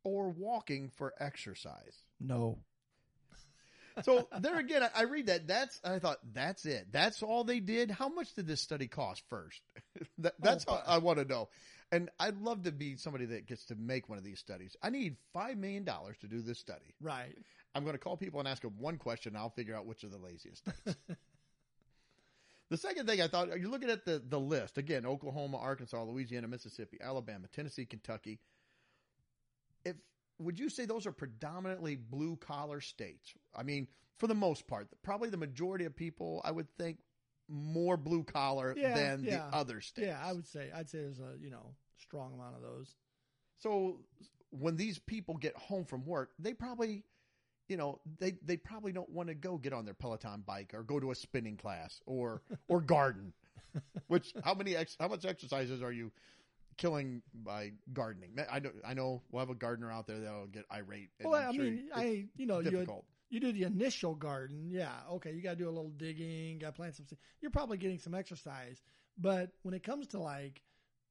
or 0.04 0.30
walking 0.30 0.90
for 0.90 1.14
exercise? 1.20 2.04
No. 2.20 2.60
So 4.02 4.28
there 4.40 4.58
again, 4.60 4.84
I, 4.84 4.90
I 4.96 5.04
read 5.04 5.28
that. 5.28 5.48
That's 5.48 5.80
I 5.84 6.00
thought 6.00 6.18
that's 6.34 6.66
it. 6.66 6.88
That's 6.92 7.22
all 7.22 7.44
they 7.44 7.60
did. 7.60 7.92
How 7.92 8.10
much 8.10 8.34
did 8.34 8.48
this 8.48 8.62
study 8.62 8.88
cost 8.88 9.24
first? 9.30 9.62
that, 10.20 10.34
oh, 10.34 10.42
that's 10.42 10.66
Oh, 10.68 10.74
how 10.74 10.82
I 10.86 10.98
want 10.98 11.20
to 11.20 11.26
know. 11.26 11.50
And 11.92 12.10
I'd 12.20 12.38
love 12.38 12.64
to 12.64 12.72
be 12.72 12.96
somebody 12.98 13.26
that 13.26 13.46
gets 13.46 13.66
to 13.66 13.76
make 13.76 14.10
one 14.10 14.18
of 14.18 14.24
these 14.24 14.40
studies. 14.40 14.76
I 14.82 14.90
need 14.90 15.18
five 15.32 15.58
million 15.58 15.84
dollars 15.84 16.18
to 16.22 16.28
do 16.28 16.42
this 16.42 16.60
study. 16.60 16.96
Right. 17.00 17.38
I'm 17.76 17.84
going 17.84 17.94
to 17.94 18.00
call 18.00 18.18
people 18.18 18.40
and 18.40 18.48
ask 18.48 18.64
them 18.64 18.74
one 18.80 18.98
question. 18.98 19.34
And 19.34 19.38
I'll 19.38 19.52
figure 19.52 19.76
out 19.76 19.86
which 19.86 20.04
are 20.04 20.10
the 20.10 20.18
laziest 20.18 20.64
the 22.70 22.78
second 22.78 23.08
thing 23.08 23.22
I 23.22 23.28
thought, 23.28 23.50
you're 23.60 23.70
looking 23.70 23.92
at 23.92 24.06
the, 24.06 24.22
the 24.28 24.40
list 24.40 24.78
again: 24.80 25.06
Oklahoma, 25.06 25.58
Arkansas, 25.58 26.04
Louisiana, 26.04 26.48
Mississippi, 26.48 26.98
Alabama, 27.02 27.48
Tennessee, 27.54 27.86
Kentucky. 27.86 28.40
If 29.86 29.96
would 30.40 30.60
you 30.60 30.70
say 30.70 30.86
those 30.86 31.06
are 31.06 31.12
predominantly 31.12 31.96
blue 31.96 32.36
collar 32.38 32.82
states? 32.82 33.34
I 33.56 33.64
mean, 33.64 33.88
for 34.18 34.28
the 34.28 34.36
most 34.36 34.68
part, 34.68 34.88
probably 35.04 35.30
the 35.30 35.38
majority 35.38 35.86
of 35.86 35.96
people, 35.96 36.42
I 36.44 36.52
would 36.52 36.68
think, 36.78 37.00
more 37.50 37.98
blue 37.98 38.24
collar 38.24 38.74
Yeah, 38.78 38.94
than 38.96 39.24
yeah. 39.24 39.50
the 39.50 39.56
other 39.58 39.82
states. 39.82 40.08
Yeah, 40.08 40.20
I 40.24 40.34
would 40.34 40.48
say 40.48 40.72
I'd 40.74 40.90
say 40.90 41.00
there's 41.00 41.20
a 41.20 41.34
you 41.42 41.50
know 41.50 41.76
strong 41.98 42.34
amount 42.34 42.56
of 42.56 42.62
those. 42.62 42.96
So 43.60 44.00
when 44.50 44.76
these 44.76 45.00
people 45.00 45.38
get 45.38 45.56
home 45.56 45.86
from 45.86 46.06
work, 46.06 46.32
they 46.40 46.54
probably, 46.54 47.04
you 47.68 47.78
know, 47.78 48.00
they 48.20 48.34
they 48.44 48.58
probably 48.58 48.92
don't 48.92 49.10
want 49.10 49.30
to 49.30 49.36
go 49.36 49.58
get 49.58 49.74
on 49.74 49.86
their 49.86 49.94
Peloton 49.94 50.44
bike 50.46 50.74
or 50.74 50.84
go 50.84 51.00
to 51.00 51.12
a 51.12 51.16
spinning 51.16 51.58
class 51.58 52.02
or 52.06 52.42
or 52.68 52.82
garden. 52.82 53.34
Which 54.08 54.34
how 54.44 54.54
many 54.54 54.76
ex, 54.76 54.96
how 55.00 55.08
much 55.08 55.26
exercises 55.26 55.82
are 55.82 55.92
you 55.92 56.12
killing 56.78 57.22
by 57.34 57.72
gardening? 57.94 58.32
I 58.52 58.60
know 58.60 58.72
I 58.86 58.94
know 58.94 59.22
we'll 59.32 59.40
have 59.42 59.50
a 59.50 59.56
gardener 59.56 59.92
out 59.92 60.08
there 60.08 60.20
that'll 60.20 60.48
get 60.48 60.66
irate. 60.72 61.10
Well, 61.24 61.34
I'm 61.36 61.50
I 61.50 61.54
sure 61.54 61.64
mean, 61.64 61.90
I 61.94 62.26
you 62.36 62.46
know 62.46 62.62
difficult. 62.62 63.06
you 63.30 63.40
do 63.40 63.52
the 63.52 63.64
initial 63.64 64.16
garden, 64.16 64.70
yeah, 64.70 64.92
okay, 65.12 65.32
you 65.34 65.42
got 65.42 65.52
to 65.52 65.56
do 65.56 65.68
a 65.68 65.72
little 65.72 65.92
digging, 65.92 66.60
got 66.60 66.68
to 66.68 66.74
plant 66.74 66.96
some. 66.96 67.06
You're 67.42 67.52
probably 67.52 67.78
getting 67.78 68.00
some 68.00 68.14
exercise, 68.14 68.82
but 69.18 69.52
when 69.64 69.74
it 69.74 69.84
comes 69.84 70.08
to 70.08 70.20
like 70.20 70.62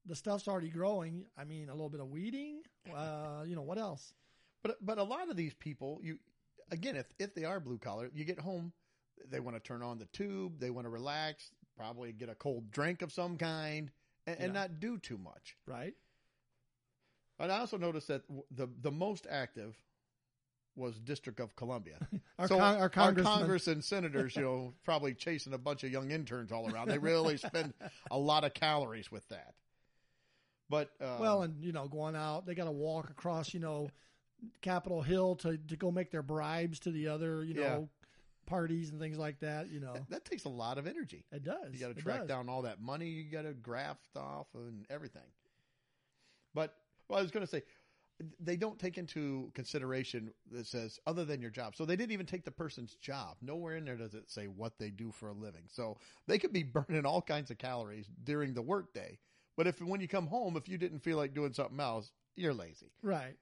the 0.05 0.15
stuff's 0.15 0.47
already 0.47 0.69
growing, 0.69 1.25
I 1.37 1.45
mean, 1.45 1.69
a 1.69 1.73
little 1.73 1.89
bit 1.89 2.01
of 2.01 2.09
weeding, 2.09 2.61
uh, 2.93 3.43
you 3.45 3.55
know, 3.55 3.61
what 3.61 3.77
else? 3.77 4.13
But 4.63 4.77
but 4.81 4.97
a 4.97 5.03
lot 5.03 5.29
of 5.29 5.35
these 5.37 5.53
people, 5.53 5.99
you 6.01 6.19
again, 6.71 6.95
if 6.95 7.07
if 7.19 7.33
they 7.35 7.45
are 7.45 7.59
blue 7.59 7.77
collar, 7.77 8.09
you 8.13 8.25
get 8.25 8.39
home, 8.39 8.71
they 9.29 9.39
want 9.39 9.55
to 9.55 9.61
turn 9.61 9.81
on 9.81 9.97
the 9.99 10.05
tube, 10.07 10.59
they 10.59 10.69
want 10.69 10.85
to 10.85 10.89
relax, 10.89 11.51
probably 11.77 12.11
get 12.13 12.29
a 12.29 12.35
cold 12.35 12.71
drink 12.71 13.01
of 13.01 13.11
some 13.11 13.37
kind, 13.37 13.91
and, 14.27 14.39
and 14.39 14.53
not 14.53 14.79
do 14.79 14.97
too 14.97 15.17
much. 15.17 15.57
Right? 15.65 15.93
And 17.39 17.51
I 17.51 17.59
also 17.59 17.77
noticed 17.77 18.07
that 18.07 18.21
the 18.51 18.67
the 18.81 18.91
most 18.91 19.27
active 19.29 19.75
was 20.75 20.99
District 20.99 21.39
of 21.39 21.55
Columbia. 21.55 21.97
Our, 22.39 22.47
so 22.47 22.57
con- 22.57 22.77
our 22.77 22.89
congressman. 22.89 23.37
Congress 23.37 23.67
and 23.67 23.83
senators, 23.83 24.35
you 24.35 24.41
know, 24.41 24.73
probably 24.83 25.13
chasing 25.13 25.53
a 25.53 25.57
bunch 25.57 25.83
of 25.83 25.91
young 25.91 26.09
interns 26.09 26.51
all 26.51 26.71
around. 26.73 26.87
They 26.89 26.97
really 26.97 27.37
spend 27.37 27.73
a 28.09 28.17
lot 28.17 28.43
of 28.43 28.55
calories 28.55 29.11
with 29.11 29.27
that. 29.29 29.53
But 30.69 30.89
uh, 30.99 31.17
well, 31.19 31.43
and 31.43 31.63
you 31.63 31.71
know, 31.71 31.87
going 31.87 32.15
out, 32.15 32.47
they 32.47 32.55
got 32.55 32.65
to 32.65 32.71
walk 32.71 33.09
across, 33.11 33.53
you 33.53 33.59
know, 33.59 33.89
Capitol 34.61 35.01
Hill 35.01 35.35
to 35.37 35.57
to 35.57 35.75
go 35.75 35.91
make 35.91 36.09
their 36.09 36.23
bribes 36.23 36.79
to 36.79 36.91
the 36.91 37.07
other, 37.09 37.43
you 37.43 37.53
know. 37.53 37.89
Parties 38.45 38.89
and 38.89 38.99
things 38.99 39.17
like 39.17 39.39
that. 39.39 39.69
You 39.69 39.79
know, 39.79 39.93
that, 39.93 40.09
that 40.09 40.25
takes 40.25 40.45
a 40.45 40.49
lot 40.49 40.77
of 40.77 40.87
energy. 40.87 41.25
it 41.31 41.43
does. 41.43 41.73
You 41.73 41.79
got 41.79 41.95
to 41.95 42.01
track 42.01 42.27
down 42.27 42.49
all 42.49 42.63
that 42.63 42.81
money. 42.81 43.07
You 43.07 43.31
got 43.31 43.43
to 43.43 43.53
graft 43.53 44.15
off 44.15 44.47
and 44.55 44.85
everything. 44.89 45.21
But 46.53 46.75
well, 47.09 47.19
I 47.19 47.21
was 47.21 47.31
going 47.31 47.45
to 47.45 47.49
say 47.49 47.63
they 48.39 48.55
don't 48.55 48.79
take 48.79 48.97
into 48.97 49.51
consideration 49.53 50.31
that 50.51 50.67
says 50.67 50.99
other 51.07 51.25
than 51.25 51.41
your 51.41 51.49
job. 51.49 51.75
So 51.75 51.85
they 51.85 51.95
didn't 51.95 52.11
even 52.11 52.25
take 52.25 52.45
the 52.45 52.51
person's 52.51 52.95
job. 52.95 53.37
Nowhere 53.41 53.75
in 53.75 53.85
there 53.85 53.95
does 53.95 54.13
it 54.13 54.29
say 54.29 54.45
what 54.45 54.77
they 54.77 54.89
do 54.89 55.11
for 55.11 55.29
a 55.29 55.33
living. 55.33 55.63
So 55.67 55.97
they 56.27 56.37
could 56.37 56.53
be 56.53 56.63
burning 56.87 57.05
all 57.05 57.21
kinds 57.21 57.51
of 57.51 57.57
calories 57.57 58.07
during 58.23 58.53
the 58.53 58.61
workday. 58.61 59.17
But 59.57 59.67
if 59.67 59.81
when 59.81 60.01
you 60.01 60.07
come 60.07 60.27
home, 60.27 60.57
if 60.57 60.67
you 60.67 60.77
didn't 60.77 60.99
feel 60.99 61.17
like 61.17 61.33
doing 61.33 61.53
something 61.53 61.79
else, 61.79 62.11
you're 62.35 62.53
lazy. 62.53 62.91
Right. 63.01 63.35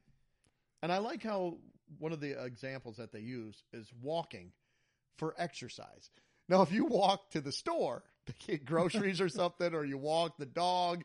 And 0.84 0.92
I 0.92 0.98
like 0.98 1.24
how 1.24 1.58
one 2.00 2.12
of 2.12 2.20
the 2.20 2.44
examples 2.44 2.98
that 2.98 3.12
they 3.12 3.20
use 3.20 3.64
is 3.74 3.92
walking 4.02 4.52
for 5.22 5.36
exercise. 5.38 6.10
Now, 6.50 6.64
if 6.64 6.72
you 6.72 6.86
walk 6.86 7.30
to 7.32 7.42
the 7.42 7.52
store 7.52 8.02
to 8.26 8.34
get 8.48 8.66
groceries 8.66 9.22
or 9.22 9.30
something, 9.30 9.76
or 9.76 9.86
you 9.86 10.00
walk 10.00 10.38
the 10.40 10.48
dog, 10.48 11.04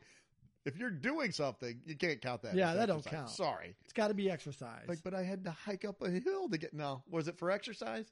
if 0.65 0.75
you're 0.75 0.89
doing 0.89 1.31
something, 1.31 1.79
you 1.85 1.95
can't 1.95 2.19
count 2.19 2.41
that. 2.41 2.55
Yeah, 2.55 2.73
that 2.73 2.87
don't 2.87 3.05
count. 3.05 3.29
Sorry. 3.29 3.75
It's 3.83 3.93
got 3.93 4.07
to 4.07 4.15
be 4.15 4.31
exercise. 4.31 4.85
Like, 4.87 5.03
but 5.03 5.13
I 5.13 5.21
had 5.21 5.45
to 5.45 5.51
hike 5.51 5.85
up 5.85 6.01
a 6.01 6.09
hill 6.09 6.49
to 6.49 6.57
get. 6.57 6.73
No, 6.73 7.03
was 7.09 7.27
it 7.27 7.37
for 7.37 7.51
exercise? 7.51 8.11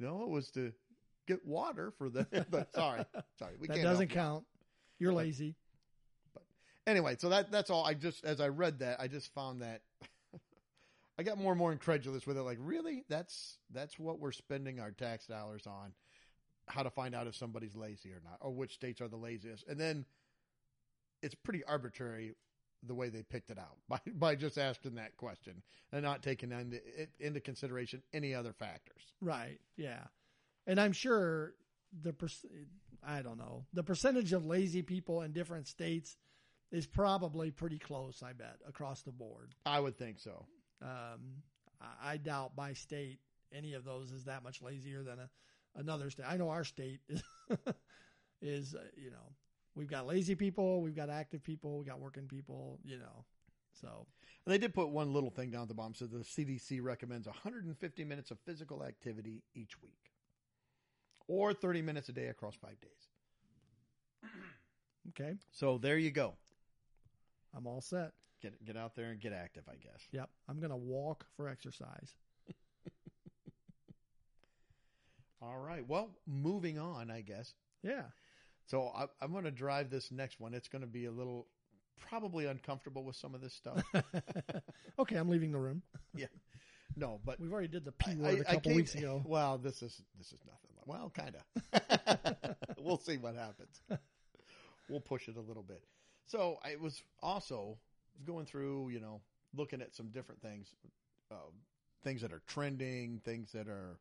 No, 0.00 0.24
it 0.24 0.28
was 0.28 0.50
to 0.50 0.72
get 1.28 1.46
water 1.46 1.92
for 1.98 2.10
the. 2.10 2.26
but 2.50 2.74
sorry, 2.74 3.04
sorry, 3.38 3.54
we 3.60 3.68
that 3.68 3.74
can't. 3.74 3.84
doesn't 3.84 4.10
help 4.10 4.10
you. 4.10 4.14
count. 4.16 4.44
You're 4.98 5.12
lazy. 5.12 5.54
But 6.34 6.42
Anyway, 6.84 7.14
so 7.20 7.28
that 7.28 7.52
that's 7.52 7.70
all. 7.70 7.84
I 7.86 7.94
just 7.94 8.24
as 8.24 8.40
I 8.40 8.48
read 8.48 8.80
that, 8.80 9.00
I 9.00 9.06
just 9.06 9.32
found 9.34 9.62
that 9.62 9.82
I 11.18 11.22
got 11.22 11.38
more 11.38 11.52
and 11.52 11.58
more 11.58 11.72
incredulous 11.72 12.26
with 12.26 12.36
it. 12.36 12.42
Like, 12.42 12.58
really? 12.60 13.04
That's 13.08 13.58
that's 13.70 13.98
what 13.98 14.18
we're 14.18 14.32
spending 14.32 14.80
our 14.80 14.90
tax 14.90 15.26
dollars 15.26 15.66
on? 15.66 15.92
How 16.66 16.82
to 16.82 16.90
find 16.90 17.14
out 17.14 17.26
if 17.26 17.36
somebody's 17.36 17.76
lazy 17.76 18.10
or 18.10 18.20
not, 18.24 18.38
or 18.40 18.50
which 18.50 18.74
states 18.74 19.00
are 19.00 19.08
the 19.08 19.16
laziest? 19.16 19.66
And 19.68 19.78
then 19.78 20.06
it's 21.22 21.34
pretty 21.34 21.62
arbitrary 21.64 22.34
the 22.86 22.94
way 22.94 23.08
they 23.08 23.22
picked 23.22 23.50
it 23.50 23.58
out 23.58 23.76
by 23.88 24.00
by 24.14 24.34
just 24.34 24.58
asking 24.58 24.96
that 24.96 25.16
question 25.16 25.62
and 25.92 26.02
not 26.02 26.22
taking 26.22 26.52
into 26.52 26.80
into 27.20 27.40
consideration 27.40 28.02
any 28.12 28.34
other 28.34 28.52
factors. 28.52 29.02
Right. 29.20 29.60
Yeah. 29.76 30.00
And 30.66 30.80
I'm 30.80 30.92
sure 30.92 31.54
the 32.02 32.12
per- 32.12 32.28
I 33.06 33.22
don't 33.22 33.38
know 33.38 33.66
the 33.72 33.84
percentage 33.84 34.32
of 34.32 34.44
lazy 34.46 34.82
people 34.82 35.22
in 35.22 35.32
different 35.32 35.68
states 35.68 36.16
is 36.72 36.86
probably 36.86 37.50
pretty 37.52 37.78
close. 37.78 38.22
I 38.22 38.32
bet 38.32 38.56
across 38.66 39.02
the 39.02 39.12
board. 39.12 39.54
I 39.64 39.78
would 39.78 39.96
think 39.96 40.18
so. 40.18 40.46
Um, 40.84 41.42
I, 41.80 42.12
I 42.12 42.16
doubt 42.18 42.54
by 42.54 42.74
state 42.74 43.18
any 43.52 43.74
of 43.74 43.84
those 43.84 44.12
is 44.12 44.24
that 44.24 44.42
much 44.42 44.60
lazier 44.62 45.02
than 45.02 45.18
a, 45.18 45.30
another 45.76 46.10
state. 46.10 46.26
I 46.28 46.36
know 46.36 46.50
our 46.50 46.64
state 46.64 47.00
is 47.08 47.22
is 48.42 48.74
uh, 48.74 48.82
you 48.96 49.10
know 49.10 49.32
we've 49.74 49.88
got 49.88 50.06
lazy 50.06 50.34
people, 50.34 50.82
we've 50.82 50.96
got 50.96 51.10
active 51.10 51.42
people, 51.42 51.78
we 51.78 51.84
got 51.86 52.00
working 52.00 52.26
people. 52.26 52.78
You 52.84 52.98
know, 52.98 53.24
so 53.72 54.06
And 54.44 54.52
they 54.52 54.58
did 54.58 54.74
put 54.74 54.88
one 54.90 55.12
little 55.12 55.30
thing 55.30 55.50
down 55.50 55.62
at 55.62 55.68
the 55.68 55.74
bottom. 55.74 55.94
So 55.94 56.06
the 56.06 56.18
CDC 56.18 56.82
recommends 56.82 57.26
150 57.26 58.04
minutes 58.04 58.30
of 58.30 58.38
physical 58.40 58.84
activity 58.84 59.42
each 59.54 59.80
week, 59.82 60.12
or 61.28 61.52
30 61.54 61.82
minutes 61.82 62.08
a 62.08 62.12
day 62.12 62.26
across 62.26 62.54
five 62.54 62.80
days. 62.80 63.08
okay, 65.10 65.34
So 65.50 65.78
there 65.78 65.98
you 65.98 66.10
go. 66.10 66.34
I'm 67.56 67.66
all 67.66 67.80
set. 67.80 68.12
Get 68.44 68.62
get 68.66 68.76
out 68.76 68.94
there 68.94 69.06
and 69.06 69.18
get 69.18 69.32
active. 69.32 69.64
I 69.68 69.76
guess. 69.76 70.02
Yep, 70.12 70.28
I'm 70.50 70.60
gonna 70.60 70.76
walk 70.76 71.24
for 71.34 71.48
exercise. 71.48 72.14
All 75.40 75.58
right. 75.58 75.88
Well, 75.88 76.10
moving 76.26 76.78
on. 76.78 77.10
I 77.10 77.22
guess. 77.22 77.54
Yeah. 77.82 78.02
So 78.66 78.90
I, 78.94 79.06
I'm 79.22 79.32
going 79.32 79.44
to 79.44 79.50
drive 79.50 79.90
this 79.90 80.10
next 80.10 80.40
one. 80.40 80.54
It's 80.54 80.68
going 80.68 80.80
to 80.82 80.88
be 80.88 81.04
a 81.06 81.10
little, 81.10 81.46
probably 82.08 82.46
uncomfortable 82.46 83.04
with 83.04 83.16
some 83.16 83.34
of 83.34 83.40
this 83.40 83.52
stuff. 83.54 83.82
okay, 84.98 85.16
I'm 85.16 85.28
leaving 85.28 85.52
the 85.52 85.58
room. 85.58 85.82
Yeah. 86.16 86.26
No, 86.96 87.18
but 87.24 87.40
We've 87.40 87.52
already 87.52 87.66
did 87.68 87.84
the 87.84 87.92
P 87.92 88.14
word 88.14 88.40
a 88.40 88.50
I- 88.50 88.54
couple 88.54 88.74
weeks 88.74 88.94
ago. 88.94 89.20
Well, 89.26 89.58
this 89.58 89.82
is 89.82 90.00
this 90.16 90.28
is 90.28 90.38
nothing. 90.46 90.70
Well, 90.86 91.10
kind 91.14 91.34
of. 91.34 92.54
we'll 92.78 92.98
see 92.98 93.16
what 93.16 93.34
happens. 93.34 93.80
We'll 94.88 95.00
push 95.00 95.28
it 95.28 95.36
a 95.36 95.40
little 95.40 95.64
bit. 95.64 95.82
So 96.26 96.58
it 96.70 96.80
was 96.80 97.02
also 97.20 97.78
going 98.26 98.46
through, 98.46 98.90
you 98.90 99.00
know, 99.00 99.20
looking 99.56 99.80
at 99.80 99.94
some 99.94 100.08
different 100.08 100.40
things, 100.42 100.68
uh, 101.30 101.36
things 102.02 102.20
that 102.22 102.32
are 102.32 102.42
trending, 102.46 103.20
things 103.24 103.52
that 103.52 103.68
are 103.68 103.98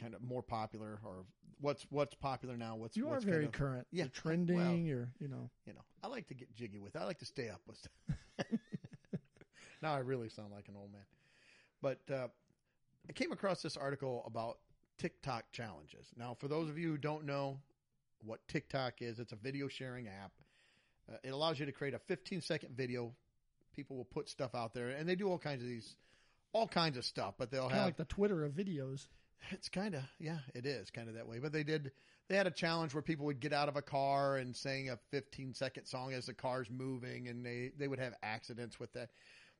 kind 0.00 0.14
of 0.14 0.22
more 0.22 0.42
popular, 0.42 0.98
or 1.04 1.24
what's 1.60 1.86
what's 1.90 2.14
popular 2.14 2.56
now. 2.56 2.76
What's 2.76 2.96
You 2.96 3.08
are 3.08 3.12
what's 3.12 3.24
very 3.24 3.44
kind 3.44 3.46
of, 3.46 3.52
current. 3.52 3.86
Yeah, 3.90 4.04
You're 4.04 4.10
trending. 4.10 4.56
well- 4.56 4.74
you're, 4.76 5.08
you 5.18 5.28
know, 5.28 5.50
you 5.66 5.74
know, 5.74 5.82
I 6.02 6.08
like 6.08 6.26
to 6.28 6.34
get 6.34 6.54
jiggy 6.54 6.78
with. 6.78 6.96
it. 6.96 6.98
I 7.00 7.04
like 7.04 7.18
to 7.20 7.26
stay 7.26 7.48
up 7.50 7.60
with. 7.66 7.76
stuff. 7.78 8.46
now 9.82 9.94
I 9.94 9.98
really 9.98 10.28
sound 10.28 10.52
like 10.52 10.68
an 10.68 10.74
old 10.76 10.92
man, 10.92 11.02
but 11.80 12.00
uh, 12.12 12.28
I 13.08 13.12
came 13.12 13.32
across 13.32 13.62
this 13.62 13.76
article 13.76 14.22
about 14.26 14.58
TikTok 14.98 15.44
challenges. 15.52 16.08
Now, 16.16 16.34
for 16.38 16.48
those 16.48 16.68
of 16.68 16.78
you 16.78 16.90
who 16.90 16.98
don't 16.98 17.24
know 17.24 17.58
what 18.24 18.46
TikTok 18.48 19.02
is, 19.02 19.18
it's 19.18 19.32
a 19.32 19.36
video 19.36 19.66
sharing 19.68 20.06
app. 20.08 20.32
Uh, 21.12 21.16
it 21.22 21.30
allows 21.30 21.58
you 21.58 21.66
to 21.66 21.72
create 21.72 21.94
a 21.94 21.98
15 21.98 22.40
second 22.40 22.76
video. 22.76 23.12
People 23.74 23.96
will 23.96 24.04
put 24.04 24.28
stuff 24.28 24.54
out 24.54 24.74
there, 24.74 24.90
and 24.90 25.08
they 25.08 25.14
do 25.14 25.28
all 25.28 25.38
kinds 25.38 25.62
of 25.62 25.68
these, 25.68 25.96
all 26.52 26.68
kinds 26.68 26.96
of 26.96 27.04
stuff. 27.04 27.34
But 27.38 27.50
they'll 27.50 27.62
kind 27.62 27.72
of 27.72 27.78
have 27.78 27.86
like 27.86 27.96
the 27.96 28.04
Twitter 28.04 28.44
of 28.44 28.52
videos. 28.52 29.06
it's 29.50 29.68
kind 29.68 29.94
of 29.94 30.02
yeah, 30.18 30.38
it 30.54 30.66
is 30.66 30.90
kind 30.90 31.08
of 31.08 31.14
that 31.14 31.26
way. 31.26 31.38
But 31.38 31.52
they 31.52 31.64
did 31.64 31.92
they 32.28 32.36
had 32.36 32.46
a 32.46 32.50
challenge 32.50 32.94
where 32.94 33.02
people 33.02 33.26
would 33.26 33.40
get 33.40 33.52
out 33.52 33.68
of 33.68 33.76
a 33.76 33.82
car 33.82 34.36
and 34.36 34.54
sing 34.54 34.90
a 34.90 34.98
15 35.10 35.54
second 35.54 35.86
song 35.86 36.12
as 36.12 36.26
the 36.26 36.34
car's 36.34 36.70
moving, 36.70 37.28
and 37.28 37.44
they 37.44 37.72
they 37.78 37.88
would 37.88 37.98
have 37.98 38.14
accidents 38.22 38.78
with 38.78 38.92
that. 38.94 39.10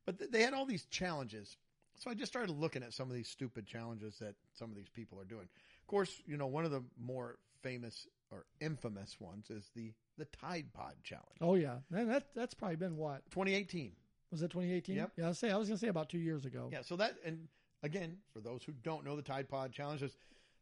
But 0.04 0.18
th- 0.18 0.30
they 0.30 0.42
had 0.42 0.54
all 0.54 0.66
these 0.66 0.84
challenges. 0.86 1.56
So 1.96 2.10
I 2.10 2.14
just 2.14 2.32
started 2.32 2.50
looking 2.50 2.82
at 2.82 2.94
some 2.94 3.10
of 3.10 3.14
these 3.14 3.28
stupid 3.28 3.66
challenges 3.66 4.18
that 4.18 4.34
some 4.54 4.70
of 4.70 4.76
these 4.76 4.88
people 4.88 5.20
are 5.20 5.24
doing. 5.24 5.44
Of 5.80 5.86
course, 5.86 6.22
you 6.26 6.36
know 6.36 6.46
one 6.46 6.64
of 6.64 6.70
the 6.70 6.82
more 6.98 7.38
famous 7.62 8.06
or 8.32 8.46
infamous 8.60 9.20
ones 9.20 9.50
is 9.50 9.70
the 9.76 9.92
the 10.18 10.24
Tide 10.26 10.66
Pod 10.72 10.94
challenge, 11.04 11.38
Oh 11.40 11.54
yeah, 11.54 11.76
that 11.90 12.34
that's 12.34 12.54
probably 12.54 12.76
been 12.76 12.96
what 12.96 13.22
2018. 13.30 13.92
was 14.30 14.42
it 14.42 14.50
2018? 14.50 14.96
Yep. 14.96 15.12
Yeah, 15.16 15.24
I 15.26 15.28
was 15.28 15.38
say 15.38 15.50
I 15.50 15.56
was 15.56 15.68
gonna 15.68 15.78
say 15.78 15.88
about 15.88 16.08
two 16.08 16.18
years 16.18 16.44
ago. 16.44 16.68
Yeah, 16.72 16.82
so 16.82 16.96
that 16.96 17.14
and 17.24 17.48
again 17.82 18.16
for 18.32 18.40
those 18.40 18.62
who 18.64 18.72
don't 18.82 19.04
know 19.04 19.14
the 19.16 19.22
Tide 19.22 19.48
Pod 19.48 19.72
challenges, 19.72 20.16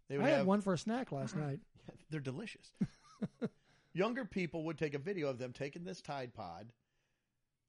they 0.08 0.16
would 0.18 0.26
I 0.26 0.30
have 0.30 0.38
had 0.38 0.46
one 0.46 0.60
for 0.60 0.74
a 0.74 0.78
snack 0.78 1.12
last 1.12 1.36
night. 1.36 1.60
They're 2.10 2.20
delicious. 2.20 2.72
Younger 3.92 4.24
people 4.24 4.64
would 4.64 4.78
take 4.78 4.94
a 4.94 4.98
video 4.98 5.28
of 5.28 5.38
them 5.38 5.52
taking 5.52 5.84
this 5.84 6.00
Tide 6.00 6.32
Pod 6.32 6.72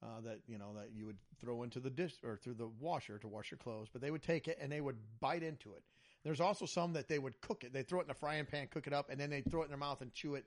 uh, 0.04 0.22
that 0.24 0.39
you 0.47 0.58
know 0.58 0.74
that 0.76 0.89
you 0.93 1.06
would 1.06 1.18
throw 1.39 1.64
into 1.64 1.80
the 1.80 1.89
dish 1.89 2.14
or 2.24 2.38
through 2.38 2.56
the 2.56 2.68
washer 2.80 3.18
to 3.20 3.28
wash 3.28 3.49
your 3.52 3.58
clothes, 3.58 3.88
but 3.91 4.02
they 4.02 4.12
would 4.12 4.22
take 4.24 4.47
it 4.47 4.58
and 4.62 4.72
they 4.72 4.82
would 4.82 4.97
bite 5.20 5.43
into 5.43 5.74
it. 5.74 5.84
There's 6.24 6.41
also 6.41 6.65
some 6.65 6.93
that 6.93 7.07
they 7.07 7.19
would 7.19 7.39
cook 7.41 7.63
it. 7.63 7.74
They 7.74 7.84
throw 7.84 7.99
it 7.99 8.05
in 8.05 8.11
a 8.11 8.15
frying 8.15 8.45
pan, 8.45 8.67
cook 8.72 8.88
it 8.88 8.93
up, 8.93 9.09
and 9.09 9.19
then 9.19 9.30
they 9.30 9.41
throw 9.41 9.61
it 9.61 9.65
in 9.65 9.72
their 9.72 9.78
mouth 9.78 10.01
and 10.01 10.13
chew 10.13 10.36
it. 10.36 10.45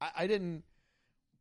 I, 0.00 0.10
I 0.18 0.26
didn't, 0.26 0.62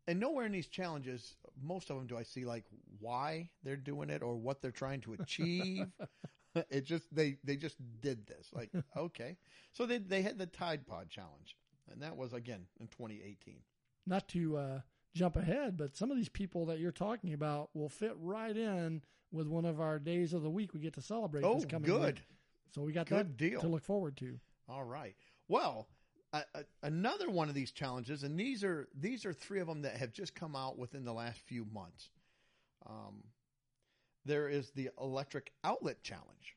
and 0.08 0.20
nowhere 0.20 0.46
in 0.46 0.52
these 0.52 0.68
challenges, 0.68 1.36
most 1.62 1.90
of 1.90 1.98
them 1.98 2.08
do 2.08 2.18
I 2.18 2.24
see 2.24 2.46
like 2.46 2.66
why 3.00 3.50
they're 3.64 3.76
doing 3.76 4.10
it 4.10 4.24
or 4.24 4.36
what 4.36 4.62
they're 4.62 4.72
trying 4.72 5.02
to 5.02 5.14
achieve. 5.14 5.88
it 6.70 6.84
just 6.84 7.04
they 7.14 7.38
they 7.44 7.56
just 7.56 7.76
did 8.02 8.26
this 8.26 8.50
like 8.54 8.72
okay 8.98 9.38
so 9.72 9.86
they 9.86 10.00
they 10.00 10.24
had 10.24 10.38
the 10.40 10.48
tide 10.48 10.86
pod 10.88 11.08
challenge 11.08 11.56
and 11.92 12.02
that 12.02 12.18
was 12.18 12.34
again 12.34 12.66
in 12.80 12.88
2018 12.88 13.60
Not 14.08 14.28
to 14.30 14.58
uh, 14.58 14.80
jump 15.14 15.36
ahead, 15.36 15.78
but 15.78 15.96
some 15.96 16.10
of 16.12 16.18
these 16.18 16.30
people 16.30 16.66
that 16.68 16.80
you're 16.80 16.92
talking 16.92 17.34
about 17.34 17.70
will 17.74 17.90
fit 17.90 18.14
right 18.20 18.56
in 18.56 19.02
with 19.32 19.48
one 19.48 19.66
of 19.66 19.80
our 19.80 20.00
days 20.00 20.34
of 20.34 20.42
the 20.42 20.50
week 20.50 20.74
we 20.74 20.80
get 20.80 20.94
to 20.94 21.02
celebrate 21.02 21.44
oh 21.44 21.56
this 21.56 21.66
coming 21.66 21.90
good 21.90 22.16
week. 22.16 22.24
So 22.74 22.82
we 22.82 22.92
got 22.94 23.08
good 23.08 23.18
that 23.18 23.38
deal 23.38 23.62
to 23.62 23.68
look 23.68 23.84
forward 23.84 24.18
to. 24.18 24.40
all 24.68 24.84
right 24.84 25.16
well 25.48 25.88
another 26.84 27.30
one 27.30 27.50
of 27.50 27.56
these 27.56 27.72
challenges 27.72 28.24
and 28.24 28.40
these 28.40 28.64
are 28.64 28.88
these 28.94 29.26
are 29.26 29.34
three 29.34 29.60
of 29.60 29.68
them 29.68 29.82
that 29.82 29.98
have 29.98 30.14
just 30.14 30.36
come 30.36 30.56
out 30.56 30.78
within 30.78 31.04
the 31.04 31.14
last 31.14 31.40
few 31.40 31.66
months 31.74 32.10
um, 32.88 33.24
there 34.26 34.48
is 34.48 34.70
the 34.72 34.90
electric 35.02 35.52
outlet 35.64 36.04
challenge 36.04 36.56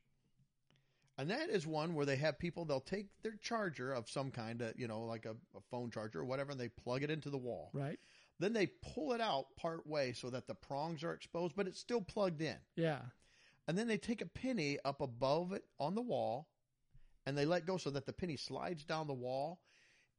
and 1.16 1.30
that 1.30 1.48
is 1.48 1.66
one 1.66 1.94
where 1.94 2.04
they 2.04 2.16
have 2.16 2.38
people 2.38 2.66
they'll 2.66 2.80
take 2.80 3.06
their 3.22 3.36
charger 3.40 3.92
of 3.94 4.10
some 4.10 4.30
kind 4.30 4.60
of 4.60 4.78
you 4.78 4.86
know 4.86 5.02
like 5.04 5.24
a, 5.24 5.30
a 5.56 5.60
phone 5.70 5.90
charger 5.90 6.20
or 6.20 6.24
whatever 6.26 6.50
and 6.52 6.60
they 6.60 6.68
plug 6.68 7.02
it 7.02 7.10
into 7.10 7.30
the 7.30 7.38
wall 7.38 7.70
Right? 7.72 7.98
Then 8.38 8.52
they 8.52 8.66
pull 8.66 9.12
it 9.12 9.20
out 9.20 9.46
part 9.56 9.86
way 9.86 10.12
so 10.12 10.28
that 10.30 10.48
the 10.48 10.54
prongs 10.54 11.04
are 11.04 11.12
exposed, 11.12 11.54
but 11.54 11.68
it's 11.68 11.78
still 11.78 12.00
plugged 12.00 12.42
in. 12.42 12.56
Yeah. 12.74 12.98
And 13.68 13.78
then 13.78 13.86
they 13.86 13.96
take 13.96 14.20
a 14.20 14.26
penny 14.26 14.78
up 14.84 15.00
above 15.00 15.52
it 15.52 15.64
on 15.78 15.94
the 15.94 16.02
wall 16.02 16.48
and 17.26 17.36
they 17.36 17.46
let 17.46 17.66
go 17.66 17.76
so 17.76 17.90
that 17.90 18.06
the 18.06 18.12
penny 18.12 18.36
slides 18.36 18.84
down 18.84 19.06
the 19.06 19.12
wall 19.12 19.60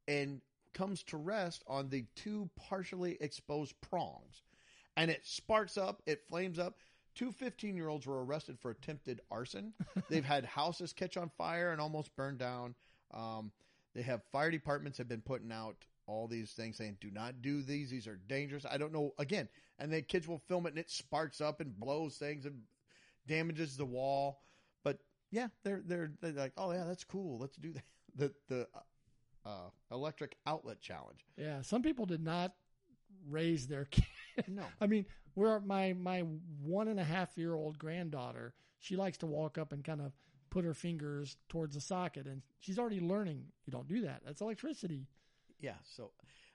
and 0.07 0.41
comes 0.73 1.03
to 1.03 1.17
rest 1.17 1.63
on 1.67 1.89
the 1.89 2.05
two 2.15 2.49
partially 2.55 3.17
exposed 3.19 3.75
prongs. 3.81 4.41
And 4.95 5.11
it 5.11 5.21
sparks 5.25 5.77
up, 5.77 6.01
it 6.05 6.27
flames 6.27 6.59
up. 6.59 6.77
Two 7.15 7.31
15 7.31 7.75
year 7.75 7.89
olds 7.89 8.07
were 8.07 8.25
arrested 8.25 8.57
for 8.59 8.71
attempted 8.71 9.21
arson. 9.29 9.73
They've 10.09 10.25
had 10.25 10.45
houses 10.45 10.93
catch 10.93 11.17
on 11.17 11.29
fire 11.37 11.71
and 11.71 11.81
almost 11.81 12.15
burn 12.15 12.37
down. 12.37 12.75
Um, 13.13 13.51
they 13.93 14.01
have 14.01 14.23
fire 14.31 14.49
departments 14.49 14.97
have 14.97 15.07
been 15.07 15.21
putting 15.21 15.51
out 15.51 15.75
all 16.07 16.27
these 16.27 16.51
things 16.51 16.77
saying, 16.77 16.97
do 16.99 17.11
not 17.11 17.41
do 17.41 17.61
these. 17.61 17.89
These 17.89 18.07
are 18.07 18.19
dangerous. 18.27 18.65
I 18.69 18.77
don't 18.77 18.91
know. 18.93 19.13
Again, 19.19 19.47
and 19.79 19.91
the 19.91 20.01
kids 20.01 20.27
will 20.27 20.39
film 20.39 20.65
it 20.65 20.69
and 20.69 20.79
it 20.79 20.89
sparks 20.89 21.39
up 21.39 21.61
and 21.61 21.79
blows 21.79 22.17
things 22.17 22.45
and 22.45 22.61
damages 23.27 23.77
the 23.77 23.85
wall. 23.85 24.41
But 24.83 24.99
yeah, 25.31 25.47
they're, 25.63 25.81
they're, 25.85 26.11
they're 26.21 26.31
like, 26.33 26.53
oh 26.57 26.71
yeah, 26.71 26.85
that's 26.85 27.03
cool. 27.03 27.39
Let's 27.39 27.57
do 27.57 27.71
that. 27.73 27.83
The, 28.15 28.31
the, 28.47 28.67
uh, 29.45 29.69
electric 29.91 30.37
outlet 30.45 30.79
challenge. 30.81 31.25
Yeah. 31.37 31.61
Some 31.61 31.81
people 31.81 32.05
did 32.05 32.23
not 32.23 32.53
raise 33.29 33.67
their 33.67 33.85
kid. 33.91 34.05
No. 34.47 34.63
I 34.81 34.87
mean, 34.87 35.05
where 35.35 35.59
my 35.59 35.93
my 35.93 36.23
one 36.61 36.87
and 36.87 36.99
a 36.99 37.03
half 37.03 37.37
year 37.37 37.53
old 37.55 37.77
granddaughter, 37.77 38.53
she 38.79 38.95
likes 38.95 39.17
to 39.19 39.25
walk 39.25 39.57
up 39.57 39.71
and 39.71 39.83
kind 39.83 40.01
of 40.01 40.11
put 40.49 40.65
her 40.65 40.73
fingers 40.73 41.37
towards 41.49 41.75
the 41.75 41.81
socket, 41.81 42.27
and 42.27 42.41
she's 42.59 42.77
already 42.77 42.99
learning. 42.99 43.45
You 43.65 43.71
don't 43.71 43.87
do 43.87 44.01
that. 44.01 44.21
That's 44.25 44.41
electricity. 44.41 45.07
Yeah. 45.59 45.77
So, 45.83 46.11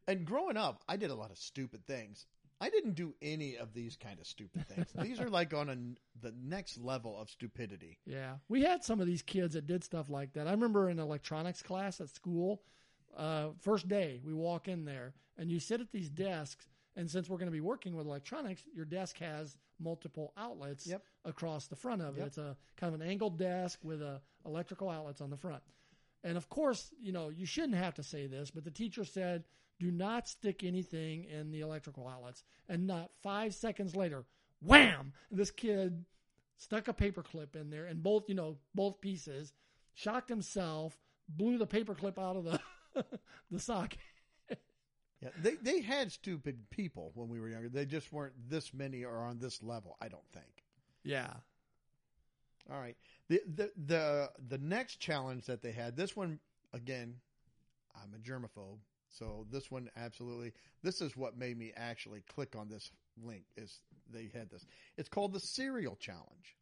and 0.07 0.25
growing 0.25 0.57
up, 0.57 0.83
I 0.89 0.97
did 0.97 1.11
a 1.11 1.15
lot 1.15 1.31
of 1.31 1.39
stupid 1.39 1.87
things. 1.87 2.27
I 2.61 2.71
didn't 2.71 2.95
do 2.95 3.15
any 3.23 3.57
of 3.57 3.73
these 3.73 3.97
kind 3.97 4.19
of 4.19 4.27
stupid 4.27 4.67
things. 4.69 4.89
these 5.01 5.21
are 5.21 5.29
like 5.31 5.55
on 5.55 5.69
a, 5.69 6.27
the 6.27 6.35
next 6.43 6.79
level 6.79 7.19
of 7.21 7.31
stupidity. 7.31 7.99
Yeah, 8.05 8.35
we 8.49 8.63
had 8.63 8.83
some 8.83 9.01
of 9.01 9.07
these 9.07 9.23
kids 9.23 9.55
that 9.55 9.67
did 9.67 9.85
stuff 9.85 10.11
like 10.11 10.33
that. 10.33 10.49
I 10.49 10.51
remember 10.51 10.91
in 10.91 10.99
electronics 10.99 11.63
class 11.63 12.01
at 12.01 12.09
school, 12.09 12.63
uh, 13.17 13.49
first 13.61 13.89
day 13.89 14.21
we 14.25 14.35
walk 14.35 14.69
in 14.69 14.85
there 14.85 15.15
and 15.37 15.51
you 15.51 15.61
sit 15.61 15.81
at 15.81 15.93
these 15.93 16.11
desks. 16.11 16.69
And 16.97 17.09
since 17.09 17.29
we're 17.31 17.37
going 17.39 17.47
to 17.47 17.53
be 17.53 17.61
working 17.61 17.95
with 17.95 18.07
electronics, 18.07 18.65
your 18.75 18.85
desk 18.85 19.19
has 19.19 19.57
multiple 19.79 20.33
outlets 20.37 20.85
Yep. 20.85 21.01
across 21.25 21.69
the 21.69 21.77
front 21.77 22.03
of 22.03 22.17
it. 22.17 22.19
Yep. 22.19 22.27
It's 22.27 22.39
a 22.39 22.57
kind 22.77 22.93
of 22.93 23.01
an 23.01 23.07
angled 23.07 23.39
desk 23.39 23.79
with 23.85 24.03
uh, 24.03 24.19
electrical 24.45 24.91
outlets 24.91 25.21
on 25.21 25.31
the 25.31 25.37
front. 25.37 25.63
And 26.25 26.37
of 26.37 26.49
course, 26.49 26.93
you 27.01 27.13
know, 27.13 27.29
you 27.29 27.47
shouldn't 27.47 27.77
have 27.77 27.95
to 27.95 28.03
say 28.03 28.27
this, 28.27 28.51
but 28.51 28.65
the 28.65 28.73
teacher 28.73 29.05
said, 29.05 29.45
do 29.79 29.91
not 29.91 30.29
stick 30.29 30.65
anything 30.65 31.25
in 31.25 31.51
the 31.51 31.61
electrical 31.61 32.09
outlets. 32.09 32.43
And 32.69 32.87
not 32.87 33.11
five 33.23 33.55
seconds 33.55 33.95
later, 33.95 34.25
wham! 34.61 35.13
This 35.31 35.51
kid 35.51 36.05
stuck 36.57 36.89
a 36.89 36.93
paperclip 36.93 37.55
in 37.55 37.71
there 37.71 37.87
and 37.87 38.03
both, 38.03 38.29
you 38.29 38.35
know, 38.35 38.57
both 38.75 39.01
pieces, 39.01 39.53
shocked 39.95 40.29
himself, 40.29 40.99
blew 41.29 41.59
the 41.59 41.67
paperclip 41.67 42.19
out 42.19 42.37
of 42.37 42.45
the 42.45 42.61
the 43.51 43.59
socket. 43.59 43.99
Yeah, 45.21 45.31
they 45.43 45.55
they 45.57 45.81
had 45.81 46.13
stupid 46.13 46.71
people 46.71 47.11
when 47.15 47.29
we 47.29 47.41
were 47.41 47.49
younger. 47.49 47.69
They 47.69 47.87
just 47.87 48.13
weren't 48.13 48.35
this 48.49 48.73
many 48.73 49.05
or 49.05 49.19
on 49.19 49.39
this 49.39 49.63
level. 49.63 49.97
I 50.01 50.09
don't 50.09 50.29
think. 50.33 50.65
Yeah. 51.03 51.33
All 52.71 52.79
right. 52.79 52.97
The 53.29 53.41
the 53.53 53.71
the 53.87 54.31
the 54.49 54.59
next 54.59 55.01
challenge 55.01 55.47
that 55.47 55.63
they 55.63 55.73
had. 55.73 55.97
This 55.97 56.15
one 56.15 56.39
again. 56.73 57.17
I'm 58.01 58.15
a 58.15 58.19
germaphobe, 58.19 58.79
so 59.11 59.47
this 59.51 59.71
one 59.71 59.91
absolutely. 59.97 60.53
This 60.83 61.01
is 61.01 61.17
what 61.17 61.37
made 61.37 61.59
me 61.59 61.73
actually 61.77 62.23
click 62.35 62.55
on 62.57 62.69
this 62.69 62.91
link. 63.23 63.45
Is 63.57 63.81
they 64.13 64.31
had 64.33 64.51
this. 64.51 64.67
It's 64.97 65.09
called 65.09 65.33
the 65.33 65.41
cereal 65.41 65.97
challenge. 65.97 66.57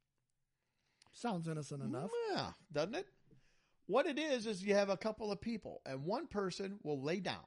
Sounds 1.12 1.49
innocent 1.49 1.82
enough. 1.82 2.11
Yeah, 2.30 2.51
doesn't 2.72 2.94
it? 2.94 3.07
What 3.86 4.07
it 4.07 4.18
is 4.18 4.47
is 4.47 4.62
you 4.62 4.74
have 4.74 4.90
a 4.90 4.97
couple 4.97 5.30
of 5.30 5.40
people, 5.40 5.80
and 5.86 6.05
one 6.05 6.26
person 6.26 6.78
will 6.82 7.01
lay 7.01 7.20
down, 7.20 7.47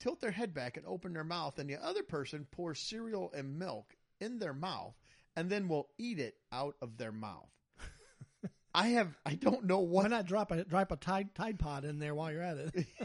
tilt 0.00 0.20
their 0.20 0.30
head 0.30 0.54
back, 0.54 0.76
and 0.76 0.86
open 0.86 1.12
their 1.12 1.24
mouth, 1.24 1.58
and 1.58 1.68
the 1.68 1.76
other 1.76 2.02
person 2.02 2.46
pours 2.50 2.80
cereal 2.80 3.30
and 3.34 3.58
milk 3.58 3.94
in 4.18 4.38
their 4.38 4.54
mouth, 4.54 4.94
and 5.36 5.50
then 5.50 5.68
will 5.68 5.90
eat 5.98 6.18
it 6.18 6.36
out 6.50 6.74
of 6.80 6.96
their 6.96 7.12
mouth. 7.12 7.50
I 8.74 8.88
have, 8.88 9.14
I 9.26 9.34
don't 9.34 9.64
know 9.64 9.80
Why 9.80 10.08
not 10.08 10.26
drop 10.26 10.50
a 10.50 10.64
drop 10.64 10.90
a 10.90 10.96
tide 10.96 11.34
tide 11.34 11.58
pod 11.58 11.84
in 11.84 11.98
there 11.98 12.14
while 12.14 12.32
you're 12.32 12.42
at 12.42 12.56
it? 12.56 12.86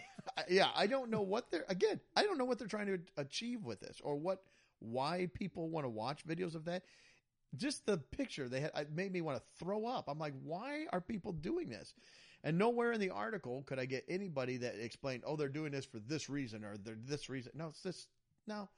yeah, 0.50 0.70
I 0.76 0.88
don't 0.88 1.10
know 1.10 1.22
what 1.22 1.52
they're 1.52 1.66
again. 1.70 2.00
I 2.16 2.24
don't 2.24 2.38
know 2.38 2.46
what 2.46 2.60
they're 2.60 2.68
trying 2.68 2.88
to 2.88 3.00
achieve 3.18 3.64
with 3.64 3.80
this, 3.80 4.00
or 4.04 4.16
what, 4.16 4.44
why 4.80 5.30
people 5.34 5.70
want 5.70 5.86
to 5.86 5.90
watch 5.90 6.26
videos 6.26 6.56
of 6.56 6.66
that. 6.66 6.84
Just 7.56 7.86
the 7.86 7.98
picture 7.98 8.50
they 8.50 8.60
had 8.60 8.72
it 8.76 8.92
made 8.92 9.12
me 9.12 9.22
want 9.22 9.38
to 9.38 9.44
throw 9.58 9.86
up. 9.86 10.06
I'm 10.10 10.20
like, 10.20 10.34
why 10.44 10.86
are 10.92 11.02
people 11.02 11.32
doing 11.32 11.70
this? 11.70 11.94
And 12.44 12.58
nowhere 12.58 12.92
in 12.92 13.00
the 13.00 13.10
article 13.10 13.64
could 13.64 13.80
I 13.80 13.86
get 13.86 14.06
anybody 14.08 14.58
that 14.58 14.76
explained, 14.80 15.24
oh, 15.26 15.36
they're 15.36 15.48
doing 15.48 15.72
this 15.72 15.86
for 15.86 16.00
this 16.00 16.30
reason 16.30 16.64
or 16.64 16.78
they're 16.78 16.98
this 17.06 17.30
reason. 17.30 17.54
No, 17.56 17.68
it's 17.68 17.82
this. 17.82 18.08
No, 18.46 18.70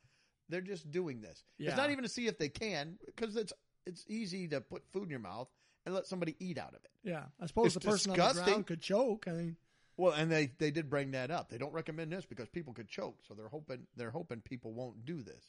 they're 0.49 0.61
just 0.61 0.89
doing 0.91 1.19
this. 1.19 1.43
Yeah. 1.57 1.69
It's 1.69 1.77
not 1.77 1.91
even 1.91 2.03
to 2.03 2.09
see 2.09 2.27
if 2.27 2.37
they 2.37 2.49
can, 2.49 2.97
because 3.05 3.35
it's 3.35 3.53
it's 3.85 4.05
easy 4.07 4.47
to 4.49 4.61
put 4.61 4.83
food 4.93 5.03
in 5.03 5.09
your 5.09 5.19
mouth 5.19 5.47
and 5.85 5.95
let 5.95 6.05
somebody 6.05 6.35
eat 6.39 6.57
out 6.57 6.69
of 6.69 6.83
it. 6.83 6.91
yeah, 7.03 7.23
I 7.41 7.47
suppose 7.47 7.67
It's 7.67 7.73
the 7.75 7.81
person 7.81 8.11
on 8.11 8.17
the 8.17 8.43
ground 8.43 8.67
could 8.67 8.81
choke. 8.81 9.25
I 9.27 9.31
mean, 9.31 9.57
Well, 9.99 10.13
and 10.13 10.31
they 10.31 10.51
they 10.57 10.71
did 10.71 10.89
bring 10.89 11.11
that 11.11 11.29
up. 11.29 11.49
They 11.49 11.57
don't 11.57 11.73
recommend 11.73 12.11
this 12.11 12.25
because 12.25 12.47
people 12.47 12.73
could 12.73 12.87
choke, 12.87 13.17
so 13.27 13.33
they're 13.33 13.49
hoping 13.49 13.85
they're 13.97 14.11
hoping 14.11 14.39
people 14.41 14.71
won't 14.73 15.03
do 15.05 15.21
this. 15.21 15.43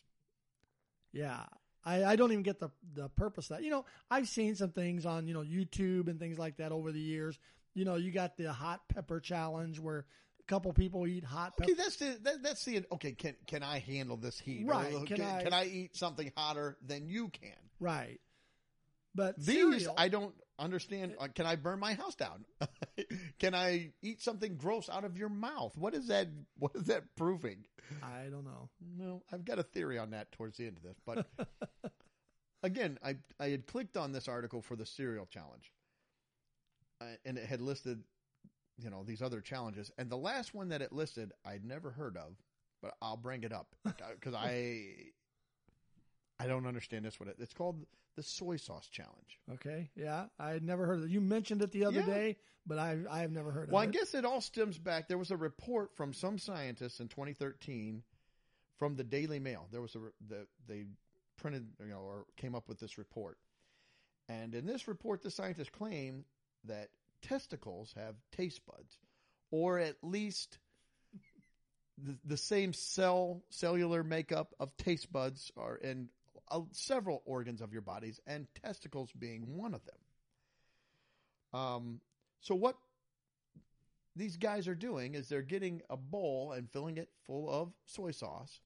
yeah, 1.13 1.45
I, 1.85 2.05
I 2.05 2.17
don't 2.17 2.33
even 2.33 2.43
get 2.43 2.59
the 2.61 2.71
the 2.95 3.09
purpose 3.11 3.51
of 3.51 3.57
that. 3.59 3.63
You 3.65 3.71
know, 3.71 3.85
I've 4.11 4.29
seen 4.29 4.55
some 4.57 4.71
things 4.71 5.07
on 5.07 5.27
you 5.29 5.35
know 5.35 5.43
YouTube 5.43 6.09
and 6.09 6.19
things 6.19 6.39
like 6.39 6.57
that 6.57 6.73
over 6.73 6.91
the 6.93 7.01
years. 7.01 7.39
You 7.75 7.85
know, 7.85 7.95
you 7.95 8.11
got 8.11 8.37
the 8.37 8.53
hot 8.53 8.81
pepper 8.89 9.21
challenge 9.21 9.79
where 9.79 10.05
a 10.41 10.43
couple 10.49 10.73
people 10.73 11.07
eat 11.07 11.23
hot 11.25 11.57
pepper. 11.57 11.71
Okay, 11.71 11.81
that's 11.81 11.97
the 11.97 12.19
that, 12.23 12.43
that's 12.43 12.65
the 12.65 12.85
okay. 12.93 13.13
Can 13.13 13.37
can 13.47 13.63
I 13.63 13.79
handle 13.79 14.17
this 14.17 14.39
heat? 14.39 14.67
Right, 14.67 14.93
Or 14.95 15.05
can 15.05 15.17
can, 15.19 15.27
I- 15.27 15.43
can 15.45 15.53
I 15.53 15.67
eat 15.67 15.97
something 15.97 16.33
hotter 16.37 16.77
than 16.85 17.07
you 17.09 17.29
can? 17.29 17.53
Right. 17.79 18.21
But 19.15 19.39
These 19.39 19.57
cereal, 19.57 19.95
I 19.97 20.09
don't 20.09 20.35
understand. 20.61 21.15
Uh, 21.19 21.29
Can 21.35 21.47
I 21.47 21.57
burn 21.57 21.81
my 21.81 21.95
house 21.95 22.15
down? 22.15 22.45
can 23.39 23.55
I 23.55 23.93
eat 24.03 24.23
something 24.23 24.57
gross 24.57 24.89
out 24.89 25.05
of 25.05 25.17
your 25.17 25.29
mouth? 25.29 25.77
What 25.77 25.95
is 25.95 26.09
that? 26.09 26.29
What 26.59 26.73
is 26.75 26.85
that 26.85 27.17
proving? 27.17 27.65
I 28.03 28.25
don't 28.31 28.45
know. 28.45 28.69
No, 28.97 29.23
I've 29.33 29.45
got 29.45 29.59
a 29.59 29.63
theory 29.63 29.99
on 29.99 30.11
that 30.11 30.31
towards 30.33 30.57
the 30.59 30.67
end 30.67 30.77
of 30.77 30.83
this, 30.83 31.01
but 31.05 31.27
again, 32.63 32.99
I 33.03 33.17
I 33.39 33.49
had 33.49 33.67
clicked 33.67 33.97
on 33.97 34.13
this 34.13 34.29
article 34.29 34.63
for 34.63 34.77
the 34.77 34.87
cereal 34.87 35.27
challenge, 35.27 35.73
uh, 37.01 37.07
and 37.25 37.39
it 37.39 37.47
had 37.47 37.61
listed, 37.61 38.03
you 38.79 38.91
know, 38.91 39.03
these 39.05 39.23
other 39.23 39.41
challenges, 39.41 39.91
and 39.99 40.11
the 40.11 40.17
last 40.17 40.55
one 40.55 40.69
that 40.69 40.83
it 40.83 40.93
listed 40.93 41.33
I'd 41.45 41.65
never 41.65 41.91
heard 41.91 42.17
of, 42.17 42.37
but 42.83 42.95
I'll 43.03 43.17
bring 43.17 43.43
it 43.43 43.53
up 43.53 43.75
because 43.85 44.35
I 44.35 45.11
I 46.39 46.47
don't 46.47 46.67
understand 46.67 47.05
this 47.05 47.19
one. 47.19 47.33
It's 47.39 47.53
called 47.55 47.85
the 48.17 48.23
soy 48.23 48.57
sauce 48.57 48.89
challenge. 48.89 49.39
Okay. 49.53 49.91
Yeah, 49.95 50.27
I 50.39 50.51
had 50.51 50.63
never 50.63 50.87
heard 50.87 50.99
of 50.99 51.05
it. 51.05 51.11
You 51.11 51.21
mentioned 51.21 51.63
it 51.63 51.73
the 51.73 51.85
other 51.85 52.01
Yeah. 52.01 52.07
day, 52.07 52.37
but 52.67 52.79
I 52.79 52.99
I 53.11 53.21
have 53.21 53.33
never 53.33 53.51
heard 53.51 53.65
of 53.65 53.69
it. 53.71 53.73
Well, 53.73 53.83
I 53.83 53.87
guess 53.87 54.15
it 54.15 54.25
all 54.25 54.41
stems 54.41 54.79
back. 54.79 55.09
There 55.09 55.19
was 55.19 55.31
a 55.31 55.37
report 55.37 55.95
from 55.97 56.13
some 56.13 56.39
scientists 56.39 57.01
in 57.01 57.09
2013 57.09 58.03
from 58.79 58.97
the 58.97 59.05
Daily 59.05 59.39
Mail. 59.39 59.69
There 59.71 59.81
was 59.83 59.95
a 59.95 60.01
the, 60.27 60.47
they 60.67 60.87
printed, 61.37 61.67
you 61.81 61.87
know, 61.87 62.01
or 62.01 62.27
came 62.37 62.55
up 62.55 62.69
with 62.69 62.79
this 62.81 62.99
report, 62.99 63.39
and 64.29 64.55
in 64.55 64.67
this 64.67 64.89
report, 64.89 65.23
the 65.23 65.31
scientists 65.31 65.71
claim 65.71 66.25
that 66.65 66.91
testicles 67.23 67.93
have 67.97 68.15
taste 68.33 68.61
buds, 68.67 68.99
or 69.51 69.79
at 69.79 69.97
least 70.03 70.59
the, 71.99 72.17
the 72.25 72.37
same 72.37 72.73
cell 72.73 73.43
cellular 73.51 74.03
makeup 74.03 74.55
of 74.59 74.77
taste 74.77 75.13
buds 75.13 75.51
are 75.57 75.77
in 75.77 76.09
uh, 76.51 76.61
several 76.73 77.23
organs 77.25 77.61
of 77.61 77.73
your 77.73 77.83
bodies, 77.83 78.21
and 78.27 78.47
testicles 78.63 79.11
being 79.13 79.57
one 79.57 79.75
of 79.75 79.83
them. 79.85 81.61
Um, 81.61 82.01
so 82.41 82.55
what 82.55 82.77
these 84.17 84.37
guys 84.37 84.69
are 84.69 84.75
doing 84.75 85.15
is 85.15 85.29
they're 85.29 85.43
getting 85.43 85.83
a 85.91 85.97
bowl 85.97 86.53
and 86.53 86.71
filling 86.71 86.97
it 86.99 87.09
full 87.27 87.51
of 87.51 87.73
soy 87.87 88.11
sauce, 88.11 88.61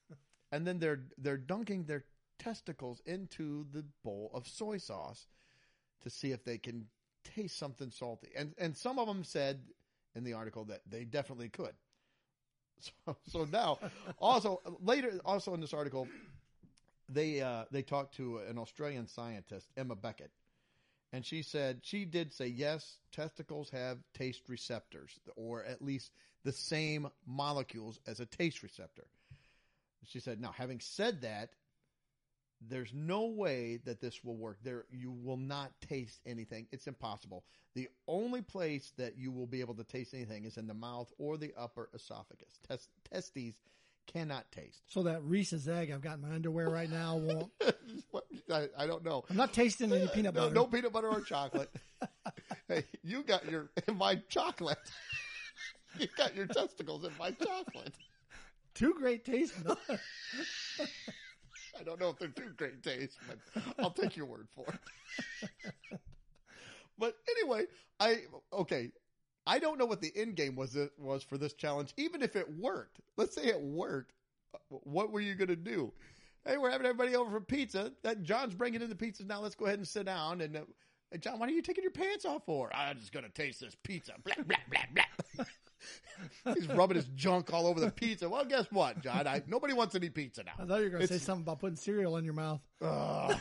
and 0.52 0.66
then 0.66 0.78
they're 0.78 1.04
they're 1.18 1.36
dunking 1.36 1.84
their 1.84 2.04
testicles 2.38 3.00
into 3.06 3.66
the 3.72 3.84
bowl 4.02 4.30
of 4.34 4.46
soy 4.46 4.78
sauce 4.78 5.26
to 6.02 6.10
see 6.10 6.32
if 6.32 6.44
they 6.44 6.58
can 6.58 6.86
taste 7.24 7.58
something 7.58 7.90
salty. 7.90 8.28
And 8.36 8.54
and 8.58 8.76
some 8.76 8.98
of 8.98 9.06
them 9.06 9.24
said 9.24 9.60
in 10.14 10.24
the 10.24 10.34
article 10.34 10.64
that 10.66 10.80
they 10.88 11.04
definitely 11.04 11.48
could. 11.48 11.74
So 13.06 13.16
so 13.28 13.44
now 13.44 13.78
also 14.18 14.60
later 14.80 15.20
also 15.24 15.54
in 15.54 15.60
this 15.60 15.72
article 15.72 16.08
they 17.14 17.40
uh, 17.40 17.64
they 17.70 17.82
talked 17.82 18.16
to 18.16 18.38
an 18.38 18.58
Australian 18.58 19.06
scientist 19.06 19.68
Emma 19.76 19.96
Beckett 19.96 20.30
and 21.12 21.24
she 21.24 21.42
said 21.42 21.80
she 21.82 22.04
did 22.04 22.32
say 22.32 22.46
yes 22.46 22.98
testicles 23.12 23.70
have 23.70 23.98
taste 24.14 24.42
receptors 24.48 25.18
or 25.36 25.64
at 25.64 25.82
least 25.82 26.12
the 26.44 26.52
same 26.52 27.08
molecules 27.26 28.00
as 28.06 28.20
a 28.20 28.26
taste 28.26 28.62
receptor. 28.62 29.06
She 30.04 30.20
said 30.20 30.40
now 30.40 30.52
having 30.56 30.80
said 30.80 31.22
that 31.22 31.50
there's 32.68 32.92
no 32.94 33.26
way 33.26 33.80
that 33.84 34.00
this 34.00 34.22
will 34.22 34.36
work. 34.36 34.58
There 34.62 34.84
you 34.92 35.10
will 35.10 35.36
not 35.36 35.72
taste 35.80 36.20
anything. 36.24 36.68
It's 36.70 36.86
impossible. 36.86 37.44
The 37.74 37.88
only 38.06 38.42
place 38.42 38.92
that 38.98 39.18
you 39.18 39.32
will 39.32 39.46
be 39.46 39.60
able 39.60 39.74
to 39.74 39.84
taste 39.84 40.14
anything 40.14 40.44
is 40.44 40.56
in 40.56 40.66
the 40.66 40.74
mouth 40.74 41.12
or 41.18 41.36
the 41.36 41.52
upper 41.56 41.88
esophagus 41.94 42.58
Tes- 42.68 42.88
testes 43.10 43.54
cannot 44.06 44.50
taste 44.52 44.82
So 44.88 45.04
that 45.04 45.22
Reese's 45.22 45.68
egg 45.68 45.90
I've 45.90 46.00
got 46.00 46.16
in 46.16 46.22
my 46.22 46.34
underwear 46.34 46.68
right 46.68 46.90
now 46.90 47.16
won't. 47.16 47.50
I, 48.52 48.68
I 48.76 48.86
don't 48.86 49.04
know 49.04 49.24
I'm 49.30 49.36
not 49.36 49.52
tasting 49.52 49.92
any 49.92 50.04
uh, 50.04 50.08
peanut 50.08 50.34
butter. 50.34 50.54
no 50.54 50.66
peanut 50.66 50.92
butter 50.92 51.08
or 51.08 51.20
chocolate. 51.20 51.70
hey, 52.68 52.84
you 53.02 53.22
got 53.22 53.48
your 53.50 53.70
in 53.88 53.96
my 53.96 54.16
chocolate. 54.28 54.78
you 55.98 56.08
got 56.16 56.34
your 56.34 56.46
testicles 56.46 57.04
in 57.04 57.12
my 57.18 57.30
chocolate. 57.30 57.94
Two 58.74 58.94
great 58.94 59.24
tastes. 59.24 59.56
I 61.78 61.82
don't 61.84 62.00
know 62.00 62.10
if 62.10 62.18
they're 62.18 62.28
two 62.28 62.52
great 62.56 62.82
tastes, 62.82 63.16
but 63.26 63.62
I'll 63.78 63.90
take 63.90 64.16
your 64.16 64.26
word 64.26 64.48
for 64.54 64.64
it. 64.68 66.00
but 66.98 67.16
anyway, 67.36 67.64
I 68.00 68.22
okay. 68.52 68.90
I 69.46 69.58
don't 69.58 69.78
know 69.78 69.86
what 69.86 70.00
the 70.00 70.12
end 70.14 70.36
game 70.36 70.54
was 70.54 70.76
it 70.76 70.92
was 70.98 71.22
for 71.22 71.36
this 71.36 71.54
challenge. 71.54 71.92
Even 71.96 72.22
if 72.22 72.36
it 72.36 72.46
worked, 72.58 73.00
let's 73.16 73.34
say 73.34 73.46
it 73.46 73.60
worked, 73.60 74.12
what 74.68 75.10
were 75.10 75.20
you 75.20 75.34
going 75.34 75.48
to 75.48 75.56
do? 75.56 75.92
Hey, 76.44 76.56
we're 76.56 76.70
having 76.70 76.86
everybody 76.86 77.14
over 77.14 77.30
for 77.30 77.40
pizza. 77.40 77.92
That 78.02 78.22
John's 78.22 78.54
bringing 78.54 78.82
in 78.82 78.88
the 78.88 78.94
pizzas 78.94 79.26
now. 79.26 79.40
Let's 79.40 79.54
go 79.54 79.66
ahead 79.66 79.78
and 79.78 79.86
sit 79.86 80.06
down. 80.06 80.40
And 80.40 80.56
uh, 80.56 80.60
John, 81.18 81.38
what 81.38 81.48
are 81.48 81.52
you 81.52 81.62
taking 81.62 81.82
your 81.82 81.92
pants 81.92 82.24
off 82.24 82.44
for? 82.46 82.74
I'm 82.74 82.98
just 82.98 83.12
going 83.12 83.24
to 83.24 83.30
taste 83.30 83.60
this 83.60 83.76
pizza. 83.82 84.12
Blah 84.24 84.34
blah 84.44 84.56
blah 84.70 84.82
blah. 84.94 85.44
He's 86.54 86.68
rubbing 86.68 86.96
his 86.96 87.06
junk 87.16 87.52
all 87.52 87.66
over 87.66 87.80
the 87.80 87.90
pizza. 87.90 88.28
Well, 88.28 88.44
guess 88.44 88.66
what, 88.70 89.02
John? 89.02 89.26
I, 89.26 89.42
nobody 89.46 89.74
wants 89.74 89.94
any 89.94 90.08
pizza 90.10 90.44
now. 90.44 90.52
I 90.58 90.64
thought 90.64 90.78
you 90.78 90.84
were 90.84 90.90
going 90.90 91.02
to 91.02 91.08
say 91.08 91.18
something 91.18 91.42
about 91.42 91.58
putting 91.58 91.76
cereal 91.76 92.16
in 92.16 92.24
your 92.24 92.34
mouth. 92.34 92.60
Uh, 92.80 93.34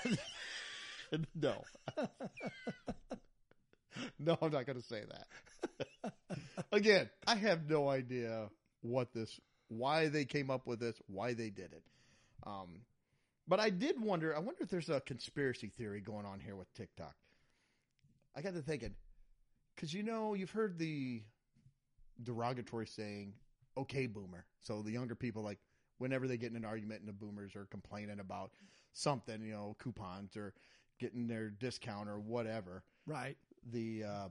no. 1.36 1.64
no, 4.19 4.37
I'm 4.41 4.51
not 4.51 4.65
going 4.65 4.79
to 4.79 4.85
say 4.85 5.03
that. 5.09 6.13
Again, 6.71 7.09
I 7.27 7.35
have 7.35 7.69
no 7.69 7.89
idea 7.89 8.49
what 8.81 9.13
this, 9.13 9.39
why 9.67 10.07
they 10.07 10.25
came 10.25 10.49
up 10.49 10.67
with 10.67 10.79
this, 10.79 10.95
why 11.07 11.33
they 11.33 11.49
did 11.49 11.73
it. 11.73 11.83
Um, 12.45 12.81
but 13.47 13.59
I 13.59 13.69
did 13.69 14.01
wonder, 14.01 14.35
I 14.35 14.39
wonder 14.39 14.61
if 14.61 14.69
there's 14.69 14.89
a 14.89 15.01
conspiracy 15.01 15.71
theory 15.77 16.01
going 16.01 16.25
on 16.25 16.39
here 16.39 16.55
with 16.55 16.73
TikTok. 16.73 17.15
I 18.35 18.41
got 18.41 18.53
to 18.53 18.61
thinking, 18.61 18.95
because 19.75 19.93
you 19.93 20.03
know, 20.03 20.33
you've 20.33 20.51
heard 20.51 20.77
the 20.77 21.21
derogatory 22.23 22.87
saying, 22.87 23.33
okay 23.77 24.07
boomer. 24.07 24.45
So 24.61 24.81
the 24.81 24.91
younger 24.91 25.15
people 25.15 25.43
like 25.43 25.59
whenever 25.97 26.27
they 26.27 26.37
get 26.37 26.51
in 26.51 26.57
an 26.57 26.65
argument 26.65 27.01
and 27.01 27.09
the 27.09 27.13
boomers 27.13 27.55
are 27.55 27.65
complaining 27.65 28.19
about 28.19 28.51
something, 28.93 29.41
you 29.43 29.53
know, 29.53 29.75
coupons 29.79 30.35
or 30.35 30.53
getting 30.99 31.27
their 31.27 31.49
discount 31.49 32.09
or 32.09 32.19
whatever, 32.19 32.83
Right. 33.05 33.37
The 33.70 34.03
uh, 34.03 34.28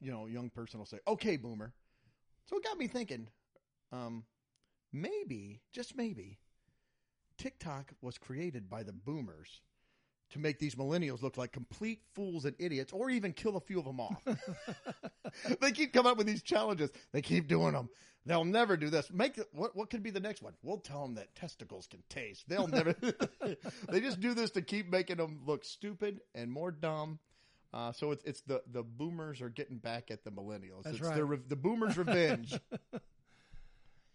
you 0.00 0.10
know 0.10 0.26
young 0.26 0.50
person 0.50 0.78
will 0.78 0.86
say, 0.86 0.98
"Okay, 1.06 1.36
boomer." 1.36 1.72
So 2.46 2.56
it 2.56 2.64
got 2.64 2.78
me 2.78 2.86
thinking. 2.86 3.28
Um, 3.92 4.24
maybe, 4.92 5.60
just 5.72 5.96
maybe, 5.96 6.38
TikTok 7.38 7.92
was 8.00 8.18
created 8.18 8.68
by 8.68 8.82
the 8.82 8.92
boomers 8.92 9.60
to 10.30 10.38
make 10.38 10.58
these 10.58 10.74
millennials 10.74 11.22
look 11.22 11.36
like 11.36 11.52
complete 11.52 12.00
fools 12.14 12.44
and 12.44 12.54
idiots, 12.58 12.92
or 12.92 13.10
even 13.10 13.32
kill 13.32 13.56
a 13.56 13.60
few 13.60 13.78
of 13.78 13.84
them 13.84 14.00
off. 14.00 14.24
they 15.60 15.70
keep 15.70 15.92
coming 15.92 16.10
up 16.10 16.18
with 16.18 16.26
these 16.26 16.42
challenges. 16.42 16.90
They 17.12 17.22
keep 17.22 17.46
doing 17.46 17.72
them. 17.72 17.88
They'll 18.24 18.44
never 18.44 18.76
do 18.76 18.90
this. 18.90 19.10
Make 19.12 19.38
what? 19.52 19.76
What 19.76 19.88
could 19.88 20.02
be 20.02 20.10
the 20.10 20.20
next 20.20 20.42
one? 20.42 20.54
We'll 20.62 20.78
tell 20.78 21.02
them 21.02 21.14
that 21.14 21.34
testicles 21.36 21.86
can 21.86 22.02
taste. 22.08 22.48
They'll 22.48 22.66
never. 22.66 22.94
they 23.88 24.00
just 24.00 24.20
do 24.20 24.34
this 24.34 24.50
to 24.52 24.62
keep 24.62 24.90
making 24.90 25.18
them 25.18 25.40
look 25.46 25.64
stupid 25.64 26.20
and 26.34 26.50
more 26.50 26.72
dumb. 26.72 27.20
Uh, 27.76 27.92
so 27.92 28.10
it's 28.10 28.24
it's 28.24 28.40
the 28.42 28.62
the 28.72 28.82
boomers 28.82 29.42
are 29.42 29.50
getting 29.50 29.76
back 29.76 30.10
at 30.10 30.24
the 30.24 30.30
millennials. 30.30 30.84
That's 30.84 30.96
it's 30.96 31.06
right. 31.06 31.16
the 31.16 31.40
the 31.48 31.56
boomers' 31.56 31.98
revenge. 31.98 32.58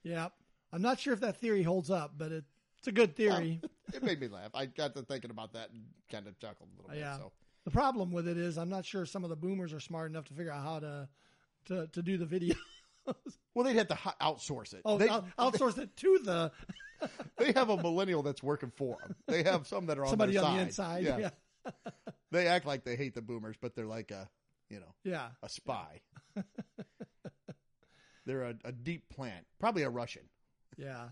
Yeah. 0.04 0.30
I'm 0.74 0.82
not 0.82 1.00
sure 1.00 1.14
if 1.14 1.20
that 1.20 1.38
theory 1.38 1.64
holds 1.64 1.92
up, 1.92 2.14
but 2.18 2.32
it, 2.32 2.44
it's 2.80 2.88
a 2.88 2.92
good 2.92 3.16
theory. 3.16 3.62
it 3.94 4.02
made 4.02 4.20
me 4.20 4.28
laugh. 4.28 4.50
I 4.54 4.66
got 4.66 4.96
to 4.96 5.04
thinking 5.04 5.30
about 5.30 5.54
that 5.54 5.70
and 5.70 5.84
kind 6.10 6.26
of 6.28 6.40
chuckled 6.40 6.70
a 6.74 6.82
little 6.82 6.90
bit. 6.90 7.00
Yeah. 7.00 7.18
So 7.18 7.32
the 7.66 7.72
problem 7.72 8.12
with 8.12 8.28
it 8.28 8.38
is 8.38 8.58
I'm 8.58 8.70
not 8.70 8.86
sure 8.86 9.06
some 9.06 9.24
of 9.24 9.30
the 9.30 9.36
boomers 9.36 9.74
are 9.74 9.80
smart 9.80 10.10
enough 10.10 10.26
to 10.26 10.34
figure 10.34 10.52
out 10.52 10.64
how 10.64 10.80
to 10.80 11.10
to, 11.66 11.88
to 11.88 12.02
do 12.02 12.18
the 12.18 12.26
video. 12.26 12.56
well, 13.54 13.66
they'd 13.66 13.76
have 13.76 13.90
to 13.90 14.00
outsource 14.22 14.74
it. 14.74 14.82
Oh, 14.86 14.98
they, 14.98 15.08
out- 15.10 15.26
outsource 15.38 15.78
it 15.78 15.96
to 15.98 16.20
the 16.24 16.52
they 17.38 17.52
have 17.52 17.70
a 17.70 17.78
millennial 17.78 18.24
that's 18.24 18.42
working 18.42 18.72
for 18.76 18.98
them. 19.02 19.16
They 19.28 19.44
have 19.44 19.68
some 19.68 19.86
that 19.88 20.00
are 20.00 20.06
on 20.06 20.10
somebody 20.10 20.38
on 20.38 20.58
the 20.58 20.72
side. 20.72 21.04
inside. 21.04 21.20
Yeah. 21.20 21.30
Yeah. 21.86 22.02
They 22.32 22.48
act 22.48 22.66
like 22.66 22.84
they 22.84 22.96
hate 22.96 23.14
the 23.16 23.22
boomers, 23.22 23.56
but 23.62 23.76
they're 23.76 23.86
like 23.86 24.12
a 24.12 24.30
you 24.70 24.80
know 24.80 24.94
Yeah. 25.04 25.30
a 25.44 25.50
spy. 25.50 26.02
they're 28.26 28.44
a, 28.44 28.56
a 28.64 28.72
deep 28.72 29.10
plant, 29.10 29.46
probably 29.60 29.84
a 29.84 29.90
Russian. 29.90 30.24
Yeah. 30.78 31.10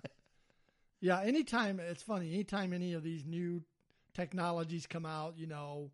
Yeah. 1.02 1.22
Anytime, 1.22 1.80
it's 1.80 2.04
funny, 2.04 2.34
anytime 2.34 2.74
any 2.74 2.94
of 2.94 3.04
these 3.04 3.26
new 3.26 3.64
technologies 4.14 4.86
come 4.88 5.06
out, 5.06 5.38
you 5.38 5.48
know, 5.48 5.92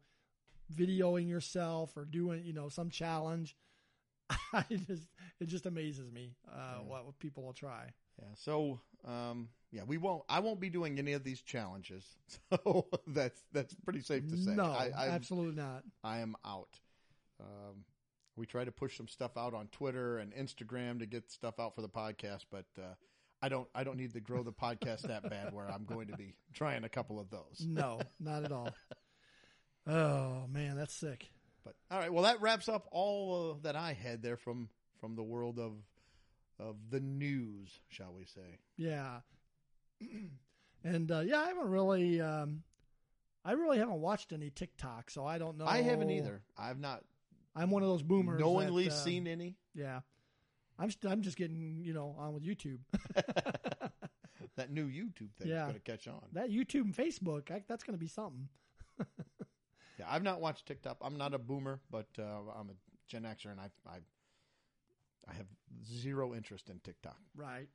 videoing 0.76 1.28
yourself 1.30 1.96
or 1.96 2.06
doing, 2.06 2.44
you 2.44 2.54
know, 2.54 2.70
some 2.70 2.90
challenge, 2.90 3.56
I 4.54 4.66
just, 4.88 5.04
it 5.40 5.46
just 5.48 5.66
amazes 5.66 6.12
me 6.12 6.36
uh, 6.52 6.78
Yeah. 6.78 6.84
what, 6.88 7.06
what 7.06 7.20
people 7.20 7.44
will 7.44 7.54
try. 7.54 7.92
Yeah. 8.20 8.28
So, 8.36 8.80
um, 9.08 9.50
yeah, 9.72 9.82
we 9.86 9.98
won't. 9.98 10.24
I 10.30 10.40
won't 10.40 10.60
be 10.60 10.70
doing 10.70 11.00
any 11.00 11.14
of 11.14 11.24
these 11.24 11.42
challenges. 11.42 12.06
So 12.64 12.88
that's 13.08 13.42
that's 13.52 13.74
pretty 13.84 14.02
safe 14.02 14.28
to 14.30 14.38
say. 14.38 14.52
No, 14.52 14.66
I, 14.66 14.92
I'm, 14.98 15.12
absolutely 15.12 15.56
not. 15.56 15.84
I 16.04 16.20
am 16.20 16.36
out. 16.46 16.80
Um, 17.40 17.84
we 18.36 18.46
try 18.46 18.64
to 18.64 18.72
push 18.72 18.98
some 18.98 19.08
stuff 19.08 19.38
out 19.38 19.54
on 19.54 19.68
Twitter 19.68 20.18
and 20.18 20.34
Instagram 20.34 21.00
to 21.00 21.06
get 21.06 21.32
stuff 21.32 21.60
out 21.60 21.76
for 21.76 21.82
the 21.82 21.90
podcast, 21.90 22.46
but 22.50 22.66
uh, 22.78 22.94
I 23.42 23.50
don't. 23.50 23.68
I 23.76 23.84
don't 23.84 23.98
need 23.98 24.14
to 24.14 24.20
grow 24.20 24.44
the 24.44 24.54
podcast 24.54 25.02
that 25.02 25.30
bad 25.30 25.54
where 25.54 25.70
I'm 25.70 25.86
going 25.86 26.08
to 26.08 26.18
be 26.18 26.34
trying 26.54 26.84
a 26.84 26.90
couple 26.90 27.20
of 27.20 27.30
those. 27.30 27.66
No, 27.68 28.00
not 28.20 28.46
at 28.46 28.52
all. 28.52 28.70
Oh 29.88 30.46
man, 30.50 30.78
that's 30.78 30.94
sick. 30.96 31.30
But 31.64 31.76
all 31.92 32.00
right, 32.00 32.12
well, 32.12 32.24
that 32.24 32.42
wraps 32.42 32.70
up 32.70 32.88
all 32.92 33.52
uh, 33.52 33.58
that 33.64 33.76
I 33.76 33.94
had 33.94 34.22
there 34.22 34.38
from 34.38 34.70
from 35.00 35.16
the 35.16 35.24
world 35.24 35.60
of 35.60 35.74
of 36.60 36.76
the 36.90 37.00
news, 37.00 37.80
shall 37.88 38.14
we 38.14 38.26
say? 38.26 38.60
Yeah. 38.78 39.20
and 40.84 41.12
uh, 41.12 41.20
yeah, 41.22 41.40
I 41.42 41.48
haven't 41.48 41.70
really, 41.70 42.22
um, 42.22 42.64
I 43.44 43.54
really 43.54 43.78
haven't 43.78 44.02
watched 44.02 44.32
any 44.34 44.50
TikTok, 44.50 45.10
so 45.10 45.26
I 45.26 45.38
don't 45.38 45.58
know. 45.58 45.66
I 45.66 45.82
haven't 45.82 46.10
either. 46.12 46.42
I've 46.58 46.80
not 46.80 47.04
I'm 47.56 47.72
one 47.72 47.84
of 47.84 47.90
those 47.90 48.04
boomers. 48.04 48.40
knowingly 48.40 48.86
that, 48.86 48.94
uh, 48.94 48.96
seen 49.04 49.28
any. 49.28 49.56
Yeah. 49.74 50.02
I'm 50.78 50.92
st- 50.92 51.12
I'm 51.12 51.22
just 51.22 51.38
getting 51.38 51.82
you 51.84 51.94
know 51.94 52.16
on 52.20 52.34
with 52.34 52.44
YouTube. 52.44 52.80
that 54.58 54.72
new 54.72 54.88
YouTube 54.88 55.34
thing's 55.38 55.50
Yeah. 55.50 55.64
going 55.64 55.74
to 55.76 55.80
catch 55.80 56.08
on. 56.08 56.22
that 56.34 56.50
YouTube 56.50 56.82
and 56.82 56.96
Facebook, 56.96 57.52
I, 57.52 57.64
that's 57.68 57.84
going 57.84 57.98
to 57.98 58.00
be 58.02 58.08
something. 58.08 58.50
Yeah, 59.98 60.08
I've 60.10 60.24
not 60.24 60.42
watched 60.42 60.66
TikTok. 60.66 60.98
I'm 61.02 61.18
not 61.18 61.34
a 61.34 61.38
boomer, 61.38 61.80
but 61.90 62.08
uh, 62.20 62.24
I'm 62.60 62.70
a 62.70 62.74
Gen 63.08 63.24
Xer, 63.24 63.52
and 63.52 63.62
I, 63.62 63.70
I, 63.88 64.00
I 65.30 65.34
have 65.34 65.48
zero 65.86 66.34
interest 66.34 66.70
in 66.70 66.80
TikTok. 66.80 67.18
Right. 67.36 67.68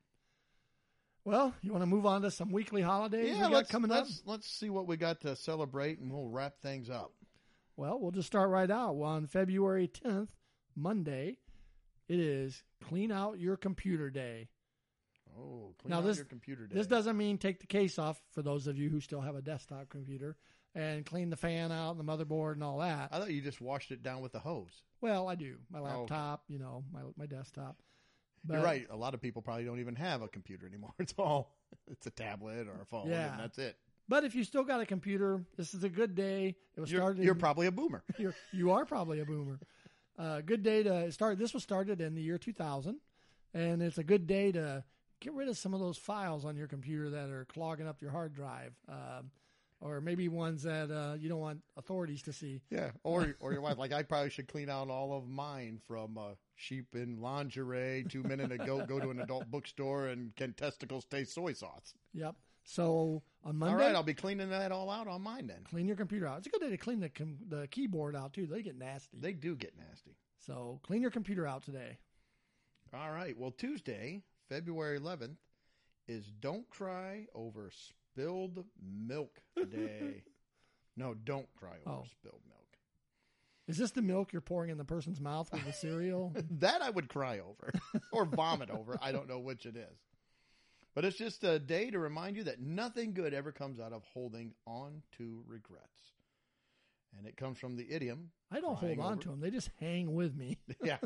Well, 1.23 1.53
you 1.61 1.71
want 1.71 1.83
to 1.83 1.87
move 1.87 2.05
on 2.05 2.23
to 2.23 2.31
some 2.31 2.51
weekly 2.51 2.81
holidays 2.81 3.35
we 3.35 3.39
got 3.39 3.51
let's 3.51 3.69
coming 3.71 3.91
up? 3.91 4.05
let's, 4.05 4.21
Let's 4.25 4.47
see 4.47 4.69
what 4.69 4.87
we 4.87 4.97
got 4.97 5.21
to 5.21 5.35
celebrate, 5.35 5.99
and 5.99 6.11
we'll 6.11 6.27
wrap 6.29 6.59
things 6.61 6.89
up. 6.89 7.11
Well, 7.77 7.99
we'll 7.99 8.11
just 8.11 8.27
start 8.27 8.49
right 8.49 8.69
out. 8.69 8.95
Well, 8.95 9.09
on 9.11 9.27
February 9.27 9.87
10th, 9.87 10.29
Monday, 10.75 11.37
it 12.07 12.19
is 12.19 12.63
Clean 12.83 13.11
Out 13.11 13.39
Your 13.39 13.55
Computer 13.55 14.09
Day. 14.09 14.49
Oh, 15.37 15.73
clean 15.79 15.91
Now 15.91 15.99
out 15.99 16.05
this- 16.05 16.17
your 16.17 16.25
computer 16.25 16.65
day. 16.67 16.75
This 16.75 16.87
doesn't 16.87 17.15
mean 17.17 17.37
take 17.37 17.59
the 17.59 17.67
case 17.67 17.99
off 17.99 18.19
for 18.31 18.41
those 18.41 18.67
of 18.67 18.77
you 18.77 18.89
who 18.89 18.99
still 18.99 19.21
have 19.21 19.35
a 19.35 19.41
desktop 19.41 19.89
computer 19.89 20.35
and 20.75 21.05
clean 21.05 21.29
the 21.29 21.35
fan 21.37 21.71
out 21.71 21.95
and 21.95 21.99
the 21.99 22.03
motherboard 22.03 22.53
and 22.53 22.63
all 22.63 22.79
that. 22.79 23.09
I 23.11 23.19
thought 23.19 23.31
you 23.31 23.41
just 23.41 23.61
washed 23.61 23.91
it 23.91 24.01
down 24.03 24.21
with 24.21 24.31
the 24.31 24.39
hose. 24.39 24.83
Well, 25.01 25.27
I 25.27 25.35
do. 25.35 25.57
My 25.69 25.79
Oh, 25.79 25.83
laptop, 25.83 26.43
you 26.47 26.59
know, 26.59 26.83
my 26.93 27.01
my 27.17 27.25
desktop. 27.25 27.77
You're 28.49 28.61
right. 28.63 28.87
A 28.89 28.95
lot 28.95 29.13
of 29.13 29.21
people 29.21 29.41
probably 29.43 29.65
don't 29.65 29.79
even 29.79 29.95
have 29.95 30.21
a 30.23 30.27
computer 30.27 30.65
anymore. 30.65 30.93
It's 30.99 31.13
all 31.17 31.55
it's 31.89 32.07
a 32.07 32.11
tablet 32.11 32.67
or 32.67 32.81
a 32.81 32.85
phone, 32.85 33.09
Yeah. 33.09 33.31
and 33.33 33.39
that's 33.39 33.57
it. 33.59 33.77
But 34.09 34.23
if 34.25 34.35
you 34.35 34.43
still 34.43 34.63
got 34.63 34.81
a 34.81 34.85
computer, 34.85 35.41
this 35.57 35.73
is 35.73 35.83
a 35.83 35.89
good 35.89 36.15
day. 36.15 36.55
It 36.75 36.79
was 36.81 36.91
You're, 36.91 37.01
started. 37.01 37.23
you're 37.23 37.35
probably 37.35 37.67
a 37.67 37.71
boomer. 37.71 38.03
you're, 38.17 38.35
you 38.51 38.71
are 38.71 38.83
probably 38.85 39.19
a 39.21 39.25
boomer. 39.25 39.59
Uh, 40.19 40.41
good 40.41 40.63
day 40.63 40.83
to 40.83 41.11
start. 41.11 41.37
This 41.37 41.53
was 41.53 41.63
started 41.63 42.01
in 42.01 42.13
the 42.15 42.21
year 42.21 42.37
2000, 42.37 42.97
and 43.53 43.81
it's 43.81 43.97
a 43.99 44.03
good 44.03 44.27
day 44.27 44.51
to 44.51 44.83
get 45.21 45.33
rid 45.33 45.47
of 45.47 45.57
some 45.57 45.73
of 45.73 45.79
those 45.79 45.97
files 45.97 46.43
on 46.45 46.57
your 46.57 46.67
computer 46.67 47.09
that 47.11 47.29
are 47.29 47.45
clogging 47.45 47.87
up 47.87 48.01
your 48.01 48.11
hard 48.11 48.33
drive, 48.33 48.73
um, 48.89 49.31
or 49.81 49.99
maybe 49.99 50.29
ones 50.29 50.63
that 50.63 50.89
uh, 50.91 51.15
you 51.19 51.27
don't 51.27 51.39
want 51.39 51.59
authorities 51.75 52.21
to 52.23 52.33
see. 52.33 52.61
Yeah, 52.69 52.91
or 53.03 53.35
or 53.39 53.51
your 53.51 53.61
wife. 53.61 53.77
Like 53.77 53.91
I 53.91 54.03
probably 54.03 54.29
should 54.29 54.47
clean 54.47 54.69
out 54.69 54.89
all 54.89 55.17
of 55.17 55.27
mine 55.27 55.79
from 55.87 56.17
uh, 56.17 56.35
sheep 56.55 56.95
in 56.95 57.19
lingerie, 57.19 58.05
two 58.07 58.23
men 58.23 58.39
in 58.39 58.51
a 58.51 58.57
goat, 58.57 58.87
go 58.87 58.99
to 58.99 59.09
an 59.09 59.19
adult 59.19 59.49
bookstore, 59.51 60.07
and 60.07 60.35
can 60.35 60.53
testicles 60.53 61.05
taste 61.05 61.33
soy 61.33 61.53
sauce? 61.53 61.93
Yep. 62.13 62.35
So 62.63 63.23
on 63.43 63.57
Monday, 63.57 63.73
All 63.73 63.79
right, 63.79 63.95
I'll 63.95 64.03
be 64.03 64.13
cleaning 64.13 64.51
that 64.51 64.71
all 64.71 64.89
out 64.91 65.07
on 65.07 65.23
mine 65.23 65.47
then. 65.47 65.63
clean 65.67 65.87
your 65.87 65.95
computer 65.95 66.27
out. 66.27 66.37
It's 66.37 66.47
a 66.47 66.51
good 66.51 66.61
day 66.61 66.69
to 66.69 66.77
clean 66.77 66.99
the 66.99 67.09
com- 67.09 67.39
the 67.49 67.67
keyboard 67.71 68.15
out 68.15 68.33
too. 68.33 68.45
They 68.45 68.61
get 68.61 68.77
nasty. 68.77 69.17
They 69.19 69.33
do 69.33 69.55
get 69.55 69.73
nasty. 69.77 70.15
so 70.45 70.79
clean 70.83 71.01
your 71.01 71.09
computer 71.11 71.47
out 71.47 71.63
today. 71.63 71.97
All 72.93 73.11
right. 73.11 73.35
Well, 73.37 73.51
Tuesday, 73.51 74.21
February 74.49 74.99
11th, 74.99 75.37
is 76.07 76.25
Don't 76.39 76.69
Cry 76.69 77.25
Over 77.33 77.71
Spilled 78.13 78.65
Milk 79.07 79.39
Day. 79.55 80.23
no, 80.97 81.13
don't 81.13 81.47
cry 81.55 81.77
over 81.85 81.99
Oh. 82.01 82.05
spilled 82.09 82.41
milk. 82.47 82.57
Is 83.67 83.77
this 83.77 83.91
the 83.91 84.01
milk 84.01 84.33
you're 84.33 84.41
pouring 84.41 84.69
in 84.69 84.77
the 84.77 84.83
person's 84.83 85.21
mouth 85.21 85.51
with 85.51 85.63
the 85.65 85.73
cereal? 85.73 86.33
That 86.59 86.81
I 86.81 86.89
would 86.89 87.09
cry 87.09 87.39
over 87.39 87.71
or 88.11 88.25
vomit 88.25 88.69
over. 88.69 88.97
I 89.01 89.11
don't 89.11 89.29
know 89.29 89.39
which 89.39 89.65
it 89.65 89.75
is. 89.77 89.97
But 90.93 91.05
it's 91.05 91.17
just 91.17 91.43
a 91.45 91.57
day 91.57 91.89
to 91.91 91.99
remind 91.99 92.35
you 92.35 92.43
that 92.43 92.59
nothing 92.59 93.13
good 93.13 93.33
ever 93.33 93.53
comes 93.53 93.79
out 93.79 93.93
of 93.93 94.03
holding 94.13 94.53
on 94.67 95.03
to 95.17 95.41
regrets. 95.47 95.85
And 97.17 97.25
it 97.25 97.37
comes 97.37 97.57
from 97.59 97.77
the 97.77 97.89
idiom. 97.89 98.31
I 98.51 98.59
don't 98.59 98.75
hold 98.77 98.99
on 98.99 99.13
over- 99.13 99.21
to 99.21 99.29
them. 99.29 99.39
They 99.39 99.51
just 99.51 99.69
hang 99.79 100.13
with 100.15 100.35
me. 100.35 100.57
yeah. 100.83 100.97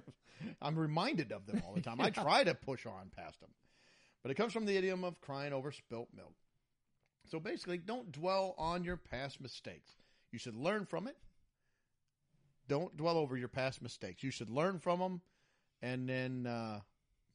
I'm 0.61 0.77
reminded 0.77 1.31
of 1.31 1.45
them 1.45 1.61
all 1.67 1.75
the 1.75 1.81
time. 1.81 2.01
I 2.01 2.09
try 2.09 2.43
to 2.43 2.55
push 2.55 2.85
on 2.87 3.11
past 3.15 3.39
them. 3.41 3.51
But 4.23 4.31
it 4.31 4.35
comes 4.35 4.53
from 4.53 4.65
the 4.65 4.75
idiom 4.75 5.03
of 5.03 5.21
crying 5.21 5.53
over 5.53 5.71
spilt 5.71 6.09
milk. 6.15 6.33
So 7.29 7.39
basically, 7.39 7.77
don't 7.77 8.11
dwell 8.11 8.55
on 8.57 8.83
your 8.83 8.97
past 8.97 9.41
mistakes. 9.41 9.91
You 10.31 10.39
should 10.39 10.55
learn 10.55 10.85
from 10.85 11.07
it. 11.07 11.17
Don't 12.67 12.95
dwell 12.97 13.17
over 13.17 13.37
your 13.37 13.47
past 13.47 13.81
mistakes. 13.81 14.23
You 14.23 14.31
should 14.31 14.49
learn 14.49 14.79
from 14.79 14.99
them 14.99 15.21
and 15.81 16.09
then 16.09 16.47
uh, 16.47 16.79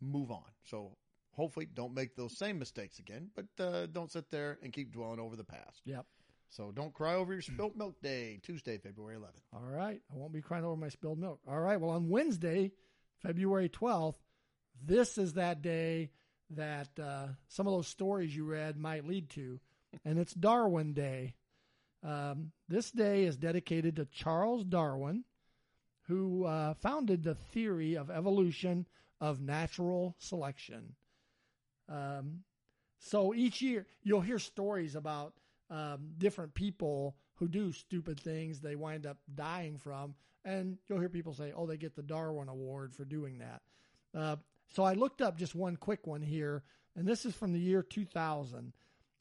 move 0.01 0.30
on. 0.30 0.45
So 0.64 0.97
hopefully, 1.32 1.68
don't 1.72 1.95
make 1.95 2.16
those 2.16 2.36
same 2.36 2.59
mistakes 2.59 2.99
again, 2.99 3.30
but 3.34 3.64
uh, 3.64 3.86
don't 3.86 4.11
sit 4.11 4.30
there 4.30 4.59
and 4.62 4.72
keep 4.72 4.93
dwelling 4.93 5.20
over 5.20 5.36
the 5.36 5.45
past. 5.45 5.82
Yep. 5.84 6.07
So 6.51 6.72
don't 6.72 6.93
cry 6.93 7.14
over 7.14 7.32
your 7.32 7.43
spilt 7.43 7.76
milk 7.76 8.03
day, 8.03 8.41
Tuesday, 8.43 8.76
February 8.78 9.16
11th. 9.16 9.55
All 9.55 9.70
right. 9.70 10.01
I 10.12 10.16
won't 10.16 10.32
be 10.32 10.43
crying 10.43 10.64
over 10.64 10.76
my 10.76 10.88
spilled 10.88 11.18
milk. 11.18 11.41
All 11.49 11.61
right. 11.61 11.80
Well, 11.80 11.93
on 11.93 12.09
Wednesday, 12.09 12.72
February 13.22 13.68
12th, 13.68 14.16
this 14.84 15.16
is 15.16 15.34
that 15.34 15.62
day 15.62 16.11
that 16.51 16.88
uh, 16.99 17.28
some 17.47 17.68
of 17.68 17.72
those 17.72 17.86
stories 17.86 18.34
you 18.34 18.45
read 18.45 18.76
might 18.76 19.07
lead 19.07 19.30
to, 19.30 19.61
and 20.05 20.18
it's 20.18 20.34
Darwin 20.34 20.93
Day. 20.93 21.34
Um, 22.03 22.53
this 22.68 22.91
day 22.91 23.24
is 23.24 23.36
dedicated 23.36 23.97
to 23.97 24.07
Charles 24.07 24.64
Darwin, 24.64 25.24
who 26.09 26.45
uh, 26.45 26.74
founded 26.74 27.22
the 27.22 27.34
theory 27.34 27.97
of 27.97 28.11
evolution 28.11 28.86
of 29.20 29.41
natural 29.41 30.14
selection. 30.18 30.95
Um, 31.88 32.41
so 32.99 33.34
each 33.34 33.61
year 33.61 33.86
you'll 34.03 34.20
hear 34.20 34.38
stories 34.38 34.95
about 34.95 35.34
um, 35.70 36.11
different 36.18 36.55
people 36.55 37.16
who 37.34 37.49
do 37.49 37.72
stupid 37.72 38.18
things 38.18 38.61
they 38.61 38.76
wind 38.76 39.07
up 39.07 39.18
dying 39.34 39.78
from, 39.78 40.14
and 40.45 40.78
you'll 40.86 41.01
hear 41.01 41.09
people 41.09 41.34
say, 41.34 41.53
"Oh, 41.55 41.66
they 41.66 41.76
get 41.76 41.97
the 41.97 42.03
Darwin 42.03 42.49
Award 42.49 42.95
for 42.95 43.05
doing 43.05 43.38
that." 43.38 43.62
Uh, 44.14 44.36
so 44.70 44.82
I 44.82 44.95
looked 44.95 45.22
up 45.22 45.38
just 45.38 45.55
one 45.55 45.76
quick 45.76 46.07
one 46.07 46.22
here, 46.22 46.62
and 46.97 47.07
this 47.07 47.24
is 47.24 47.34
from 47.34 47.53
the 47.53 47.61
year 47.61 47.82
2000. 47.82 48.72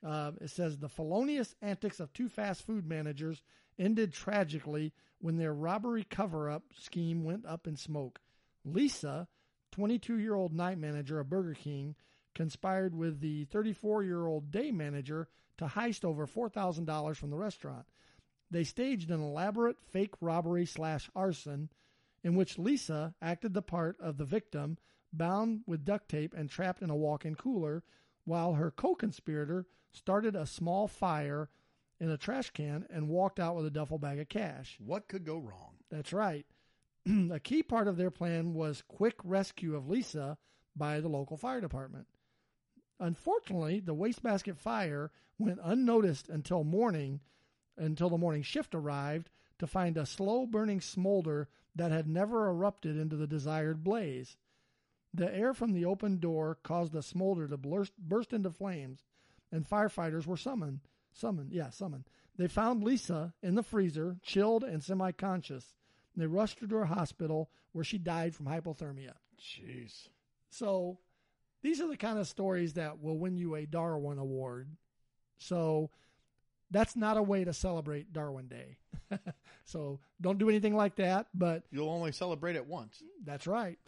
Uh, 0.05 0.31
it 0.39 0.49
says 0.49 0.77
the 0.77 0.89
felonious 0.89 1.55
antics 1.61 1.99
of 1.99 2.13
two 2.13 2.29
fast 2.29 2.65
food 2.65 2.87
managers 2.87 3.41
ended 3.77 4.13
tragically 4.13 4.93
when 5.19 5.37
their 5.37 5.53
robbery 5.53 6.05
cover-up 6.09 6.63
scheme 6.77 7.23
went 7.23 7.45
up 7.45 7.67
in 7.67 7.75
smoke. 7.75 8.19
Lisa, 8.63 9.27
22-year-old 9.75 10.53
night 10.53 10.77
manager 10.77 11.19
of 11.19 11.29
Burger 11.29 11.53
King, 11.53 11.95
conspired 12.33 12.95
with 12.95 13.19
the 13.19 13.45
34-year-old 13.47 14.51
day 14.51 14.71
manager 14.71 15.27
to 15.57 15.65
heist 15.65 16.05
over 16.05 16.25
$4,000 16.25 17.15
from 17.17 17.29
the 17.29 17.37
restaurant. 17.37 17.85
They 18.49 18.63
staged 18.63 19.11
an 19.11 19.21
elaborate 19.21 19.77
fake 19.91 20.13
robbery 20.21 20.65
slash 20.65 21.09
arson 21.15 21.69
in 22.23 22.35
which 22.35 22.57
Lisa 22.57 23.13
acted 23.21 23.53
the 23.53 23.61
part 23.61 23.99
of 23.99 24.17
the 24.17 24.25
victim, 24.25 24.77
bound 25.13 25.61
with 25.65 25.85
duct 25.85 26.09
tape 26.09 26.33
and 26.33 26.49
trapped 26.49 26.81
in 26.81 26.89
a 26.89 26.95
walk-in 26.95 27.35
cooler, 27.35 27.83
while 28.29 28.53
her 28.53 28.69
co-conspirator 28.69 29.65
started 29.91 30.35
a 30.35 30.45
small 30.45 30.87
fire 30.87 31.49
in 31.99 32.11
a 32.11 32.17
trash 32.17 32.51
can 32.51 32.85
and 32.91 33.09
walked 33.09 33.39
out 33.39 33.55
with 33.55 33.65
a 33.65 33.71
duffel 33.71 33.97
bag 33.97 34.19
of 34.19 34.29
cash. 34.29 34.77
What 34.79 35.07
could 35.07 35.25
go 35.25 35.39
wrong? 35.39 35.77
That's 35.89 36.13
right. 36.13 36.45
a 37.31 37.39
key 37.39 37.63
part 37.63 37.87
of 37.87 37.97
their 37.97 38.11
plan 38.11 38.53
was 38.53 38.83
quick 38.87 39.15
rescue 39.23 39.75
of 39.75 39.89
Lisa 39.89 40.37
by 40.75 40.99
the 40.99 41.09
local 41.09 41.37
fire 41.37 41.59
department. 41.59 42.05
Unfortunately, 42.99 43.79
the 43.79 43.95
wastebasket 43.95 44.59
fire 44.59 45.11
went 45.39 45.59
unnoticed 45.63 46.29
until 46.29 46.63
morning, 46.63 47.21
until 47.77 48.11
the 48.11 48.17
morning 48.17 48.43
shift 48.43 48.75
arrived 48.75 49.31
to 49.57 49.65
find 49.65 49.97
a 49.97 50.05
slow 50.05 50.45
burning 50.45 50.81
smolder 50.81 51.49
that 51.75 51.91
had 51.91 52.07
never 52.07 52.47
erupted 52.47 52.95
into 52.95 53.15
the 53.15 53.27
desired 53.27 53.83
blaze. 53.83 54.37
The 55.13 55.33
air 55.33 55.53
from 55.53 55.73
the 55.73 55.85
open 55.85 56.19
door 56.19 56.57
caused 56.63 56.91
the 56.93 57.01
smolder 57.01 57.47
to 57.47 57.57
burst, 57.57 57.93
burst 57.97 58.31
into 58.33 58.51
flames, 58.51 59.03
and 59.51 59.67
firefighters 59.67 60.25
were 60.27 60.37
summoned. 60.37 60.81
Summoned, 61.11 61.51
yeah, 61.51 61.69
summoned. 61.71 62.05
They 62.37 62.47
found 62.47 62.83
Lisa 62.83 63.33
in 63.41 63.55
the 63.55 63.63
freezer, 63.63 64.17
chilled 64.21 64.63
and 64.63 64.83
semi 64.83 65.11
conscious. 65.11 65.73
They 66.15 66.27
rushed 66.27 66.59
her 66.59 66.67
to 66.67 66.77
a 66.77 66.85
hospital 66.85 67.49
where 67.71 67.83
she 67.83 67.97
died 67.97 68.35
from 68.35 68.45
hypothermia. 68.45 69.13
Jeez. 69.39 70.09
So 70.49 70.99
these 71.61 71.81
are 71.81 71.87
the 71.87 71.97
kind 71.97 72.19
of 72.19 72.27
stories 72.27 72.73
that 72.73 73.01
will 73.01 73.17
win 73.17 73.37
you 73.37 73.55
a 73.55 73.65
Darwin 73.65 74.17
Award. 74.19 74.69
So 75.37 75.89
that's 76.71 76.95
not 76.95 77.17
a 77.17 77.23
way 77.23 77.43
to 77.43 77.53
celebrate 77.53 78.13
Darwin 78.13 78.47
Day. 78.47 78.77
so 79.65 79.99
don't 80.21 80.37
do 80.37 80.49
anything 80.49 80.75
like 80.75 80.95
that, 80.97 81.27
but 81.33 81.63
You'll 81.71 81.89
only 81.89 82.11
celebrate 82.11 82.55
it 82.55 82.67
once. 82.67 83.01
that's 83.25 83.47
right. 83.47 83.79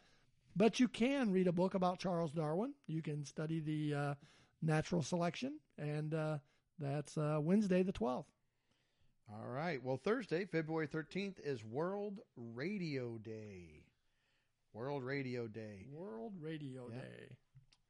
But 0.56 0.80
you 0.80 0.88
can 0.88 1.32
read 1.32 1.48
a 1.48 1.52
book 1.52 1.74
about 1.76 2.00
Charles 2.00 2.32
Darwin. 2.32 2.74
You 2.88 3.02
can 3.02 3.26
study 3.26 3.60
the 3.60 3.94
uh, 3.94 4.14
natural 4.62 5.02
selection, 5.02 5.60
and 5.78 6.14
uh, 6.14 6.38
that's 6.80 7.18
uh, 7.18 7.40
Wednesday 7.42 7.84
the 7.84 7.94
12th. 7.94 8.26
All 9.32 9.48
right. 9.48 9.82
Well, 9.82 9.96
Thursday, 9.98 10.44
February 10.46 10.88
13th 10.88 11.40
is 11.44 11.64
World 11.64 12.20
Radio 12.36 13.18
Day. 13.18 13.86
World 14.74 15.04
Radio 15.04 15.48
Day. 15.48 15.86
World 15.92 16.34
Radio 16.42 16.90
Yeah. 16.92 17.00
Day. 17.00 17.36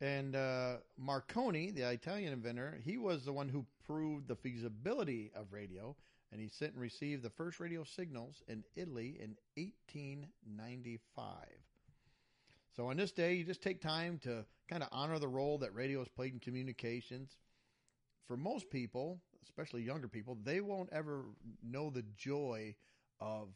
And 0.01 0.36
uh, 0.36 0.78
Marconi, 0.97 1.72
the 1.72 1.89
Italian 1.89 2.34
inventor, 2.34 2.80
he 2.84 2.97
was 2.97 3.24
the 3.26 3.34
one 3.34 3.49
who 3.49 3.66
proved 3.86 4.28
the 4.28 4.36
feasibility 4.36 5.32
of 5.36 5.51
radio, 5.53 5.95
and 6.32 6.41
he 6.41 6.47
sent 6.47 6.74
and 6.74 6.82
received 6.82 7.22
the 7.24 7.30
first 7.30 7.59
radio 7.59 7.84
signals 7.84 8.41
in 8.47 8.64
Italy 8.76 9.18
in 9.20 9.36
1895. 9.55 11.47
So 12.76 12.88
on 12.88 12.97
this 12.97 13.11
day, 13.11 13.34
you 13.36 13.43
just 13.43 13.61
take 13.61 13.82
time 13.82 14.19
to 14.24 14.45
kind 14.69 14.82
of 14.82 14.89
honor 14.91 15.19
the 15.19 15.28
role 15.28 15.57
that 15.59 15.74
radio 15.76 15.99
has 15.99 16.07
played 16.07 16.34
in 16.34 16.39
communications. 16.39 17.38
For 18.28 18.38
most 18.38 18.69
people, 18.69 19.19
especially 19.43 19.84
younger 19.84 20.07
people, 20.07 20.38
they 20.41 20.61
won't 20.61 20.89
ever 20.93 21.26
know 21.61 21.89
the 21.89 22.03
joy 22.17 22.76
of 23.19 23.49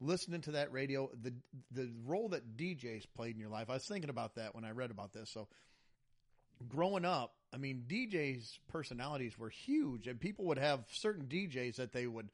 listening 0.00 0.40
to 0.42 0.52
that 0.52 0.72
radio, 0.72 1.10
the 1.22 1.34
the 1.70 1.90
role 2.06 2.30
that 2.30 2.56
DJs 2.56 3.04
played 3.14 3.34
in 3.34 3.40
your 3.40 3.50
life. 3.50 3.68
I 3.68 3.74
was 3.74 3.84
thinking 3.86 4.10
about 4.10 4.36
that 4.36 4.54
when 4.54 4.64
I 4.64 4.70
read 4.70 4.90
about 4.90 5.12
this. 5.12 5.30
So 5.30 5.48
growing 6.68 7.04
up, 7.04 7.34
I 7.52 7.58
mean, 7.58 7.84
DJs' 7.86 8.58
personalities 8.68 9.38
were 9.38 9.50
huge, 9.50 10.06
and 10.06 10.18
people 10.18 10.46
would 10.46 10.58
have 10.58 10.84
certain 10.90 11.26
DJs 11.26 11.76
that 11.76 11.92
they 11.92 12.06
would. 12.06 12.28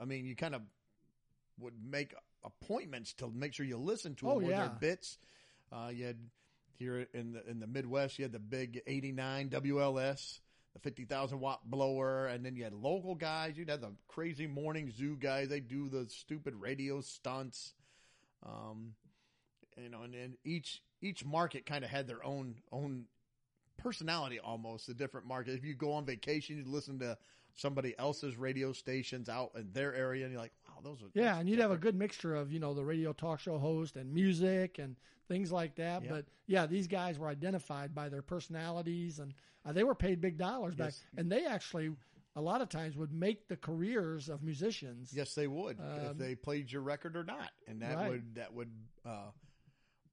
I 0.00 0.04
mean, 0.04 0.26
you 0.26 0.36
kind 0.36 0.54
of 0.54 0.62
would 1.58 1.74
make 1.84 2.14
appointments 2.44 3.12
to 3.14 3.28
make 3.28 3.54
sure 3.54 3.64
you 3.66 3.76
listen 3.76 4.14
to 4.16 4.28
oh, 4.28 4.34
them 4.34 4.44
Oh, 4.44 4.46
or 4.46 4.50
yeah. 4.50 4.60
their 4.60 4.76
bits. 4.80 5.18
Uh, 5.74 5.88
you 5.88 6.06
had 6.06 6.18
here 6.78 7.06
in 7.12 7.32
the 7.32 7.48
in 7.48 7.60
the 7.60 7.66
Midwest, 7.66 8.18
you 8.18 8.24
had 8.24 8.32
the 8.32 8.38
big 8.38 8.82
'89 8.86 9.50
WLS, 9.50 10.40
the 10.72 10.78
50,000 10.80 11.40
watt 11.40 11.60
blower, 11.64 12.26
and 12.26 12.44
then 12.44 12.54
you 12.54 12.64
had 12.64 12.74
local 12.74 13.14
guys. 13.14 13.56
You'd 13.56 13.70
have 13.70 13.80
the 13.80 13.92
crazy 14.08 14.46
morning 14.46 14.90
zoo 14.90 15.16
guys. 15.18 15.48
They 15.48 15.60
do 15.60 15.88
the 15.88 16.06
stupid 16.08 16.54
radio 16.54 17.00
stunts. 17.00 17.74
Um, 18.44 18.94
you 19.76 19.88
know, 19.88 20.02
and, 20.02 20.14
and 20.14 20.34
each 20.44 20.82
each 21.00 21.24
market 21.24 21.66
kind 21.66 21.84
of 21.84 21.90
had 21.90 22.06
their 22.06 22.24
own 22.24 22.56
own 22.70 23.06
personality 23.78 24.38
almost. 24.38 24.86
The 24.86 24.94
different 24.94 25.26
market. 25.26 25.54
If 25.54 25.64
you 25.64 25.74
go 25.74 25.92
on 25.92 26.04
vacation, 26.04 26.56
you 26.56 26.64
listen 26.66 26.98
to 27.00 27.18
somebody 27.54 27.94
else's 27.98 28.36
radio 28.36 28.72
stations 28.72 29.28
out 29.28 29.52
in 29.56 29.72
their 29.72 29.94
area, 29.94 30.24
and 30.24 30.32
you're 30.32 30.42
like, 30.42 30.54
wow, 30.74 30.80
those 30.82 31.02
are 31.02 31.06
Yeah, 31.14 31.38
and 31.38 31.48
you'd 31.48 31.58
have 31.60 31.70
a 31.70 31.76
good 31.76 31.94
mixture 31.94 32.34
of, 32.34 32.52
you 32.52 32.58
know, 32.60 32.74
the 32.74 32.84
radio 32.84 33.12
talk 33.12 33.40
show 33.40 33.58
host 33.58 33.96
and 33.96 34.12
music 34.12 34.78
and 34.78 34.96
things 35.28 35.52
like 35.52 35.74
that. 35.76 36.04
Yeah. 36.04 36.10
But 36.10 36.26
yeah, 36.46 36.66
these 36.66 36.86
guys 36.86 37.18
were 37.18 37.28
identified 37.28 37.94
by 37.94 38.08
their 38.08 38.22
personalities 38.22 39.18
and 39.18 39.34
uh, 39.66 39.72
they 39.72 39.84
were 39.84 39.94
paid 39.94 40.20
big 40.20 40.36
dollars 40.36 40.74
back. 40.74 40.88
Yes. 40.88 41.02
And 41.16 41.30
they 41.30 41.46
actually, 41.46 41.90
a 42.36 42.40
lot 42.40 42.60
of 42.60 42.68
times, 42.68 42.96
would 42.96 43.12
make 43.12 43.48
the 43.48 43.56
careers 43.56 44.28
of 44.28 44.42
musicians. 44.42 45.12
Yes, 45.14 45.34
they 45.34 45.46
would 45.46 45.78
if 45.78 46.10
Um, 46.10 46.18
they 46.18 46.34
played 46.34 46.70
your 46.70 46.82
record 46.82 47.16
or 47.16 47.24
not, 47.24 47.50
and 47.66 47.80
that 47.82 47.96
Right. 47.96 48.10
would 48.10 48.34
that 48.34 48.52
would 48.52 48.70
uh, 49.04 49.30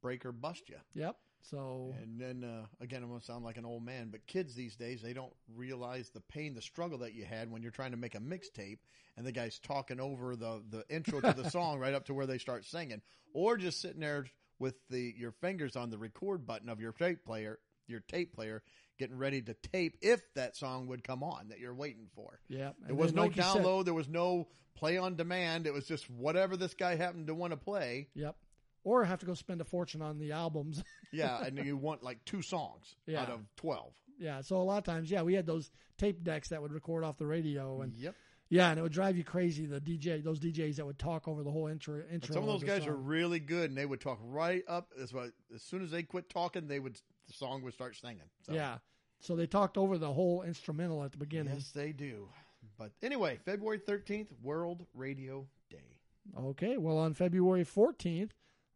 break 0.01 0.25
or 0.25 0.31
bust 0.31 0.69
you. 0.69 0.77
Yep. 0.93 1.15
So, 1.43 1.95
And 2.01 2.19
then 2.19 2.43
uh, 2.43 2.65
again, 2.81 3.01
I'm 3.01 3.09
gonna 3.09 3.21
sound 3.21 3.43
like 3.43 3.57
an 3.57 3.65
old 3.65 3.83
man, 3.83 4.09
but 4.11 4.27
kids 4.27 4.53
these 4.53 4.75
days 4.75 5.01
they 5.01 5.13
don't 5.13 5.33
realize 5.55 6.09
the 6.09 6.21
pain, 6.21 6.53
the 6.53 6.61
struggle 6.61 6.99
that 6.99 7.13
you 7.13 7.25
had 7.25 7.51
when 7.51 7.63
you're 7.63 7.71
trying 7.71 7.91
to 7.91 7.97
make 7.97 8.13
a 8.13 8.19
mixtape, 8.19 8.77
and 9.17 9.25
the 9.25 9.31
guy's 9.31 9.57
talking 9.59 9.99
over 9.99 10.35
the 10.35 10.61
the 10.69 10.83
intro 10.87 11.19
to 11.19 11.33
the 11.33 11.49
song 11.49 11.79
right 11.79 11.93
up 11.95 12.05
to 12.05 12.13
where 12.13 12.27
they 12.27 12.37
start 12.37 12.65
singing, 12.65 13.01
or 13.33 13.57
just 13.57 13.81
sitting 13.81 14.01
there 14.01 14.27
with 14.59 14.75
the 14.89 15.15
your 15.17 15.31
fingers 15.31 15.75
on 15.75 15.89
the 15.89 15.97
record 15.97 16.45
button 16.45 16.69
of 16.69 16.79
your 16.79 16.91
tape 16.91 17.25
player, 17.25 17.57
your 17.87 18.01
tape 18.01 18.35
player, 18.35 18.61
getting 18.99 19.17
ready 19.17 19.41
to 19.41 19.55
tape 19.55 19.97
if 20.01 20.21
that 20.35 20.55
song 20.55 20.85
would 20.87 21.03
come 21.03 21.23
on 21.23 21.47
that 21.49 21.59
you're 21.59 21.73
waiting 21.73 22.07
for. 22.15 22.39
yeah. 22.49 22.71
There 22.85 22.95
was 22.95 23.13
no 23.13 23.29
download. 23.29 23.85
there 23.85 23.95
was 23.95 24.07
no 24.07 24.47
play 24.75 24.97
on 24.97 25.15
demand. 25.15 25.65
It 25.65 25.73
was 25.73 25.87
just 25.87 26.07
whatever 26.09 26.55
this 26.55 26.75
guy 26.75 26.95
happened 26.95 27.27
to 27.27 27.33
want 27.35 27.51
to 27.51 27.57
play. 27.57 28.09
Yep. 28.13 28.35
Or 28.83 29.03
have 29.03 29.19
to 29.19 29.25
go 29.25 29.33
spend 29.35 29.61
a 29.61 29.65
fortune 29.65 30.01
on 30.01 30.17
the 30.19 30.31
albums. 30.31 30.83
Yeah, 31.13 31.43
and 31.43 31.57
you 31.65 31.75
want 31.87 32.03
like 32.03 32.23
two 32.23 32.41
songs 32.41 32.95
Yeah. 33.05 33.21
out 33.23 33.29
of 33.29 33.41
twelve. 33.57 33.93
yeah. 34.17 34.39
So 34.41 34.61
a 34.61 34.63
lot 34.63 34.77
of 34.77 34.85
times, 34.85 35.11
yeah, 35.11 35.23
we 35.23 35.33
had 35.33 35.45
those 35.45 35.69
tape 35.97 36.23
decks 36.23 36.47
that 36.49 36.61
would 36.61 36.71
record 36.71 37.03
off 37.03 37.17
the 37.17 37.25
radio 37.27 37.81
and 37.81 37.93
Yep. 37.93 38.15
yeah, 38.47 38.69
and 38.69 38.79
it 38.79 38.81
would 38.81 38.93
drive 38.93 39.17
you 39.17 39.25
crazy. 39.25 39.65
The 39.65 39.81
DJ, 39.81 40.23
those 40.23 40.39
DJs 40.39 40.77
that 40.77 40.85
would 40.85 40.97
talk 40.97 41.27
over 41.27 41.43
the 41.43 41.51
whole 41.51 41.67
intro. 41.67 42.01
Intro 42.09 42.33
some 42.33 42.43
of 42.43 42.47
those 42.49 42.63
guys 42.63 42.87
are 42.87 42.95
really 42.95 43.39
good, 43.41 43.69
and 43.71 43.77
they 43.77 43.85
would 43.85 43.99
talk 43.99 44.19
right 44.23 44.63
up. 44.69 44.93
As 45.01 45.11
well, 45.13 45.29
as 45.53 45.61
soon 45.63 45.83
as 45.83 45.91
they 45.91 46.01
quit 46.03 46.29
talking, 46.29 46.67
they 46.69 46.79
would 46.79 46.95
the 47.27 47.33
song 47.33 47.61
would 47.63 47.73
start 47.73 47.97
singing. 47.97 48.29
So, 48.45 48.53
Yeah. 48.53 48.77
So 49.19 49.35
they 49.35 49.47
talked 49.47 49.77
over 49.77 49.97
the 49.97 50.13
whole 50.13 50.43
instrumental 50.43 51.03
at 51.03 51.11
the 51.11 51.17
beginning. 51.17 51.53
yes, 51.55 51.71
they 51.71 51.91
do. 51.91 52.29
But 52.77 52.91
anyway, 53.03 53.37
February 53.43 53.79
thirteenth, 53.79 54.31
World 54.41 54.87
Radio 54.93 55.45
Day. 55.69 55.97
Okay. 56.39 56.77
Well, 56.77 56.97
on 56.97 57.13
February 57.15 57.65
14th, 57.65 58.29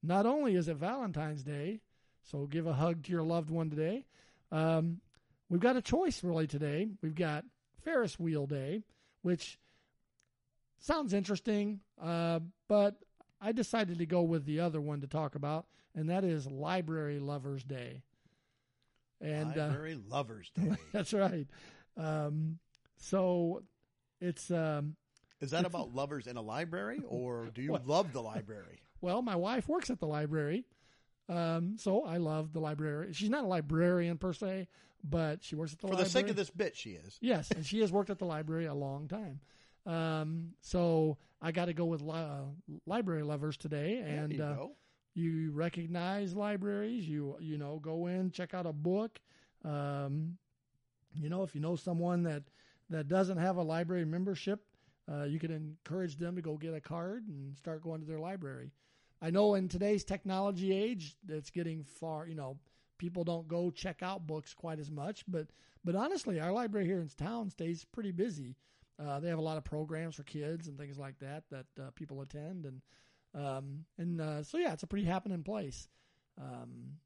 not 0.08 0.26
only 0.26 0.56
is 0.56 0.68
it 0.68 0.78
Valentine's 0.78 1.43
Day, 1.43 1.82
so 2.24 2.45
give 2.45 2.68
a 2.68 2.74
hug 2.74 3.03
to 3.03 3.12
your 3.12 3.24
loved 3.24 3.49
one 3.49 3.70
today. 3.70 4.06
Um, 4.51 5.01
we've 5.49 5.62
got 5.62 5.76
a 5.76 5.82
choice 5.82 6.24
really 6.24 6.47
today. 6.47 6.89
We've 7.01 7.16
got 7.16 7.45
Ferris 7.84 8.20
Wheel 8.20 8.47
Day, 8.47 8.84
which 9.22 9.60
sounds 10.80 11.14
interesting, 11.14 11.82
uh, 12.01 12.39
but 12.68 12.95
I 13.41 13.51
decided 13.51 13.99
to 13.99 14.06
go 14.06 14.22
with 14.22 14.45
the 14.45 14.60
other 14.60 14.82
one 14.82 15.01
to 15.01 15.08
talk 15.08 15.36
about, 15.36 15.66
and 15.95 16.10
that 16.10 16.24
is 16.24 16.47
Library 16.47 17.20
Lovers 17.20 17.64
Day. 17.64 18.01
And 19.22 19.58
uh, 19.58 19.68
Library 19.68 19.99
Lovers 20.10 20.51
Day. 20.56 20.76
that's 20.91 21.14
right. 21.14 21.47
Um, 21.97 22.60
so 22.97 23.64
it's 24.20 24.51
um, 24.51 24.95
Is 25.41 25.51
that 25.51 25.66
about 25.66 25.93
lovers 25.93 26.28
in 26.28 26.38
a 26.38 26.41
library, 26.41 27.01
or 27.08 27.49
do 27.53 27.62
you 27.62 27.78
love 27.86 28.14
the 28.14 28.22
library? 28.22 28.82
Well, 29.02 29.22
my 29.22 29.36
wife 29.36 29.68
works 29.68 29.89
at 29.89 30.00
the 30.00 30.08
library, 30.08 30.66
Um, 31.28 31.78
so 31.78 32.04
I 32.04 32.18
love 32.18 32.54
the 32.54 32.60
library. 32.60 33.14
She's 33.14 33.30
not 33.32 33.43
a 33.43 33.48
librarian 33.48 34.18
per 34.18 34.32
se, 34.34 34.68
but 35.04 35.43
she 35.43 35.56
works 35.56 35.74
at 35.74 35.80
the 35.80 35.88
For 35.88 35.93
library. 35.93 36.04
the 36.06 36.10
sake 36.10 36.30
of 36.30 36.36
this 36.36 36.50
bit, 36.52 36.76
she 36.76 36.91
is. 36.91 37.18
Yes, 37.22 37.50
and 37.52 37.66
she 37.66 37.80
has 37.82 37.91
worked 37.91 38.10
at 38.12 38.20
the 38.20 38.26
library 38.26 38.66
a 38.66 38.74
long 38.76 39.08
time. 39.08 39.39
Um, 39.88 40.54
so 40.62 41.18
I 41.41 41.52
got 41.52 41.66
to 41.66 41.74
go 41.74 41.86
with 41.86 42.02
li- 42.02 42.14
uh, 42.14 42.46
library 42.86 43.24
lovers 43.24 43.58
today, 43.58 44.00
and 44.00 44.34
you 44.34 44.43
uh, 44.43 44.68
you 45.14 45.52
recognize 45.52 46.36
libraries. 46.36 47.08
You 47.08 47.38
you 47.39 47.58
know 47.58 47.80
go 47.80 48.08
in, 48.08 48.32
check 48.32 48.54
out 48.54 48.66
a 48.66 48.74
book. 48.74 49.20
Um, 49.64 50.38
you 51.14 51.30
know 51.30 51.43
if 51.43 51.54
you 51.56 51.62
know 51.62 51.76
someone 51.76 52.24
that 52.24 52.43
that 52.89 53.08
doesn't 53.08 53.38
have 53.38 53.58
a 53.58 53.64
library 53.64 54.06
membership, 54.06 54.64
uh, 55.12 55.24
you 55.24 55.39
can 55.39 55.51
encourage 55.51 56.18
them 56.18 56.36
to 56.36 56.41
go 56.41 56.58
get 56.58 56.74
a 56.74 56.82
card 56.82 57.28
and 57.28 57.56
start 57.58 57.84
going 57.84 58.01
to 58.01 58.08
their 58.08 58.20
library. 58.20 58.72
I 59.22 59.30
know 59.30 59.56
in 59.56 59.68
today's 59.68 60.03
technology 60.03 60.74
age, 60.74 61.16
it's 61.28 61.49
getting 61.49 61.84
far. 61.84 62.28
You 62.28 62.36
know, 62.36 62.58
people 62.97 63.24
don't 63.24 63.47
go 63.47 63.72
check 63.72 64.01
out 64.01 64.28
books 64.28 64.53
quite 64.53 64.80
as 64.80 64.91
much, 64.91 65.24
but 65.28 65.47
but 65.84 65.95
honestly, 65.95 66.39
our 66.39 66.51
library 66.51 66.88
here 66.88 66.99
in 66.99 67.08
town 67.10 67.49
stays 67.49 67.86
pretty 67.86 68.12
busy. 68.12 68.56
Uh, 68.97 69.20
they 69.20 69.30
have 69.30 69.38
a 69.38 69.43
lot 69.43 69.58
of 69.58 69.64
programs 69.64 70.16
for 70.16 70.24
kids 70.24 70.68
and 70.68 70.78
things 70.78 70.97
like 70.97 71.20
that 71.20 71.43
that 71.51 71.66
uh, 71.80 71.91
people 71.95 72.22
attend, 72.22 72.66
and 72.66 72.82
um, 73.36 73.86
and 73.97 74.20
uh, 74.20 74.43
so 74.43 74.58
yeah, 74.58 74.74
it's 74.74 74.84
a 74.84 74.88
pretty 74.88 75.06
happening 75.06 75.43
place. 75.43 75.88
Um, 76.41 76.97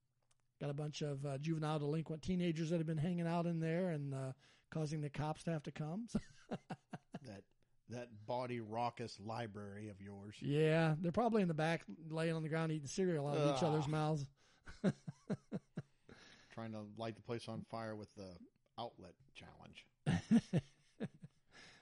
got 0.62 0.70
a 0.70 0.74
bunch 0.74 1.02
of 1.02 1.26
uh, 1.26 1.38
juvenile 1.38 1.80
delinquent 1.80 2.22
teenagers 2.22 2.70
that 2.70 2.78
have 2.78 2.88
been 2.88 2.97
hanging 2.97 3.28
out 3.28 3.45
in 3.45 3.60
there 3.60 3.89
and 3.89 4.14
uh, 4.14 4.32
causing 4.72 5.02
the 5.02 5.10
cops 5.10 5.43
to 5.43 5.52
have 5.52 5.64
to 5.64 5.72
come. 5.72 6.08
That 7.26 7.43
that 7.90 8.10
body 8.28 8.60
raucous 8.60 9.20
library 9.26 9.90
of 9.90 10.02
yours. 10.02 10.36
yeah, 10.40 10.96
they're 11.02 11.12
probably 11.12 11.42
in 11.42 11.48
the 11.48 11.54
back 11.54 11.84
laying 12.10 12.34
on 12.36 12.44
the 12.44 12.50
ground 12.50 12.72
eating 12.72 12.88
cereal 12.88 13.28
out 13.28 13.38
of 13.38 13.56
each 13.58 13.64
other's 13.64 13.88
mouths. 13.88 14.26
Trying 16.54 16.72
to 16.74 16.80
light 16.98 17.16
the 17.16 17.22
place 17.22 17.48
on 17.48 17.66
fire 17.70 17.96
with 17.96 18.14
the 18.16 18.30
outlet 18.78 19.14
challenge. 19.34 19.86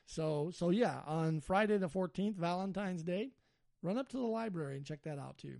So 0.09 0.51
so 0.55 0.69
yeah, 0.69 1.01
on 1.05 1.41
Friday 1.41 1.77
the 1.77 1.89
fourteenth, 1.89 2.37
Valentine's 2.37 3.03
Day, 3.03 3.31
run 3.83 3.97
up 3.97 4.07
to 4.09 4.17
the 4.17 4.23
library 4.23 4.77
and 4.77 4.85
check 4.85 5.03
that 5.03 5.19
out 5.19 5.37
too. 5.37 5.57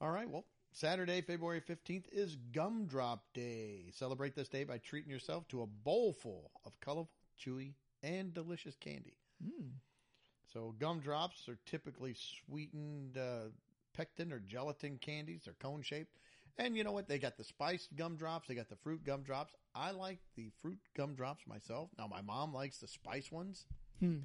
All 0.00 0.10
right. 0.10 0.28
Well, 0.28 0.46
Saturday, 0.72 1.20
February 1.20 1.60
15th 1.60 2.06
is 2.10 2.36
Gumdrop 2.52 3.18
Day. 3.34 3.90
Celebrate 3.92 4.34
this 4.34 4.48
day 4.48 4.64
by 4.64 4.78
treating 4.78 5.10
yourself 5.10 5.46
to 5.48 5.60
a 5.60 5.66
bowl 5.66 6.14
full 6.14 6.52
of 6.64 6.80
colorful, 6.80 7.10
chewy, 7.38 7.74
and 8.02 8.32
delicious 8.32 8.76
candy. 8.76 9.18
Mm. 9.44 9.70
So, 10.52 10.74
gumdrops 10.78 11.48
are 11.48 11.58
typically 11.66 12.14
sweetened 12.14 13.16
uh, 13.16 13.50
pectin 13.96 14.32
or 14.32 14.40
gelatin 14.40 14.98
candies. 14.98 15.42
They're 15.44 15.54
cone 15.60 15.82
shaped. 15.82 16.16
And 16.58 16.76
you 16.76 16.84
know 16.84 16.92
what? 16.92 17.08
They 17.08 17.18
got 17.18 17.36
the 17.36 17.44
spiced 17.44 17.94
gumdrops. 17.96 18.48
They 18.48 18.54
got 18.54 18.68
the 18.68 18.76
fruit 18.76 19.04
gumdrops. 19.04 19.54
I 19.74 19.92
like 19.92 20.18
the 20.36 20.50
fruit 20.60 20.78
gumdrops 20.96 21.46
myself. 21.46 21.88
Now, 21.96 22.06
my 22.06 22.20
mom 22.20 22.52
likes 22.52 22.78
the 22.78 22.88
spice 22.88 23.30
ones. 23.30 23.64
Hmm. 24.00 24.18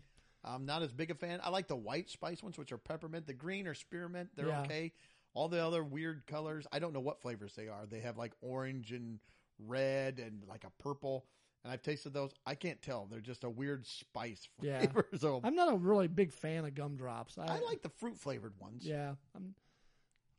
I'm 0.43 0.66
not 0.66 0.82
as 0.84 0.91
big 0.91 1.11
a 1.11 1.16
fan. 1.16 1.39
I 1.43 1.49
like 1.49 1.68
the 1.68 1.76
white 1.76 2.09
spice 2.09 2.43
ones, 2.43 2.57
which 2.57 2.72
are 2.72 2.78
peppermint. 2.78 3.26
The 3.28 3.34
green 3.34 3.68
are 3.68 3.74
spearmint. 3.74 4.30
They're 4.36 4.47
Yeah. 4.47 4.61
okay. 4.61 4.91
All 5.34 5.47
the 5.49 5.63
other 5.63 5.84
weird 5.84 6.26
colors, 6.28 6.66
I 6.72 6.80
don't 6.80 6.93
know 6.93 6.99
what 6.99 7.22
flavors 7.22 7.53
they 7.55 7.68
are. 7.68 7.86
They 7.86 7.99
have 8.01 8.18
like 8.18 8.34
orange 8.41 8.91
and 8.91 9.20
red 9.59 10.20
and 10.20 10.43
like 10.47 10.63
a 10.63 10.72
purple. 10.84 11.26
And 11.66 11.74
I've 11.74 11.82
tasted 11.82 12.13
those. 12.13 12.32
I 12.45 12.53
can't 12.53 12.80
tell. 12.80 13.07
They're 13.09 13.20
just 13.20 13.43
a 13.43 13.49
weird 13.49 13.88
spice 13.88 14.47
Yeah. 14.61 14.78
flavor. 14.82 15.07
So 15.18 15.41
I'm 15.43 15.55
not 15.55 15.74
a 15.74 15.76
really 15.76 16.07
big 16.07 16.32
fan 16.32 16.63
of 16.63 16.76
gumdrops. 16.76 17.39
I, 17.39 17.47
I 17.47 17.59
like 17.61 17.82
the 17.82 17.89
fruit 17.89 18.20
flavored 18.20 18.53
ones. 18.59 18.86
Yeah, 18.86 19.16
I'm, 19.36 19.55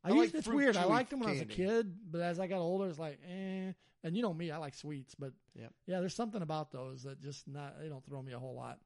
I, 0.05 0.11
I 0.11 0.13
used 0.13 0.35
like 0.35 0.39
it's 0.39 0.47
weird. 0.49 0.77
I 0.77 0.85
liked 0.85 1.11
them 1.11 1.19
when 1.19 1.29
I 1.29 1.33
was 1.33 1.41
a 1.41 1.47
kid, 1.47 1.93
but 2.13 2.21
as 2.21 2.39
I 2.39 2.47
got 2.47 2.61
older, 2.61 2.89
it's 2.89 2.99
like, 3.01 3.19
eh. 3.29 3.73
And 4.05 4.17
you 4.17 4.23
know 4.23 4.33
me, 4.33 4.53
I 4.53 4.59
like 4.59 4.75
sweets, 4.75 5.17
but 5.17 5.33
Yep. 5.57 5.73
yeah, 5.89 5.99
there's 5.99 6.15
something 6.15 6.43
about 6.43 6.71
those 6.71 7.03
that 7.03 7.21
just 7.21 7.49
not 7.49 7.75
they 7.81 7.89
don't 7.89 8.05
throw 8.07 8.23
me 8.23 8.33
a 8.33 8.39
whole 8.39 8.55
lot. 8.55 8.79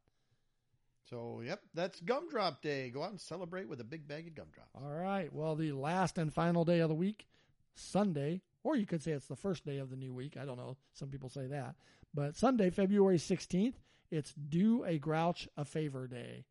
So, 1.11 1.43
yep, 1.45 1.61
that's 1.74 2.01
Gumdrop 2.01 2.62
Day. 2.62 2.88
Go 2.88 3.03
out 3.03 3.11
and 3.11 3.20
celebrate 3.20 3.68
with 3.68 3.80
a 3.80 3.84
big 3.84 4.07
bag 4.09 4.28
of 4.28 4.34
gumdrops. 4.34 4.70
All 4.74 4.88
right. 4.95 5.30
Well, 5.32 5.57
the 5.57 5.72
last 5.72 6.16
and 6.16 6.32
final 6.32 6.64
day 6.64 6.78
of 6.78 6.88
the 6.88 6.95
week, 6.95 7.26
Sunday, 7.74 8.41
or 8.63 8.77
you 8.77 8.87
could 8.87 9.03
say 9.03 9.13
it's 9.13 9.27
the 9.27 9.37
first 9.37 9.65
day 9.65 9.79
of 9.79 9.91
the 9.91 9.97
new 9.97 10.13
week. 10.13 10.37
I 10.41 10.45
don't 10.45 10.57
know. 10.59 10.77
Some 10.93 11.09
people 11.09 11.29
say 11.29 11.47
that. 11.47 11.75
But 12.15 12.37
Sunday, 12.37 12.71
February 12.71 13.19
16th, 13.19 13.75
it's 14.11 14.33
Do 14.35 14.85
a 14.85 14.99
Grouch 14.99 15.49
a 15.57 15.65
Favor 15.65 16.07
Day. 16.07 16.45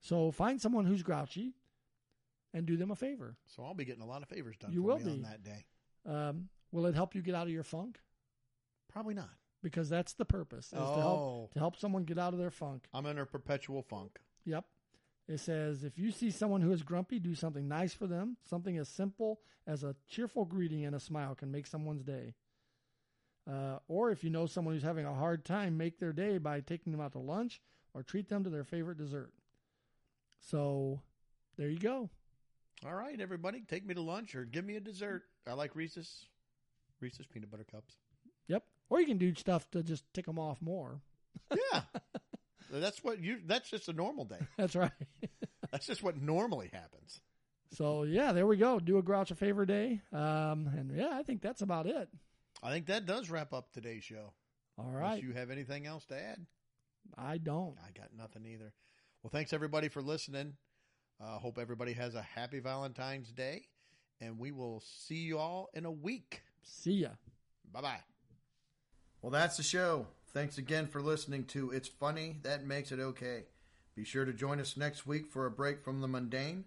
So 0.00 0.30
find 0.32 0.60
someone 0.60 0.84
who's 0.84 1.02
grouchy 1.02 1.54
and 2.52 2.66
do 2.66 2.76
them 2.76 2.90
a 2.90 2.96
favor. 2.96 3.36
So 3.46 3.62
I'll 3.64 3.74
be 3.74 3.84
getting 3.84 4.02
a 4.02 4.06
lot 4.06 4.22
of 4.22 4.28
favors 4.28 4.56
done 4.58 4.72
You 4.72 4.82
will 4.82 4.98
be. 4.98 5.10
on 5.10 5.22
that 5.22 5.42
day. 5.44 5.64
Um, 6.04 6.48
will 6.72 6.86
it 6.86 6.94
help 6.94 7.14
you 7.14 7.22
get 7.22 7.34
out 7.34 7.46
of 7.46 7.52
your 7.52 7.62
funk? 7.62 8.00
Probably 8.92 9.14
not. 9.14 9.30
Because 9.62 9.88
that's 9.88 10.14
the 10.14 10.24
purpose, 10.24 10.66
is 10.66 10.70
to 10.72 10.76
help 10.78 11.20
Oh, 11.20 11.50
to 11.52 11.58
help 11.60 11.76
someone 11.76 12.02
get 12.02 12.18
out 12.18 12.32
of 12.32 12.40
their 12.40 12.50
funk. 12.50 12.88
I'm 12.92 13.06
in 13.06 13.16
a 13.18 13.24
perpetual 13.24 13.82
funk. 13.82 14.18
Yep. 14.44 14.64
It 15.28 15.38
says 15.40 15.84
if 15.84 15.98
you 15.98 16.10
see 16.10 16.30
someone 16.30 16.60
who 16.60 16.72
is 16.72 16.82
grumpy, 16.82 17.18
do 17.18 17.34
something 17.34 17.68
nice 17.68 17.94
for 17.94 18.06
them. 18.06 18.36
Something 18.48 18.78
as 18.78 18.88
simple 18.88 19.40
as 19.66 19.84
a 19.84 19.94
cheerful 20.08 20.44
greeting 20.44 20.84
and 20.84 20.94
a 20.94 21.00
smile 21.00 21.34
can 21.34 21.50
make 21.50 21.66
someone's 21.66 22.02
day. 22.02 22.34
Uh, 23.50 23.78
or 23.88 24.10
if 24.10 24.22
you 24.22 24.30
know 24.30 24.46
someone 24.46 24.74
who's 24.74 24.82
having 24.82 25.06
a 25.06 25.14
hard 25.14 25.44
time, 25.44 25.76
make 25.76 25.98
their 25.98 26.12
day 26.12 26.38
by 26.38 26.60
taking 26.60 26.92
them 26.92 27.00
out 27.00 27.12
to 27.12 27.18
lunch 27.18 27.60
or 27.94 28.02
treat 28.02 28.28
them 28.28 28.44
to 28.44 28.50
their 28.50 28.64
favorite 28.64 28.98
dessert. 28.98 29.32
So 30.40 31.00
there 31.56 31.68
you 31.68 31.78
go. 31.78 32.08
All 32.84 32.94
right, 32.94 33.20
everybody, 33.20 33.62
take 33.68 33.86
me 33.86 33.94
to 33.94 34.00
lunch 34.00 34.34
or 34.34 34.44
give 34.44 34.64
me 34.64 34.76
a 34.76 34.80
dessert. 34.80 35.24
I 35.46 35.52
like 35.52 35.76
Reese's, 35.76 36.26
Reese's 37.00 37.26
peanut 37.26 37.50
butter 37.50 37.66
cups. 37.70 37.94
Yep. 38.48 38.64
Or 38.90 39.00
you 39.00 39.06
can 39.06 39.18
do 39.18 39.34
stuff 39.34 39.70
to 39.70 39.82
just 39.82 40.04
tick 40.12 40.26
them 40.26 40.38
off 40.38 40.60
more. 40.60 41.00
Yeah, 41.50 41.82
that's 42.80 43.02
what 43.04 43.20
you. 43.20 43.38
That's 43.46 43.70
just 43.70 43.88
a 43.88 43.92
normal 43.92 44.24
day. 44.24 44.38
That's 44.56 44.74
right. 44.76 44.90
That's 45.70 45.86
just 45.86 46.02
what 46.02 46.20
normally 46.20 46.70
happens. 46.72 47.20
so 47.72 48.02
yeah, 48.02 48.32
there 48.32 48.46
we 48.46 48.56
go. 48.56 48.78
Do 48.78 48.98
a 48.98 49.02
grouch 49.02 49.30
a 49.30 49.34
favor 49.34 49.64
day. 49.64 50.00
Um, 50.12 50.68
and 50.76 50.92
yeah, 50.94 51.10
I 51.12 51.22
think 51.22 51.40
that's 51.40 51.62
about 51.62 51.86
it. 51.86 52.08
I 52.62 52.70
think 52.70 52.86
that 52.86 53.06
does 53.06 53.30
wrap 53.30 53.52
up 53.54 53.72
today's 53.72 54.04
show. 54.04 54.34
All 54.78 54.90
right. 54.90 55.04
Unless 55.04 55.22
you 55.22 55.32
have 55.32 55.50
anything 55.50 55.86
else 55.86 56.04
to 56.06 56.14
add? 56.14 56.44
I 57.16 57.38
don't. 57.38 57.76
I 57.82 57.90
got 57.98 58.08
nothing 58.16 58.44
either. 58.46 58.72
Well, 59.22 59.30
thanks 59.30 59.52
everybody 59.54 59.88
for 59.88 60.02
listening. 60.02 60.54
Uh, 61.22 61.38
hope 61.38 61.58
everybody 61.58 61.92
has 61.94 62.14
a 62.14 62.22
happy 62.22 62.58
Valentine's 62.60 63.30
Day, 63.32 63.62
and 64.20 64.38
we 64.38 64.52
will 64.52 64.82
see 64.84 65.22
you 65.22 65.38
all 65.38 65.70
in 65.72 65.84
a 65.86 65.90
week. 65.90 66.42
See 66.62 66.92
ya. 67.02 67.10
Bye 67.72 67.80
bye. 67.80 68.00
Well, 69.22 69.30
that's 69.32 69.56
the 69.56 69.62
show. 69.62 70.06
Thanks 70.34 70.56
again 70.56 70.86
for 70.86 71.02
listening 71.02 71.44
to 71.46 71.70
It's 71.72 71.88
Funny, 71.88 72.36
That 72.42 72.64
Makes 72.64 72.90
It 72.90 72.98
Okay. 72.98 73.44
Be 73.94 74.02
sure 74.02 74.24
to 74.24 74.32
join 74.32 74.60
us 74.60 74.78
next 74.78 75.06
week 75.06 75.30
for 75.30 75.44
a 75.44 75.50
break 75.50 75.84
from 75.84 76.00
the 76.00 76.08
mundane. 76.08 76.64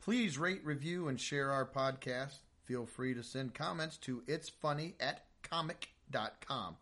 Please 0.00 0.38
rate, 0.38 0.64
review, 0.64 1.08
and 1.08 1.20
share 1.20 1.50
our 1.50 1.66
podcast. 1.66 2.36
Feel 2.64 2.86
free 2.86 3.12
to 3.14 3.24
send 3.24 3.54
comments 3.54 3.96
to 3.98 4.22
It's 4.28 4.48
Funny 4.48 4.94
at 5.00 5.24
comic.com. 5.42 6.76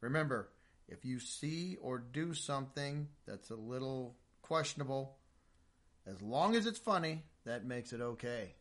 Remember, 0.00 0.50
if 0.88 1.04
you 1.04 1.18
see 1.18 1.76
or 1.82 1.98
do 1.98 2.32
something 2.32 3.08
that's 3.26 3.50
a 3.50 3.56
little 3.56 4.14
questionable, 4.42 5.16
as 6.06 6.22
long 6.22 6.54
as 6.54 6.66
it's 6.66 6.78
funny, 6.78 7.24
that 7.44 7.64
makes 7.64 7.92
it 7.92 8.00
okay. 8.00 8.54